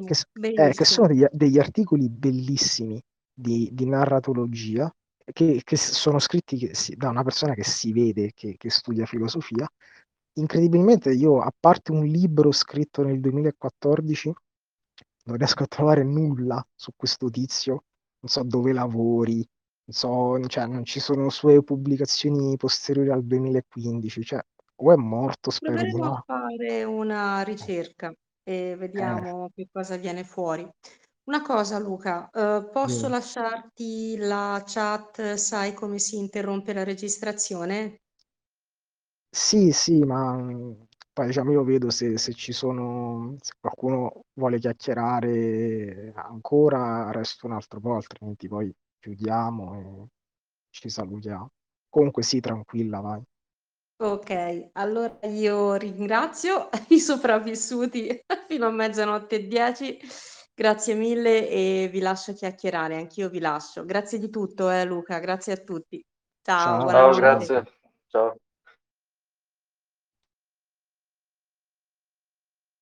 che, 0.03 0.13
Benissimo, 0.20 0.22
eh, 0.53 0.74
che 0.74 0.86
benissimo. 0.86 0.86
sono 0.86 1.07
degli, 1.07 1.26
degli 1.32 1.57
articoli 1.59 2.09
bellissimi 2.09 3.01
di, 3.34 3.70
di 3.74 3.86
narratologia, 3.88 4.93
che, 5.34 5.61
che 5.63 5.76
sono 5.78 6.20
scritti 6.20 6.57
che 6.57 6.74
si- 6.76 6.95
da 6.95 7.09
una 7.09 7.24
persona 7.24 7.53
che 7.55 7.63
si 7.63 7.91
vede 7.91 8.32
che, 8.36 8.55
che 8.57 8.70
studia 8.70 9.05
filosofia. 9.05 9.68
Incredibilmente, 10.38 11.11
io, 11.11 11.41
a 11.41 11.51
parte 11.57 11.91
un 11.91 12.05
libro 12.05 12.51
scritto 12.51 13.03
nel 13.03 13.19
2014, 13.19 14.33
non 15.25 15.38
riesco 15.38 15.63
a 15.63 15.67
trovare 15.67 16.03
nulla 16.03 16.65
su 16.75 16.91
questo 16.95 17.29
tizio, 17.29 17.71
non 18.19 18.29
so 18.31 18.43
dove 18.43 18.71
lavori, 18.73 19.35
non 19.38 19.95
so, 19.95 20.39
cioè, 20.47 20.65
non 20.67 20.85
ci 20.85 20.99
sono 20.99 21.29
sue 21.29 21.63
pubblicazioni 21.63 22.55
posteriori 22.57 23.09
al 23.11 23.25
2015, 23.25 24.23
cioè, 24.23 24.41
o 24.75 24.91
è 24.93 24.95
morto, 24.95 25.49
spero 25.51 25.83
di 25.85 25.93
Proveremo 25.93 26.05
a 26.05 26.13
no. 26.13 26.25
fare 26.25 26.83
una 26.83 27.41
ricerca 27.43 28.11
e 28.43 28.75
Eh, 28.95 29.23
vediamo 29.23 29.49
che 29.53 29.67
cosa 29.71 29.97
viene 29.97 30.23
fuori. 30.23 30.67
Una 31.25 31.41
cosa, 31.41 31.77
Luca, 31.79 32.29
eh, 32.31 32.69
posso 32.71 33.07
dimmi. 33.07 33.09
lasciarti 33.09 34.15
la 34.17 34.63
chat, 34.65 35.33
sai 35.33 35.73
come 35.73 35.99
si 35.99 36.17
interrompe 36.17 36.73
la 36.73 36.83
registrazione? 36.83 37.99
Sì, 39.39 39.71
sì, 39.71 39.99
ma 40.03 40.33
mm, 40.35 40.71
poi 41.13 41.27
diciamo 41.27 41.51
io 41.51 41.63
vedo 41.63 41.89
se, 41.91 42.17
se 42.17 42.33
ci 42.33 42.51
sono, 42.51 43.35
se 43.39 43.53
qualcuno 43.59 44.23
vuole 44.33 44.57
chiacchierare 44.59 46.11
ancora, 46.15 47.11
resto 47.11 47.45
un 47.45 47.53
altro 47.53 47.79
po', 47.79 47.93
altrimenti 47.95 48.47
poi 48.47 48.73
chiudiamo 48.99 49.75
e 49.75 50.07
ci 50.71 50.89
salutiamo. 50.89 51.51
Comunque 51.88 52.23
sì, 52.23 52.39
tranquilla, 52.39 52.99
vai. 52.99 53.21
Ok, 53.99 54.69
allora 54.73 55.19
io 55.27 55.75
ringrazio 55.75 56.69
i 56.89 56.99
sopravvissuti 56.99 58.19
fino 58.47 58.65
a 58.67 58.71
mezzanotte 58.71 59.35
e 59.38 59.47
dieci. 59.47 59.99
Grazie 60.53 60.95
mille 60.95 61.47
e 61.49 61.88
vi 61.91 61.99
lascio 61.99 62.33
chiacchierare, 62.33 62.95
anch'io 62.97 63.29
vi 63.29 63.39
lascio. 63.39 63.85
Grazie 63.85 64.17
di 64.19 64.29
tutto, 64.31 64.69
eh, 64.71 64.83
Luca, 64.85 65.19
grazie 65.19 65.53
a 65.53 65.57
tutti. 65.57 66.03
Ciao, 66.41 66.79
Ciao, 66.79 66.89
Ciao, 66.89 67.13
buonanotte. 67.13 67.15
grazie. 67.15 67.63
Ciao. 68.07 68.35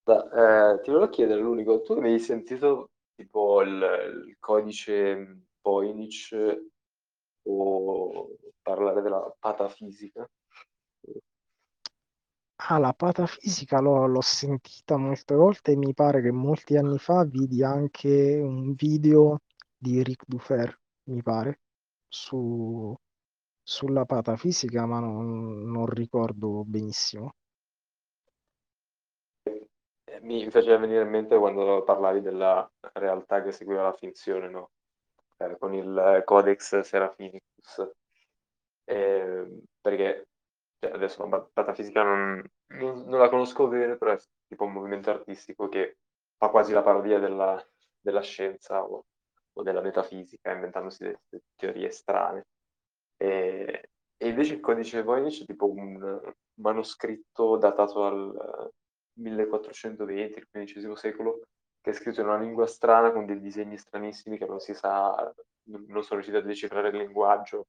Da- 0.06 0.76
eh, 0.76 0.82
ti 0.82 0.92
volevo 0.92 1.10
chiedere 1.10 1.42
l'unico, 1.42 1.82
tu 1.82 1.94
avevi 1.94 2.20
sentito 2.20 2.92
tipo 3.16 3.62
il, 3.62 3.72
il 4.28 4.38
codice 4.40 5.42
Voynich 5.62 6.32
o 7.48 8.30
parlare 8.62 9.02
della 9.02 9.36
patafisica? 9.40 10.28
Ah, 12.68 12.78
la 12.80 12.92
patafisica 12.94 13.80
l'ho 13.80 14.08
l'ho 14.08 14.20
sentita 14.22 14.98
molte 14.98 15.36
volte 15.36 15.72
e 15.72 15.78
mi 15.78 15.94
pare 15.94 16.22
che 16.22 16.32
molti 16.32 16.76
anni 16.76 16.98
fa 17.00 17.24
vidi 17.24 17.64
anche 17.64 18.40
un 18.42 18.74
video 18.74 19.40
di 19.78 20.00
Eric 20.00 20.24
Dufer, 20.28 20.78
mi 21.12 21.22
pare, 21.22 21.62
su, 22.10 22.94
sulla 23.64 24.04
patafisica, 24.06 24.86
ma 24.86 25.00
non, 25.00 25.64
non 25.72 25.86
ricordo 25.86 26.64
benissimo. 26.66 27.36
Eh, 30.26 30.44
Mi 30.44 30.50
faceva 30.50 30.78
venire 30.78 31.04
in 31.04 31.10
mente 31.10 31.38
quando 31.38 31.84
parlavi 31.84 32.22
della 32.22 32.70
realtà 32.94 33.42
che 33.44 33.52
seguiva 33.52 33.84
la 33.84 33.94
finzione, 33.94 34.50
no? 34.50 34.72
Eh, 35.38 35.58
con 35.58 35.74
il 35.74 36.22
Codex 36.26 36.80
Serafinicus. 36.80 37.88
Eh, 38.86 39.62
perché 39.82 40.28
cioè, 40.80 40.92
adesso 40.92 41.26
la 41.28 41.42
patafisica 41.42 42.04
non, 42.04 42.44
non, 42.68 43.04
non 43.06 43.20
la 43.20 43.30
conosco 43.30 43.68
bene, 43.68 43.98
però 43.98 44.12
è 44.14 44.20
tipo 44.48 44.64
un 44.66 44.74
movimento 44.74 45.10
artistico 45.10 45.68
che 45.70 45.98
fa 46.38 46.50
quasi 46.50 46.74
la 46.74 46.84
parodia 46.84 47.20
della, 47.20 47.64
della 48.00 48.22
scienza 48.22 48.84
o, 48.84 49.06
o 49.54 49.64
della 49.64 49.82
metafisica, 49.82 50.52
inventandosi 50.52 51.04
delle, 51.04 51.22
delle 51.30 51.44
teorie 51.56 51.90
strane. 51.92 52.48
E, 53.18 53.90
e 54.18 54.28
invece 54.28 54.56
il 54.56 54.60
codice 54.60 55.02
Voynich 55.04 55.42
è 55.42 55.46
tipo 55.46 55.70
un 55.70 56.34
manoscritto 56.56 57.58
datato 57.58 58.06
al 58.06 58.72
1420, 59.16 60.40
il 60.40 60.48
XV 60.50 60.96
secolo, 60.96 61.42
che 61.82 61.92
è 61.92 61.94
scritto 61.94 62.22
in 62.22 62.28
una 62.28 62.40
lingua 62.40 62.66
strana 62.68 63.12
con 63.12 63.26
dei 63.26 63.40
disegni 63.40 63.78
stranissimi 63.78 64.38
che 64.38 64.46
non 64.46 64.60
si 64.60 64.74
sa, 64.74 65.34
non 65.66 66.04
sono 66.04 66.20
riusciti 66.22 66.38
a 66.38 66.42
decifrare 66.42 66.90
il 66.90 66.98
linguaggio, 66.98 67.68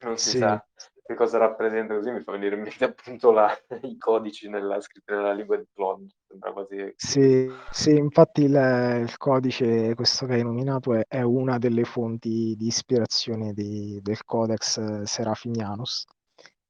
non 0.00 0.18
si 0.18 0.32
Sì, 0.32 0.34
sa 0.34 0.64
che 1.06 1.14
cosa 1.14 1.38
rappresenta, 1.38 1.94
così 1.94 2.10
mi 2.10 2.22
fa 2.22 2.32
venire 2.32 2.56
in 2.56 2.62
mente 2.62 2.84
appunto 2.84 3.30
la, 3.30 3.50
i 3.82 3.96
codici 3.98 4.48
nella, 4.48 4.80
scritti 4.80 5.12
nella 5.12 5.32
lingua 5.32 5.56
di 5.56 5.66
Plod, 5.72 6.06
sembra 6.26 6.52
quasi... 6.52 6.96
sì, 6.96 7.62
sì, 7.70 7.90
infatti 7.96 8.42
il, 8.42 8.54
il 9.02 9.16
codice, 9.16 9.94
questo 9.94 10.26
che 10.26 10.34
hai 10.34 10.42
nominato, 10.42 10.94
è, 10.94 11.04
è 11.06 11.20
una 11.22 11.58
delle 11.58 11.84
fonti 11.84 12.54
di 12.56 12.66
ispirazione 12.66 13.52
di- 13.52 13.98
del 14.02 14.24
Codex 14.24 15.02
Serafinianus. 15.02 16.04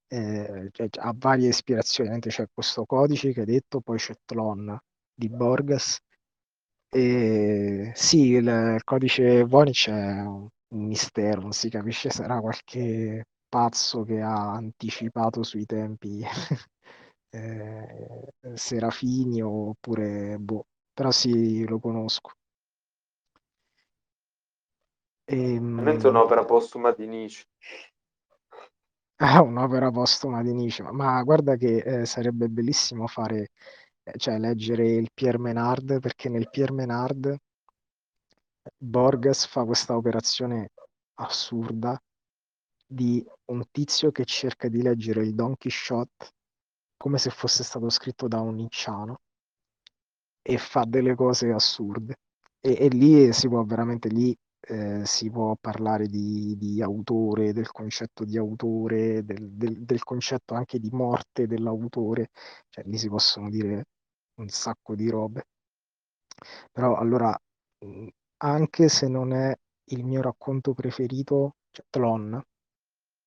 Eh, 0.06 0.68
cioè, 0.72 0.88
ha 1.00 1.12
varie 1.16 1.48
ispirazioni, 1.48 2.08
ovviamente 2.10 2.28
c'è 2.36 2.46
questo 2.52 2.84
codice 2.84 3.32
che 3.32 3.40
hai 3.40 3.46
detto, 3.46 3.80
poi 3.80 3.98
c'è 3.98 4.14
Tlon 4.24 4.78
di 5.14 5.28
Borges. 5.28 5.98
E 6.88 7.92
sì, 7.94 8.28
il, 8.32 8.46
il 8.46 8.84
codice 8.84 9.44
Voynich 9.44 9.88
è 9.88 10.20
un, 10.22 10.48
un 10.74 10.86
mistero, 10.86 11.40
non 11.42 11.52
si 11.52 11.68
capisce 11.68 12.10
se 12.10 12.22
era 12.24 12.40
qualche 12.40 13.24
pazzo 13.48 14.04
che 14.04 14.20
ha 14.20 14.52
anticipato 14.52 15.42
sui 15.42 15.66
tempi 15.66 16.22
eh, 17.30 18.28
Serafini 18.54 19.42
oppure 19.42 20.38
boh, 20.38 20.66
però 20.92 21.10
sì, 21.10 21.64
lo 21.66 21.78
conosco. 21.80 22.30
Veramente 25.76 26.06
Ehm, 26.06 26.08
un'opera 26.08 26.44
postuma 26.44 26.90
di 26.92 27.06
Nietzsche. 27.06 27.44
Ah, 29.18 29.40
un'opera 29.42 29.90
postuma 29.90 30.42
di 30.42 30.52
Nietzsche, 30.52 30.82
ma, 30.82 31.22
guarda 31.22 31.56
che 31.56 31.78
eh, 32.02 32.06
sarebbe 32.06 32.48
bellissimo 32.48 33.06
fare, 33.06 33.50
eh, 34.02 34.18
cioè 34.18 34.38
leggere 34.38 34.88
il 34.88 35.10
Pierre 35.14 35.38
Menard, 35.38 36.00
perché 36.00 36.28
nel 36.28 36.50
Pierre 36.50 36.72
Menard 36.72 37.36
Borges 38.76 39.46
fa 39.46 39.64
questa 39.64 39.96
operazione 39.96 40.70
assurda 41.14 42.00
di 42.86 43.24
un 43.46 43.64
tizio 43.70 44.10
che 44.10 44.24
cerca 44.24 44.68
di 44.68 44.82
leggere 44.82 45.22
il 45.22 45.34
Don 45.34 45.56
Quixote 45.56 46.32
come 46.96 47.18
se 47.18 47.30
fosse 47.30 47.62
stato 47.62 47.88
scritto 47.90 48.28
da 48.28 48.40
un 48.40 48.54
nicciano 48.56 49.20
e 50.42 50.58
fa 50.58 50.84
delle 50.84 51.14
cose 51.14 51.50
assurde. 51.52 52.16
E, 52.60 52.76
e 52.78 52.88
lì 52.88 53.32
si 53.32 53.48
può 53.48 53.62
veramente, 53.64 54.08
lì 54.08 54.36
eh, 54.66 55.04
si 55.06 55.30
può 55.30 55.56
parlare 55.60 56.06
di, 56.08 56.56
di 56.58 56.82
autore, 56.82 57.52
del 57.52 57.70
concetto 57.70 58.24
di 58.24 58.36
autore, 58.38 59.24
del, 59.24 59.50
del- 59.52 59.84
del 59.84 60.02
concetto 60.04 60.54
anche 60.54 60.78
di 60.78 60.90
morte 60.92 61.46
dell'autore, 61.46 62.30
cioè 62.68 62.84
lì 62.86 62.98
si 62.98 63.08
possono 63.08 63.50
dire 63.50 63.86
un 64.40 64.48
sacco 64.48 64.94
di 64.94 65.08
robe. 65.10 65.46
Però 66.72 66.96
allora, 66.96 67.36
mh, 67.78 68.08
anche 68.38 68.88
se 68.88 69.08
non 69.08 69.32
è 69.32 69.56
il 69.90 70.04
mio 70.04 70.20
racconto 70.22 70.74
preferito, 70.74 71.56
cioè 71.70 71.84
Tlon, 71.90 72.40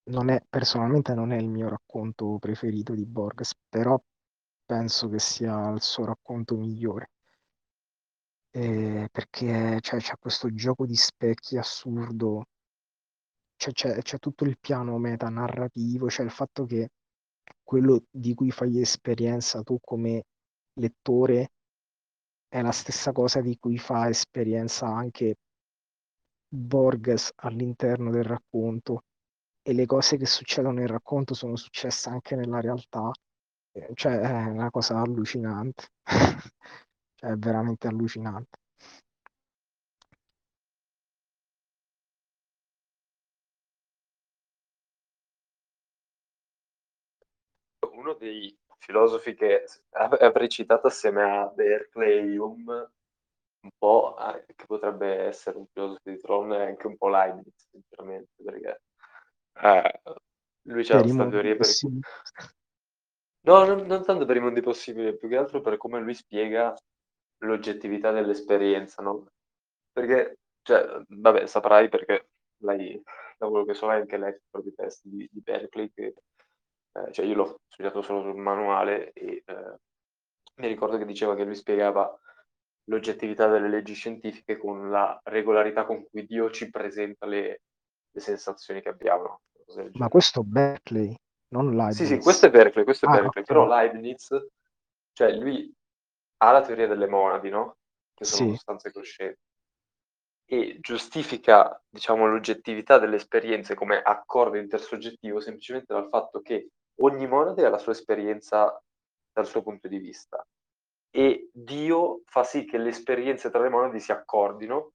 non 0.10 0.30
è, 0.30 0.42
personalmente 0.50 1.14
non 1.14 1.32
è 1.32 1.38
il 1.38 1.50
mio 1.50 1.70
racconto 1.70 2.38
preferito 2.40 2.94
di 2.94 3.06
Borges, 3.06 3.54
però 3.70 4.00
penso 4.66 5.10
che 5.10 5.20
sia 5.20 5.70
il 5.70 5.82
suo 5.82 6.06
racconto 6.06 6.56
migliore. 6.58 7.10
Eh, 8.58 9.08
perché 9.12 9.80
cioè, 9.82 10.00
c'è 10.00 10.16
questo 10.20 10.52
gioco 10.54 10.86
di 10.86 10.96
specchi 10.96 11.58
assurdo, 11.58 12.46
c'è 13.56 13.72
c'è- 13.72 14.02
c'è 14.02 14.18
tutto 14.20 14.46
il 14.46 14.58
piano 14.60 14.98
metanarrativo, 14.98 16.10
cioè 16.10 16.26
il 16.26 16.32
fatto 16.32 16.66
che 16.66 16.90
quello 17.64 18.04
di 18.10 18.34
cui 18.34 18.52
fai 18.52 18.80
esperienza 18.82 19.62
tu 19.64 19.78
come 19.82 20.24
lettore 20.74 21.52
è 22.50 22.62
la 22.62 22.74
stessa 22.74 23.14
cosa 23.14 23.40
di 23.40 23.58
cui 23.58 23.78
fa 23.78 24.10
esperienza 24.10 24.86
anche 24.88 25.36
Borges 26.50 27.32
all'interno 27.38 28.12
del 28.12 28.24
racconto. 28.24 29.04
E 29.62 29.74
le 29.74 29.86
cose 29.86 30.18
che 30.18 30.26
succedono 30.26 30.80
nel 30.80 30.88
racconto 30.88 31.34
sono 31.34 31.56
successe 31.56 32.10
anche 32.10 32.36
nella 32.36 32.62
realtà, 32.62 33.12
eh, 33.74 33.92
cioè 33.94 34.20
è 34.20 34.46
una 34.46 34.70
cosa 34.70 35.00
allucinante, 35.02 35.88
cioè, 37.18 37.32
è 37.32 37.36
veramente 37.36 37.88
allucinante. 37.88 38.60
Uno 47.92 48.14
dei 48.14 48.56
filosofi 48.78 49.34
che 49.34 49.66
avrei 49.92 50.48
citato 50.48 50.88
assieme 50.88 51.24
a 51.24 51.48
Berkeley, 51.48 52.38
Hume, 52.38 52.92
un 53.62 53.70
po' 53.78 54.16
che 54.56 54.66
potrebbe 54.66 55.26
essere 55.26 55.58
un 55.58 55.66
filosofo 55.66 56.10
di 56.10 56.20
Tron 56.20 56.54
è 56.54 56.66
anche 56.68 56.88
un 56.88 56.98
po' 56.98 57.10
Leibniz, 57.10 57.68
sinceramente, 57.72 58.32
perché 58.44 58.82
eh, 59.54 60.02
lui 60.68 60.84
c'ha 60.84 61.02
questa 61.02 61.28
teoria 61.28 61.56
per... 61.56 61.68
No, 63.42 63.66
non, 63.66 63.88
non, 63.88 64.04
tanto 64.04 64.26
per 64.26 64.36
i 64.36 64.42
mondi 64.42 64.62
possibili, 64.62 65.18
più 65.18 65.28
che 65.28 65.38
altro 65.38 65.62
per 65.62 65.78
come 65.78 66.00
lui 66.00 66.14
spiega 66.14 66.76
l'oggettività 67.40 68.12
dell'esperienza, 68.12 69.02
no? 69.02 69.28
Perché, 69.92 70.40
cioè, 70.62 71.02
vabbè, 71.08 71.46
saprai 71.48 71.90
perché 71.90 72.30
lei, 72.64 73.02
da 73.38 73.48
quello 73.48 73.66
che 73.66 73.74
so, 73.74 73.90
hai 73.90 74.02
anche 74.02 74.18
letto 74.18 74.44
proprio 74.50 74.72
i 74.72 74.76
testi 74.76 75.10
di, 75.10 75.30
di 75.32 75.42
Berkeley, 75.42 75.92
che, 75.94 76.14
eh, 76.94 77.12
cioè 77.12 77.26
io 77.26 77.36
l'ho 77.36 77.60
studiato 77.68 78.02
solo 78.02 78.22
sul 78.22 78.36
manuale 78.36 79.12
e 79.14 79.44
eh, 79.46 79.76
mi 80.56 80.68
ricordo 80.68 80.98
che 80.98 81.06
diceva 81.06 81.36
che 81.36 81.44
lui 81.44 81.56
spiegava 81.56 82.18
l'oggettività 82.86 83.48
delle 83.48 83.70
leggi 83.70 83.94
scientifiche 83.94 84.58
con 84.58 84.90
la 84.90 85.20
regolarità 85.26 85.86
con 85.86 86.06
cui 86.10 86.26
Dio 86.26 86.50
ci 86.52 86.70
presenta 86.70 87.26
le, 87.26 87.62
le 88.12 88.20
sensazioni 88.20 88.82
che 88.82 88.90
abbiamo. 88.90 89.42
Ma 89.94 90.08
questo 90.08 90.44
Berkeley, 90.44 91.14
non 91.50 91.76
Leibniz. 91.76 91.98
Sì, 91.98 92.06
sì, 92.06 92.18
questo 92.20 92.46
è 92.46 92.50
Berkeley, 92.50 92.86
questo 92.86 93.06
è 93.06 93.10
ah, 93.10 93.12
Berkeley, 93.12 93.44
okay. 93.44 93.44
però 93.44 93.68
Leibniz, 93.68 94.30
cioè 95.12 95.34
lui 95.34 95.72
ha 96.38 96.52
la 96.52 96.62
teoria 96.62 96.88
delle 96.88 97.08
monadi, 97.08 97.50
no? 97.50 97.78
Che 98.14 98.26
sono 98.26 98.50
sì. 98.50 98.56
sostanze 98.56 98.92
coscienti 98.92 99.40
e 100.50 100.78
giustifica, 100.80 101.82
diciamo, 101.90 102.26
l'oggettività 102.26 102.98
delle 102.98 103.18
esperienze 103.18 103.76
come 103.76 104.02
accordo 104.02 104.56
intersoggettivo 104.56 105.42
semplicemente 105.42 105.94
dal 105.94 106.08
fatto 106.08 106.40
che 106.42 106.70
ogni 107.02 107.28
monade 107.28 107.66
ha 107.66 107.70
la 107.70 107.78
sua 107.78 107.92
esperienza 107.92 108.82
dal 109.34 109.46
suo 109.46 109.62
punto 109.62 109.90
di 109.90 109.98
vista 109.98 110.42
e 111.10 111.50
Dio 111.52 112.22
fa 112.26 112.44
sì 112.44 112.64
che 112.64 112.78
le 112.78 112.90
esperienze 112.90 113.50
tra 113.50 113.62
le 113.62 113.70
monadi 113.70 114.00
si 114.00 114.12
accordino 114.14 114.94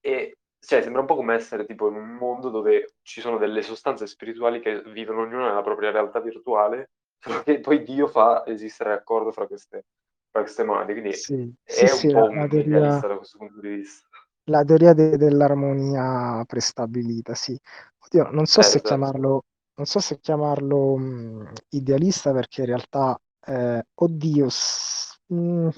e 0.00 0.38
cioè, 0.60 0.82
sembra 0.82 1.00
un 1.00 1.06
po' 1.06 1.16
come 1.16 1.34
essere 1.34 1.64
tipo 1.64 1.88
in 1.88 1.94
un 1.94 2.10
mondo 2.14 2.48
dove 2.48 2.94
ci 3.02 3.20
sono 3.20 3.36
delle 3.36 3.62
sostanze 3.62 4.06
spirituali 4.06 4.60
che 4.60 4.82
vivono 4.82 5.22
ognuna 5.22 5.48
nella 5.48 5.62
propria 5.62 5.90
realtà 5.90 6.20
virtuale, 6.20 6.90
solo 7.18 7.42
che 7.42 7.60
poi 7.60 7.82
Dio 7.82 8.06
fa 8.06 8.44
esistere 8.46 8.90
l'accordo 8.90 9.32
fra 9.32 9.46
queste, 9.46 9.86
fra 10.30 10.40
queste 10.42 10.64
monadi. 10.64 10.92
Quindi 10.92 11.24
sì, 11.24 11.52
è 11.64 11.86
sì, 11.86 11.86
un 11.90 12.06
sì, 12.06 12.08
po' 12.08 12.28
la, 12.30 12.30
un 12.30 12.48
teoria, 12.48 13.04
da 13.08 13.16
questo 13.16 13.38
punto 13.38 13.60
di 13.60 13.68
vista. 13.68 14.06
La 14.50 14.64
teoria 14.64 14.94
de- 14.94 15.16
dell'armonia 15.16 16.42
prestabilita, 16.46 17.34
sì. 17.34 17.58
Oddio, 17.98 18.30
non 18.30 18.46
so 18.46 18.62
Eh, 18.62 18.62
se 18.62 18.80
esatto. 18.80 18.80
chiamarlo, 18.80 19.44
non 19.74 19.86
so 19.86 20.00
se 20.00 20.18
chiamarlo 20.20 20.96
mh, 20.96 21.52
idealista 21.70 22.32
perché 22.32 22.62
in 22.62 22.66
realtà, 22.68 23.18
eh, 23.46 23.82
oddio, 23.94 24.48
s- 24.48 25.18
mh, 25.26 25.68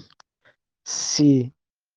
sì, 0.83 1.51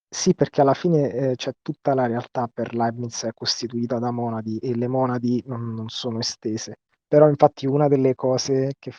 sì, 0.10 0.34
perché 0.36 0.62
alla 0.62 0.74
fine 0.74 1.12
eh, 1.32 1.36
c'è 1.36 1.54
tutta 1.62 1.94
la 1.94 2.08
realtà 2.08 2.48
per 2.52 2.74
Leibniz 2.76 3.24
è 3.24 3.34
costituita 3.34 4.00
da 4.00 4.12
monadi 4.12 4.58
e 4.60 4.76
le 4.76 4.88
monadi 4.88 5.42
non, 5.48 5.74
non 5.74 5.90
sono 5.90 6.20
estese. 6.20 6.78
Però 7.08 7.30
infatti 7.30 7.66
una 7.68 7.88
delle 7.88 8.16
cose 8.16 8.74
che 8.80 8.92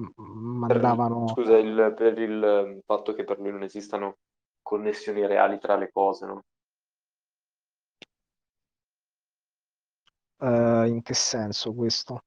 f- 0.00 0.12
m- 0.16 0.58
Per, 0.66 0.78
mandavano... 0.80 1.24
scusa, 1.24 1.56
il, 1.58 1.94
per 1.96 2.18
il 2.18 2.80
fatto 2.84 3.12
che 3.12 3.24
per 3.24 3.40
lui 3.40 3.50
non 3.50 3.64
esistano 3.64 4.18
connessioni 4.62 5.26
reali 5.26 5.58
tra 5.58 5.76
le 5.76 5.90
cose, 5.90 6.26
no? 6.26 6.44
eh, 10.40 10.86
in 10.88 11.02
che 11.02 11.14
senso 11.14 11.72
questo? 11.74 12.22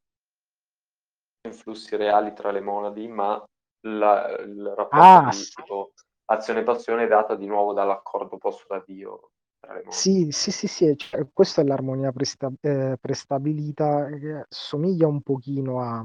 Influssi 1.47 1.95
reali 1.97 2.33
tra 2.33 2.49
le 2.49 2.61
monadi, 2.61 3.07
ma 3.07 3.39
la, 3.81 4.27
il 4.39 4.73
rapporto 4.75 5.19
Ah, 5.19 5.29
di 5.29 5.47
tipo 5.53 5.93
azione-passione 6.25 7.03
è 7.03 7.07
data 7.07 7.35
di 7.35 7.45
nuovo 7.45 7.73
dall'accordo 7.73 8.37
posto 8.39 8.65
da 8.67 8.83
Dio 8.83 9.29
tra 9.59 9.73
le 9.73 9.83
monadi. 9.83 9.93
Sì, 9.93 10.31
sì, 10.31 10.51
sì, 10.51 10.67
sì, 10.67 10.95
cioè, 10.97 11.27
questa 11.33 11.61
è 11.61 11.65
l'armonia 11.65 12.11
presta- 12.11 12.51
eh, 12.61 12.97
prestabilita, 12.99 14.05
che 14.17 14.45
somiglia 14.49 15.07
un 15.07 15.21
pochino 15.21 15.81
a, 15.81 16.03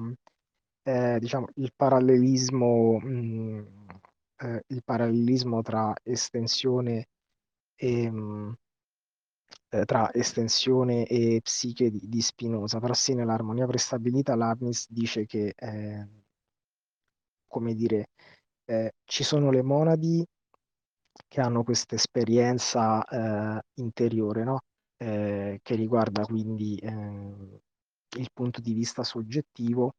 eh, 0.86 1.18
diciamo, 1.18 1.48
il 1.56 1.72
parallelismo, 1.74 2.98
mh, 3.00 3.86
eh, 4.36 4.62
il 4.68 4.82
parallelismo 4.84 5.60
tra 5.62 5.92
estensione 6.04 7.08
e, 7.76 8.10
mh, 8.10 8.56
eh, 9.70 9.84
tra 9.84 10.12
estensione 10.12 11.06
e 11.06 11.40
psiche 11.42 11.90
di, 11.90 12.08
di 12.08 12.20
Spinoza, 12.20 12.78
però 12.80 12.94
sì, 12.94 13.14
nell'armonia 13.14 13.66
prestabilita 13.66 14.36
Leibniz 14.36 14.86
dice 14.90 15.26
che, 15.26 15.52
eh, 15.56 16.08
come 17.48 17.74
dire, 17.74 18.10
eh, 18.66 18.92
ci 19.04 19.24
sono 19.24 19.50
le 19.50 19.62
monadi 19.62 20.24
che 21.28 21.40
hanno 21.40 21.62
questa 21.64 21.94
esperienza 21.94 23.04
eh, 23.04 23.62
interiore, 23.74 24.44
no? 24.44 24.60
Eh, 24.98 25.60
che 25.62 25.74
riguarda 25.74 26.24
quindi 26.24 26.76
eh, 26.76 27.60
il 28.18 28.28
punto 28.32 28.60
di 28.60 28.72
vista 28.72 29.02
soggettivo 29.04 29.94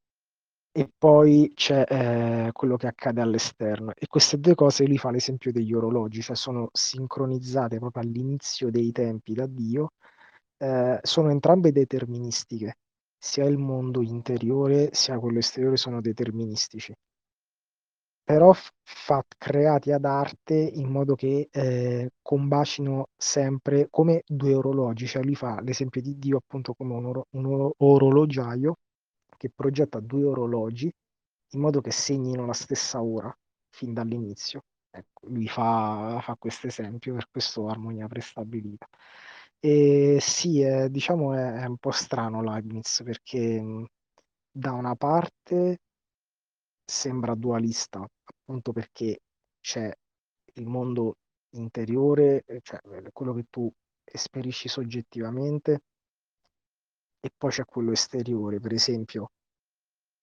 e 0.78 0.88
poi 0.96 1.52
c'è 1.56 1.84
eh, 1.88 2.52
quello 2.52 2.78
che 2.78 2.86
accade 2.86 3.20
all'esterno. 3.22 3.94
E 3.96 4.06
queste 4.08 4.40
due 4.40 4.54
cose 4.54 4.86
lui 4.86 5.00
fa 5.00 5.10
l'esempio 5.10 5.52
degli 5.52 5.74
orologi, 5.74 6.22
cioè 6.22 6.36
sono 6.36 6.70
sincronizzate 6.72 7.80
proprio 7.80 8.04
all'inizio 8.04 8.70
dei 8.70 8.92
tempi 8.92 9.34
da 9.34 9.48
Dio, 9.48 9.94
eh, 10.58 11.00
sono 11.02 11.32
entrambe 11.32 11.72
deterministiche, 11.72 12.78
sia 13.18 13.46
il 13.46 13.58
mondo 13.58 14.04
interiore 14.04 14.90
sia 14.94 15.18
quello 15.20 15.40
esteriore 15.40 15.78
sono 15.78 16.00
deterministici 16.02 16.94
però 18.24 18.54
fa, 18.84 19.24
creati 19.38 19.92
ad 19.94 20.04
arte 20.06 20.54
in 20.56 20.90
modo 20.90 21.16
che 21.16 21.48
eh, 21.50 22.12
combacino 22.22 23.08
sempre 23.16 23.88
come 23.90 24.24
due 24.28 24.54
orologi, 24.54 25.08
cioè 25.08 25.24
lui 25.24 25.36
fa 25.36 25.62
l'esempio 25.62 26.02
di 26.02 26.18
Dio 26.20 26.38
appunto 26.38 26.74
come 26.74 26.94
un, 26.94 27.06
oro, 27.06 27.28
un 27.32 27.46
oro, 27.46 27.74
orologiaio 27.78 28.76
che 29.38 29.52
progetta 29.54 30.00
due 30.00 30.26
orologi 30.26 30.92
in 31.52 31.60
modo 31.60 31.82
che 31.82 31.92
segnino 31.92 32.46
la 32.46 32.54
stessa 32.54 33.02
ora 33.02 33.36
fin 33.70 33.94
dall'inizio. 33.94 34.66
Ecco, 34.90 35.28
lui 35.28 35.48
fa, 35.48 36.20
fa 36.22 36.36
questo 36.38 36.68
esempio, 36.68 37.14
per 37.14 37.30
questo 37.30 37.68
armonia 37.68 38.08
prestabilita. 38.08 38.88
E 39.60 40.18
sì, 40.20 40.62
è, 40.62 40.90
diciamo 40.90 41.34
è, 41.34 41.62
è 41.62 41.66
un 41.66 41.78
po' 41.78 41.92
strano 41.92 42.42
Leibniz 42.44 43.02
perché 43.04 43.88
da 44.52 44.72
una 44.74 44.96
parte 44.96 45.80
sembra 46.84 47.36
dualista, 47.36 48.08
appunto 48.24 48.72
perché 48.72 49.22
c'è 49.60 49.92
il 50.54 50.66
mondo 50.66 51.18
interiore, 51.52 52.44
cioè 52.62 52.80
eh, 52.92 53.10
quello 53.12 53.34
che 53.34 53.46
tu 53.50 53.72
esperisci 54.04 54.68
soggettivamente, 54.68 55.82
e 57.20 57.32
poi 57.36 57.52
c'è 57.52 57.66
quello 57.66 57.92
esteriore. 57.92 58.60
Per 58.60 58.74
esempio, 58.74 59.32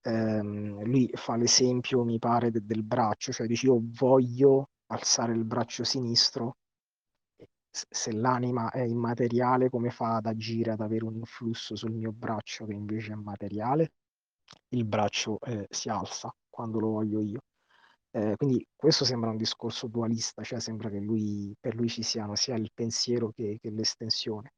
ehm, 0.02 0.82
lui 0.84 1.10
fa 1.14 1.36
l'esempio, 1.36 2.04
mi 2.04 2.18
pare, 2.18 2.50
de- 2.50 2.64
del 2.64 2.82
braccio, 2.84 3.32
cioè 3.32 3.46
dici 3.46 3.66
io 3.66 3.80
voglio 3.82 4.68
alzare 4.86 5.32
il 5.32 5.44
braccio 5.44 5.84
sinistro, 5.84 6.56
se 7.70 8.12
l'anima 8.12 8.70
è 8.70 8.80
immateriale, 8.82 9.68
come 9.68 9.90
fa 9.90 10.16
ad 10.16 10.26
agire, 10.26 10.72
ad 10.72 10.80
avere 10.80 11.04
un 11.04 11.16
influsso 11.16 11.74
sul 11.76 11.92
mio 11.92 12.12
braccio 12.12 12.66
che 12.66 12.72
invece 12.72 13.12
è 13.12 13.16
materiale? 13.16 13.92
Il 14.68 14.84
braccio 14.84 15.40
eh, 15.40 15.66
si 15.70 15.88
alza 15.88 16.32
quando 16.48 16.78
lo 16.78 16.90
voglio 16.90 17.20
io. 17.20 17.40
Eh, 18.10 18.34
quindi 18.36 18.64
questo 18.76 19.04
sembra 19.04 19.30
un 19.30 19.36
discorso 19.36 19.88
dualista, 19.88 20.42
cioè 20.44 20.60
sembra 20.60 20.88
che 20.88 21.00
lui, 21.00 21.52
per 21.58 21.74
lui 21.74 21.88
ci 21.88 22.02
siano 22.02 22.36
sia 22.36 22.54
il 22.54 22.70
pensiero 22.72 23.30
che, 23.32 23.58
che 23.60 23.70
l'estensione. 23.70 24.52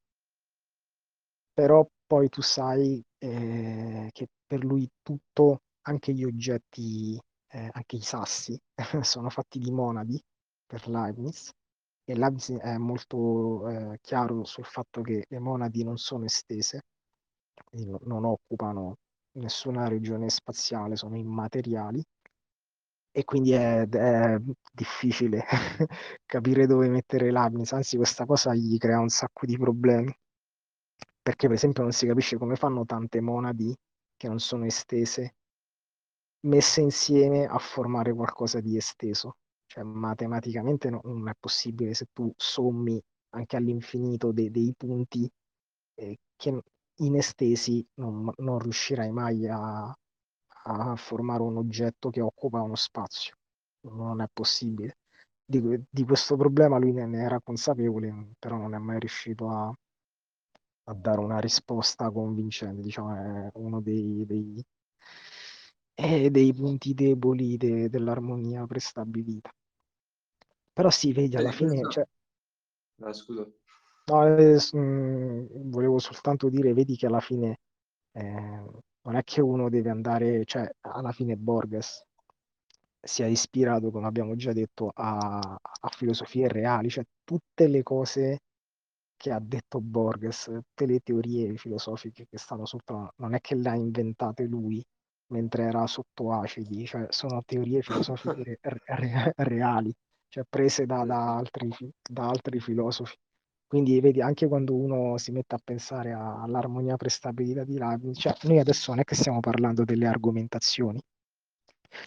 Però 1.59 1.87
poi 2.07 2.29
tu 2.29 2.43
sai 2.43 3.03
eh, 3.19 4.09
che 4.13 4.27
per 4.47 4.63
lui 4.65 4.89
tutto, 5.03 5.61
anche 5.83 6.13
gli 6.13 6.25
oggetti, 6.25 7.19
eh, 7.49 7.69
anche 7.73 7.97
i 7.97 8.01
sassi, 8.03 8.59
sono 9.03 9.31
fatti 9.31 9.59
di 9.59 9.71
monadi 9.71 10.21
per 10.67 10.87
Leibniz. 10.89 11.51
E 12.05 12.15
Leibniz 12.17 12.51
è 12.53 12.77
molto 12.77 13.69
eh, 13.69 13.99
chiaro 14.03 14.45
sul 14.45 14.65
fatto 14.65 15.01
che 15.03 15.25
le 15.29 15.39
monadi 15.39 15.83
non 15.85 15.97
sono 15.97 16.25
estese, 16.27 16.83
quindi 17.65 17.89
no- 17.91 18.01
non 18.05 18.25
occupano 18.25 18.97
nessuna 19.39 19.89
regione 19.89 20.29
spaziale, 20.31 20.97
sono 20.97 21.17
immateriali 21.17 22.03
e 23.11 23.25
quindi 23.25 23.53
è, 23.53 23.89
è 23.89 24.39
difficile 24.73 25.45
capire 26.27 26.67
dove 26.67 26.89
mettere 26.89 27.33
Leibniz, 27.33 27.73
anzi 27.73 27.97
questa 27.97 28.27
cosa 28.27 28.55
gli 28.55 28.77
crea 28.79 29.01
un 29.01 29.09
sacco 29.09 29.47
di 29.47 29.57
problemi. 29.57 30.15
Perché 31.27 31.49
per 31.49 31.57
esempio 31.57 31.83
non 31.83 31.91
si 31.91 32.07
capisce 32.07 32.37
come 32.37 32.55
fanno 32.55 32.85
tante 32.85 33.21
monadi 33.21 33.77
che 34.17 34.29
non 34.29 34.39
sono 34.39 34.65
estese 34.65 35.35
messe 36.47 36.83
insieme 36.83 37.47
a 37.47 37.59
formare 37.59 38.15
qualcosa 38.15 38.61
di 38.61 38.77
esteso. 38.77 39.39
Cioè 39.67 39.83
matematicamente 39.83 40.89
no, 40.89 41.01
non 41.03 41.29
è 41.29 41.33
possibile 41.37 41.95
se 41.95 42.07
tu 42.13 42.33
sommi 42.37 43.03
anche 43.31 43.57
all'infinito 43.57 44.31
de- 44.31 44.53
dei 44.53 44.73
punti 44.77 45.29
eh, 45.95 46.17
che 46.37 46.63
in 46.99 47.17
estesi 47.17 47.85
non, 47.95 48.31
non 48.37 48.61
riuscirai 48.61 49.11
mai 49.11 49.49
a, 49.49 49.93
a, 50.63 50.95
formare 50.95 51.43
un 51.43 51.57
oggetto 51.57 52.09
che 52.11 52.21
occupa 52.21 52.63
uno 52.63 52.77
spazio. 52.77 53.35
Non 53.89 54.21
è 54.21 54.27
possibile. 54.33 54.99
Di, 55.45 55.61
di 55.91 56.05
questo 56.05 56.37
problema 56.37 56.79
lui 56.79 56.93
ne, 56.93 57.05
ne, 57.05 57.21
era 57.21 57.41
consapevole, 57.41 58.35
però 58.39 58.57
non 58.57 58.75
è 58.75 58.79
mai 58.79 59.01
riuscito 59.01 59.49
a, 59.51 59.77
a 60.89 60.95
dare 60.95 61.21
una 61.21 61.39
risposta 61.39 62.11
convincente. 62.11 62.83
Diciamo, 62.83 63.15
è 63.15 63.51
uno 63.55 63.81
dei, 63.81 64.25
dei, 64.27 64.65
è 65.95 66.31
dei 66.31 66.53
punti 66.53 66.95
deboli 66.95 67.57
de, 67.57 67.89
dell'armonia 67.89 68.67
prestabilita. 68.67 69.51
Però 70.73 70.91
sì, 70.91 71.13
vedi, 71.13 71.37
alla 71.37 71.53
fine... 71.53 71.81
Questo... 71.81 71.91
Cioè... 71.91 72.07
Ah, 73.01 73.13
scusa. 73.13 73.47
No, 74.09 74.37
eh, 74.37 74.59
mh, 74.73 75.71
volevo 75.71 75.99
soltanto 75.99 76.49
dire, 76.49 76.73
vedi 76.73 76.97
che 76.97 77.07
alla 77.07 77.21
fine 77.21 77.59
eh, 78.13 78.65
non 79.03 79.17
è 79.17 79.23
che 79.25 79.41
uno 79.41 79.69
deve 79.69 79.91
andare, 79.91 80.45
cioè 80.45 80.71
alla 80.81 81.13
fine 81.13 81.37
Borges 81.37 82.05
si 83.01 83.23
è 83.23 83.27
ispirato, 83.27 83.91
come 83.91 84.07
abbiamo 84.07 84.37
già 84.37 84.53
detto, 84.53 84.91
a, 84.93 85.39
a 85.39 85.89
filosofie 85.89 86.49
reali, 86.49 86.89
cioè 86.89 87.05
tutte 87.25 87.67
le 87.69 87.83
cose 87.83 88.41
che 89.17 89.33
ha 89.33 89.41
detto 89.41 89.81
Borges, 89.81 90.45
tutte 90.45 90.87
le 90.87 91.01
teorie 91.01 91.57
filosofiche 91.57 92.27
che 92.29 92.39
stanno 92.39 92.67
sotto, 92.67 93.13
non 93.17 93.35
è 93.35 93.41
che 93.41 93.55
le 93.55 93.69
ha 93.69 93.75
inventate 93.75 94.45
lui 94.45 94.85
mentre 95.29 95.65
era 95.65 95.87
sotto 95.87 96.33
acidi, 96.33 96.87
cioè 96.87 97.07
sono 97.11 97.43
teorie 97.45 97.83
filosofiche 97.83 98.59
re, 98.63 98.81
re, 98.85 99.33
reali, 99.37 99.93
cioè 100.29 100.45
prese 100.49 100.87
da, 100.87 101.05
da, 101.05 101.37
altri, 101.37 101.69
da 102.09 102.29
altri 102.29 102.61
filosofi. 102.61 103.17
Quindi 103.67 103.99
vedi, 104.01 104.21
anche 104.21 104.47
quando 104.47 104.77
uno 104.77 105.19
si 105.19 105.33
mette 105.33 105.57
a 105.57 105.61
pensare 105.63 106.13
all'armonia 106.13 106.97
prestabilità 106.97 107.65
di 107.65 107.79
Leibniz, 107.79 108.19
cioè 108.21 108.35
noi 108.43 108.61
adesso 108.61 108.93
non 108.93 109.01
è 109.01 109.05
che 109.05 109.17
stiamo 109.17 109.41
parlando 109.41 109.85
delle 109.85 110.07
argomentazioni, 110.07 111.01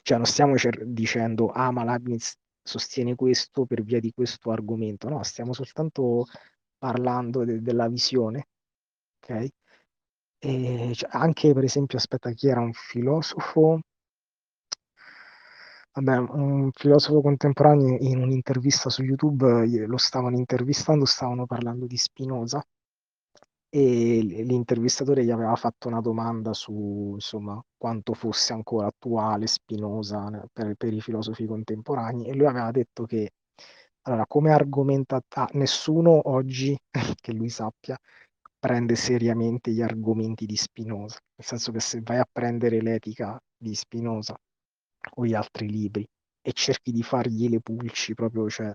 cioè 0.03 0.17
non 0.17 0.25
stiamo 0.25 0.55
cer- 0.55 0.83
dicendo, 0.85 1.49
ah 1.49 1.71
ma 1.71 1.83
Leibniz 1.83 2.35
sostiene 2.63 3.15
questo 3.15 3.65
per 3.65 3.83
via 3.83 3.99
di 3.99 4.11
questo 4.13 4.51
argomento, 4.51 5.09
no, 5.09 5.21
stiamo 5.23 5.51
soltanto 5.53 6.25
parlando 6.79 7.45
de- 7.45 7.61
della 7.61 7.87
visione, 7.89 8.47
ok? 9.21 9.47
E 10.39 10.93
anche 11.11 11.53
per 11.53 11.63
esempio, 11.65 11.97
aspetta, 11.97 12.31
chi 12.31 12.47
era 12.47 12.61
un 12.61 12.73
filosofo? 12.73 13.79
Vabbè, 15.93 16.17
un 16.17 16.71
filosofo 16.73 17.21
contemporaneo 17.21 17.97
in 17.99 18.21
un'intervista 18.21 18.89
su 18.89 19.03
YouTube 19.03 19.85
lo 19.85 19.97
stavano 19.97 20.37
intervistando, 20.37 21.05
stavano 21.05 21.45
parlando 21.45 21.85
di 21.85 21.97
Spinoza 21.97 22.63
e 23.71 24.21
l'intervistatore 24.23 25.23
gli 25.23 25.31
aveva 25.31 25.55
fatto 25.55 25.87
una 25.87 26.01
domanda 26.01 26.53
su 26.53 27.11
insomma 27.13 27.61
quanto 27.77 28.13
fosse 28.13 28.53
ancora 28.53 28.87
attuale 28.87 29.45
Spinoza 29.47 30.29
per, 30.51 30.75
per 30.75 30.93
i 30.93 31.01
filosofi 31.01 31.45
contemporanei 31.45 32.27
e 32.27 32.33
lui 32.35 32.47
aveva 32.47 32.71
detto 32.71 33.05
che 33.05 33.31
allora 34.03 34.25
come 34.27 34.51
argomenta 34.51 35.21
ah, 35.35 35.49
nessuno 35.53 36.29
oggi 36.29 36.77
che 37.19 37.33
lui 37.33 37.49
sappia 37.49 37.97
prende 38.57 38.95
seriamente 38.95 39.71
gli 39.71 39.81
argomenti 39.81 40.45
di 40.45 40.55
Spinoza 40.55 41.19
nel 41.35 41.45
senso 41.45 41.71
che 41.71 41.79
se 41.79 42.01
vai 42.01 42.17
a 42.17 42.27
prendere 42.29 42.81
l'etica 42.81 43.39
di 43.57 43.75
Spinoza 43.75 44.37
o 45.15 45.25
gli 45.25 45.33
altri 45.33 45.69
libri 45.69 46.07
e 46.41 46.53
cerchi 46.53 46.91
di 46.91 47.03
fargli 47.03 47.49
le 47.49 47.59
pulci 47.59 48.13
proprio, 48.13 48.49
cioè 48.49 48.73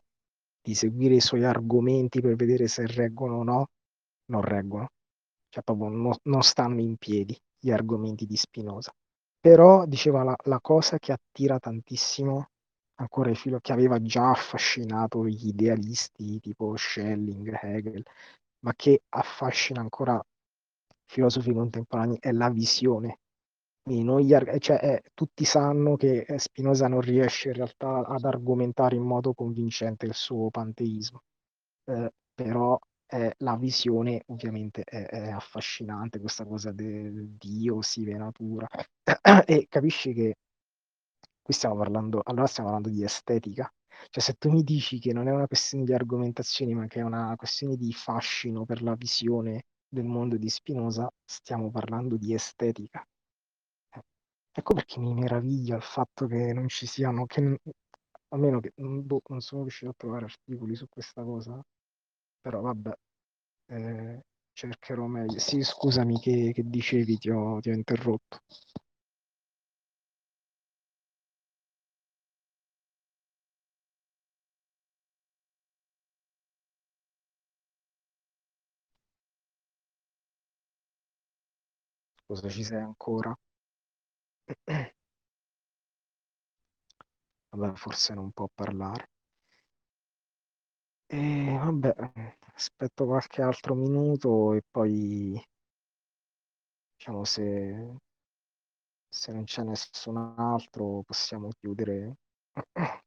di 0.61 0.75
seguire 0.75 1.17
i 1.17 1.21
suoi 1.21 1.45
argomenti 1.45 2.21
per 2.21 2.37
vedere 2.37 2.69
se 2.69 2.87
reggono 2.87 3.39
o 3.39 3.43
no, 3.43 3.69
non 4.27 4.43
reggono. 4.43 4.89
Cioè 5.49 5.63
proprio 5.63 5.89
no, 5.89 6.19
non 6.25 6.43
stanno 6.43 6.81
in 6.81 6.97
piedi 6.97 7.37
gli 7.59 7.71
argomenti 7.71 8.27
di 8.27 8.37
Spinoza. 8.37 8.93
Però, 9.41 9.85
diceva, 9.87 10.23
la, 10.23 10.37
la 10.45 10.59
cosa 10.61 10.99
che 10.99 11.13
attira 11.13 11.59
tantissimo 11.59 12.49
ancora 13.05 13.31
il 13.31 13.37
filo 13.37 13.61
che 13.61 13.73
aveva 13.73 14.01
già 14.01 14.31
affascinato 14.31 15.27
gli 15.27 15.49
idealisti 15.49 16.41
tipo 16.41 16.75
Schelling, 16.77 17.59
Hegel, 17.63 18.03
ma 18.61 18.73
che 18.75 19.03
affascina 19.11 19.81
ancora 19.81 20.21
filosofi 21.07 21.53
contemporanei 21.53 22.17
è 22.21 22.33
la 22.33 22.51
visione. 22.51 23.19
Arg- 23.87 24.59
cioè, 24.59 24.79
eh, 24.83 25.03
tutti 25.13 25.45
sanno 25.45 25.97
che 25.97 26.25
eh, 26.27 26.39
Spinoza 26.39 26.89
non 26.89 27.03
riesce 27.03 27.49
in 27.49 27.55
realtà 27.55 28.07
ad 28.07 28.25
argomentare 28.25 28.97
in 28.97 29.03
modo 29.03 29.35
convincente 29.35 30.07
il 30.07 30.15
suo 30.15 30.49
panteismo, 30.49 31.23
eh, 31.85 32.11
però 32.35 32.79
eh, 33.07 33.35
la 33.39 33.57
visione 33.57 34.23
ovviamente 34.29 34.83
è, 34.85 35.05
è, 35.05 35.31
affascinante, 35.31 36.19
questa 36.19 36.47
cosa 36.47 36.73
del 36.73 37.29
Dio, 37.37 37.83
sive 37.83 38.17
natura, 38.17 38.67
e 39.45 39.67
capisci 39.69 40.15
che 40.15 40.37
qui 41.45 41.53
stiamo 41.55 41.77
parlando, 41.77 42.23
allora 42.25 42.47
stiamo 42.47 42.71
parlando 42.71 42.95
di 42.97 43.05
estetica, 43.05 43.71
cioè 44.11 44.23
se 44.23 44.35
tu 44.35 44.51
mi 44.51 44.63
dici 44.65 44.99
che 44.99 45.13
non 45.13 45.29
è 45.29 45.33
una 45.33 45.47
questione 45.47 45.85
di 45.85 45.93
argomentazioni, 45.93 46.75
ma 46.75 46.87
che 46.87 47.01
è 47.01 47.03
una 47.03 47.35
questione 47.37 47.77
di 47.77 47.93
fascino 47.93 48.65
per 48.65 48.83
la 48.83 48.95
visione 48.95 49.67
del 49.87 50.05
mondo 50.07 50.37
di 50.37 50.49
Spinoza, 50.49 51.09
stiamo 51.25 51.71
parlando 51.71 52.17
di 52.17 52.33
estetica. 52.35 53.07
Ecco 54.57 54.75
perché 54.75 55.01
mi 55.01 55.13
meraviglia 55.15 55.77
il 55.77 55.83
fatto 55.83 56.27
che 56.27 56.53
non 56.53 56.69
ci 56.69 56.87
siano, 56.87 57.27
che, 57.27 57.59
almeno 58.29 58.61
che 58.61 58.73
boh, 58.77 59.21
non 59.29 59.41
sono 59.41 59.63
riuscito 59.63 59.91
a 59.91 59.95
trovare 59.97 60.25
articoli 60.27 60.77
su 60.77 60.87
questa 60.89 61.23
cosa, 61.25 61.61
però 62.41 62.61
vabbè, 62.61 62.93
eh, 63.67 64.23
cercherò 64.53 65.07
meglio. 65.07 65.39
Sì, 65.39 65.63
scusami 65.63 66.21
che, 66.21 66.53
che 66.55 66.63
dicevi, 66.65 67.19
ti 67.19 67.31
ho, 67.31 67.59
ti 67.61 67.71
ho 67.71 67.75
interrotto. 67.75 68.39
Scusa, 82.27 82.49
ci 82.49 82.65
sei 82.65 82.81
ancora? 82.81 83.35
Vabbè, 87.51 87.75
forse 87.77 88.15
non 88.15 88.31
può 88.33 88.49
parlare. 88.55 89.11
E 91.07 91.57
vabbè, 91.59 91.95
aspetto 92.55 93.05
qualche 93.07 93.43
altro 93.43 93.75
minuto 93.75 94.53
e 94.55 94.63
poi, 94.71 95.41
diciamo, 96.97 97.25
se, 97.25 97.97
se 99.09 99.33
non 99.33 99.45
c'è 99.45 99.63
nessun 99.63 100.17
altro 100.37 101.03
possiamo 101.05 101.49
chiudere 101.61 102.17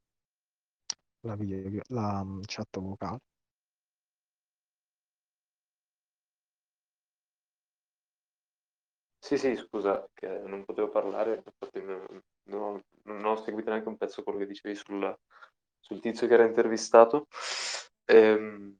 la, 1.22 1.36
video, 1.36 1.82
la 1.89 2.24
mm, 2.24 2.41
chat 2.45 2.80
vocale. 2.80 3.20
Sì, 9.28 9.38
sì, 9.38 9.57
scusa, 9.57 10.07
che 10.13 10.25
non 10.45 10.63
potevo 10.63 10.88
parlare, 10.88 11.43
infatti 11.45 11.82
non, 11.82 12.23
non, 12.43 12.82
non 13.03 13.25
ho 13.25 13.36
seguito 13.36 13.69
neanche 13.69 13.89
un 13.89 13.97
pezzo 13.97 14.23
quello 14.23 14.39
che 14.39 14.45
dicevi 14.45 14.73
sul, 14.73 15.13
sul 15.82 15.99
tizio 15.99 16.28
che 16.28 16.34
era 16.34 16.45
intervistato. 16.45 17.28
Ehm, 18.05 18.78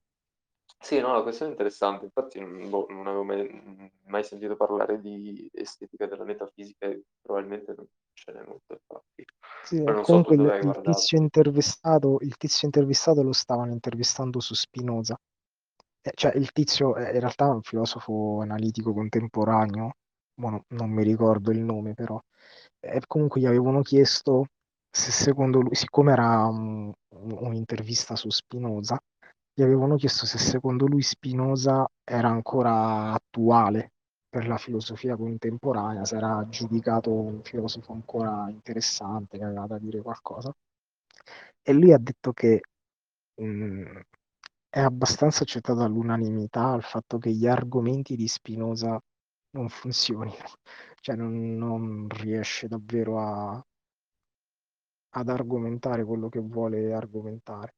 sì, 0.80 1.02
no, 1.02 1.12
la 1.12 1.22
questione 1.22 1.52
è 1.52 1.54
interessante, 1.54 2.06
infatti 2.06 2.40
boh, 2.40 2.86
non 2.92 3.08
avevo 3.08 3.26
mai, 3.26 3.92
mai, 4.06 4.24
sentito 4.24 4.56
parlare 4.56 5.02
di 5.02 5.50
estetica 5.52 6.08
della 6.08 6.24
metafisica 6.24 6.86
e 6.86 7.04
probabilmente 7.22 7.74
non 7.76 7.86
ce 8.14 8.32
n'è 8.32 8.42
molto, 8.46 8.72
infatti. 8.72 9.26
Sì, 9.66 9.84
comunque 10.02 10.38
so 10.38 10.44
il, 10.44 10.60
il, 10.64 10.82
tizio 10.82 11.18
intervistato, 11.18 12.20
il 12.22 12.38
tizio 12.38 12.68
intervistato 12.68 13.22
lo 13.22 13.34
stavano 13.34 13.74
intervistando 13.74 14.40
su 14.40 14.54
Spinoza. 14.54 15.20
Eh, 16.04 16.12
cioè, 16.16 16.38
il 16.38 16.54
tizio 16.54 16.96
è 16.96 17.12
in 17.12 17.20
realtà 17.20 17.48
un 17.48 17.62
filosofo 17.64 18.40
analitico 18.40 18.94
contemporaneo 18.94 19.92
no, 20.38 20.64
non 20.70 20.90
mi 20.90 21.04
ricordo 21.04 21.52
il 21.52 21.60
nome 21.60 21.94
però, 21.94 22.20
e 22.80 23.02
comunque 23.08 23.42
gli 23.42 23.46
avevano 23.46 23.82
chiesto 23.82 24.48
se 24.90 25.12
secondo 25.12 25.62
lui, 25.62 25.76
siccome 25.76 26.12
era 26.14 26.46
un, 26.48 26.92
un'intervista 27.10 28.16
su 28.16 28.30
Spinoza, 28.30 29.00
gli 29.54 29.64
avevano 29.64 29.96
chiesto 29.96 30.26
se 30.26 30.38
secondo 30.38 30.86
lui 30.88 31.02
Spinoza 31.02 31.88
era 32.04 32.30
ancora 32.30 33.14
attuale 33.14 33.92
per 34.30 34.48
la 34.48 34.58
filosofia 34.58 35.16
contemporanea, 35.16 36.06
se 36.06 36.18
era 36.18 36.46
giudicato 36.50 37.12
un 37.12 37.42
filosofo 37.44 37.92
ancora 37.94 38.48
interessante, 38.50 39.38
che 39.38 39.44
aveva 39.44 39.66
da 39.68 39.80
dire 39.80 40.02
qualcosa. 40.02 40.54
E 41.62 41.74
lui 41.74 41.94
ha 41.94 41.98
detto 41.98 42.32
che 42.34 42.62
mh, 43.36 44.00
è 44.70 44.80
abbastanza 44.80 45.44
accettato 45.44 45.82
all'unanimità 45.84 46.74
il 46.76 46.84
fatto 46.84 47.18
che 47.18 47.32
gli 47.32 47.48
argomenti 47.48 48.16
di 48.16 48.28
Spinoza 48.28 49.02
non 49.58 49.70
funzionino, 49.70 50.46
cioè 51.02 51.16
non, 51.16 51.58
non 51.58 52.08
riesce 52.10 52.68
davvero 52.68 53.20
a, 53.20 53.62
ad 55.18 55.28
argomentare 55.28 56.06
quello 56.06 56.30
che 56.30 56.40
vuole 56.40 56.94
argomentare. 56.94 57.74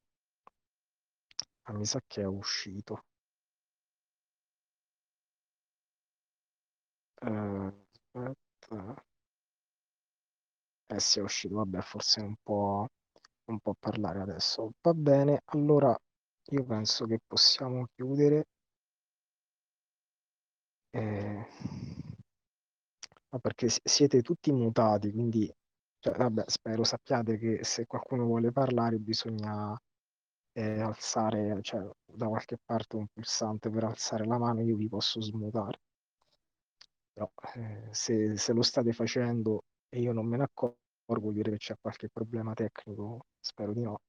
Ah, 1.67 1.71
mi 1.73 1.85
sa 1.85 2.01
che 2.05 2.21
è 2.21 2.25
uscito. 2.25 3.05
Eh, 7.21 7.71
aspetta. 8.13 9.03
Eh 10.87 10.99
sì, 10.99 11.19
è 11.19 11.21
uscito, 11.21 11.55
vabbè, 11.55 11.79
forse 11.81 12.19
non 12.21 12.35
può, 12.43 12.85
non 13.45 13.59
può 13.59 13.73
parlare 13.79 14.19
adesso. 14.21 14.71
Va 14.81 14.93
bene, 14.93 15.41
allora 15.45 15.95
io 16.51 16.63
penso 16.65 17.05
che 17.05 17.19
possiamo 17.25 17.85
chiudere. 17.95 18.45
Eh, 20.93 21.45
no, 23.31 23.39
perché 23.39 23.67
siete 23.83 24.21
tutti 24.21 24.51
mutati, 24.51 25.11
quindi 25.11 25.51
cioè, 25.99 26.15
vabbè, 26.15 26.43
spero 26.47 26.83
sappiate 26.83 27.37
che 27.37 27.63
se 27.63 27.85
qualcuno 27.85 28.25
vuole 28.25 28.51
parlare 28.51 28.97
bisogna 28.97 29.77
eh, 30.53 30.81
alzare, 30.81 31.59
cioè 31.61 31.87
da 32.05 32.27
qualche 32.27 32.57
parte 32.63 32.95
un 32.95 33.07
pulsante 33.13 33.69
per 33.69 33.83
alzare 33.85 34.25
la 34.25 34.37
mano, 34.37 34.61
io 34.61 34.75
vi 34.77 34.87
posso 34.89 35.21
smutare. 35.21 35.79
Però 37.13 37.31
eh, 37.55 37.87
se, 37.91 38.37
se 38.37 38.53
lo 38.53 38.61
state 38.61 38.93
facendo 38.93 39.63
e 39.89 39.99
io 40.01 40.11
non 40.13 40.25
me 40.25 40.37
ne 40.37 40.43
accorgo, 40.43 40.77
vuol 41.05 41.33
dire 41.33 41.51
che 41.51 41.57
c'è 41.57 41.75
qualche 41.79 42.09
problema 42.09 42.53
tecnico, 42.53 43.25
spero 43.39 43.73
di 43.73 43.81
no. 43.81 44.01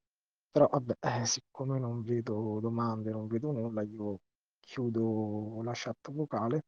Però 0.51 0.67
vabbè, 0.67 0.95
eh, 1.21 1.25
siccome 1.25 1.79
non 1.79 2.01
vedo 2.03 2.59
domande, 2.61 3.11
non 3.11 3.27
vedo 3.27 3.51
nulla, 3.51 3.81
io 3.83 4.19
chiudo 4.61 5.61
la 5.63 5.73
chat 5.75 6.11
vocale. 6.11 6.63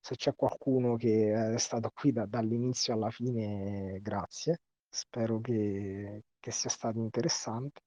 Se 0.00 0.14
c'è 0.16 0.34
qualcuno 0.34 0.96
che 0.96 1.54
è 1.54 1.58
stato 1.58 1.90
qui 1.92 2.12
da- 2.12 2.26
dall'inizio 2.26 2.94
alla 2.94 3.10
fine, 3.10 3.98
grazie. 4.00 4.60
Spero 4.88 5.40
che, 5.40 6.24
che 6.38 6.50
sia 6.50 6.70
stato 6.70 6.98
interessante. 6.98 7.80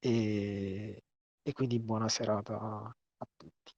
E, 0.00 1.02
e 1.42 1.52
quindi 1.52 1.78
buona 1.80 2.08
serata 2.08 2.56
a 2.56 3.26
tutti. 3.36 3.72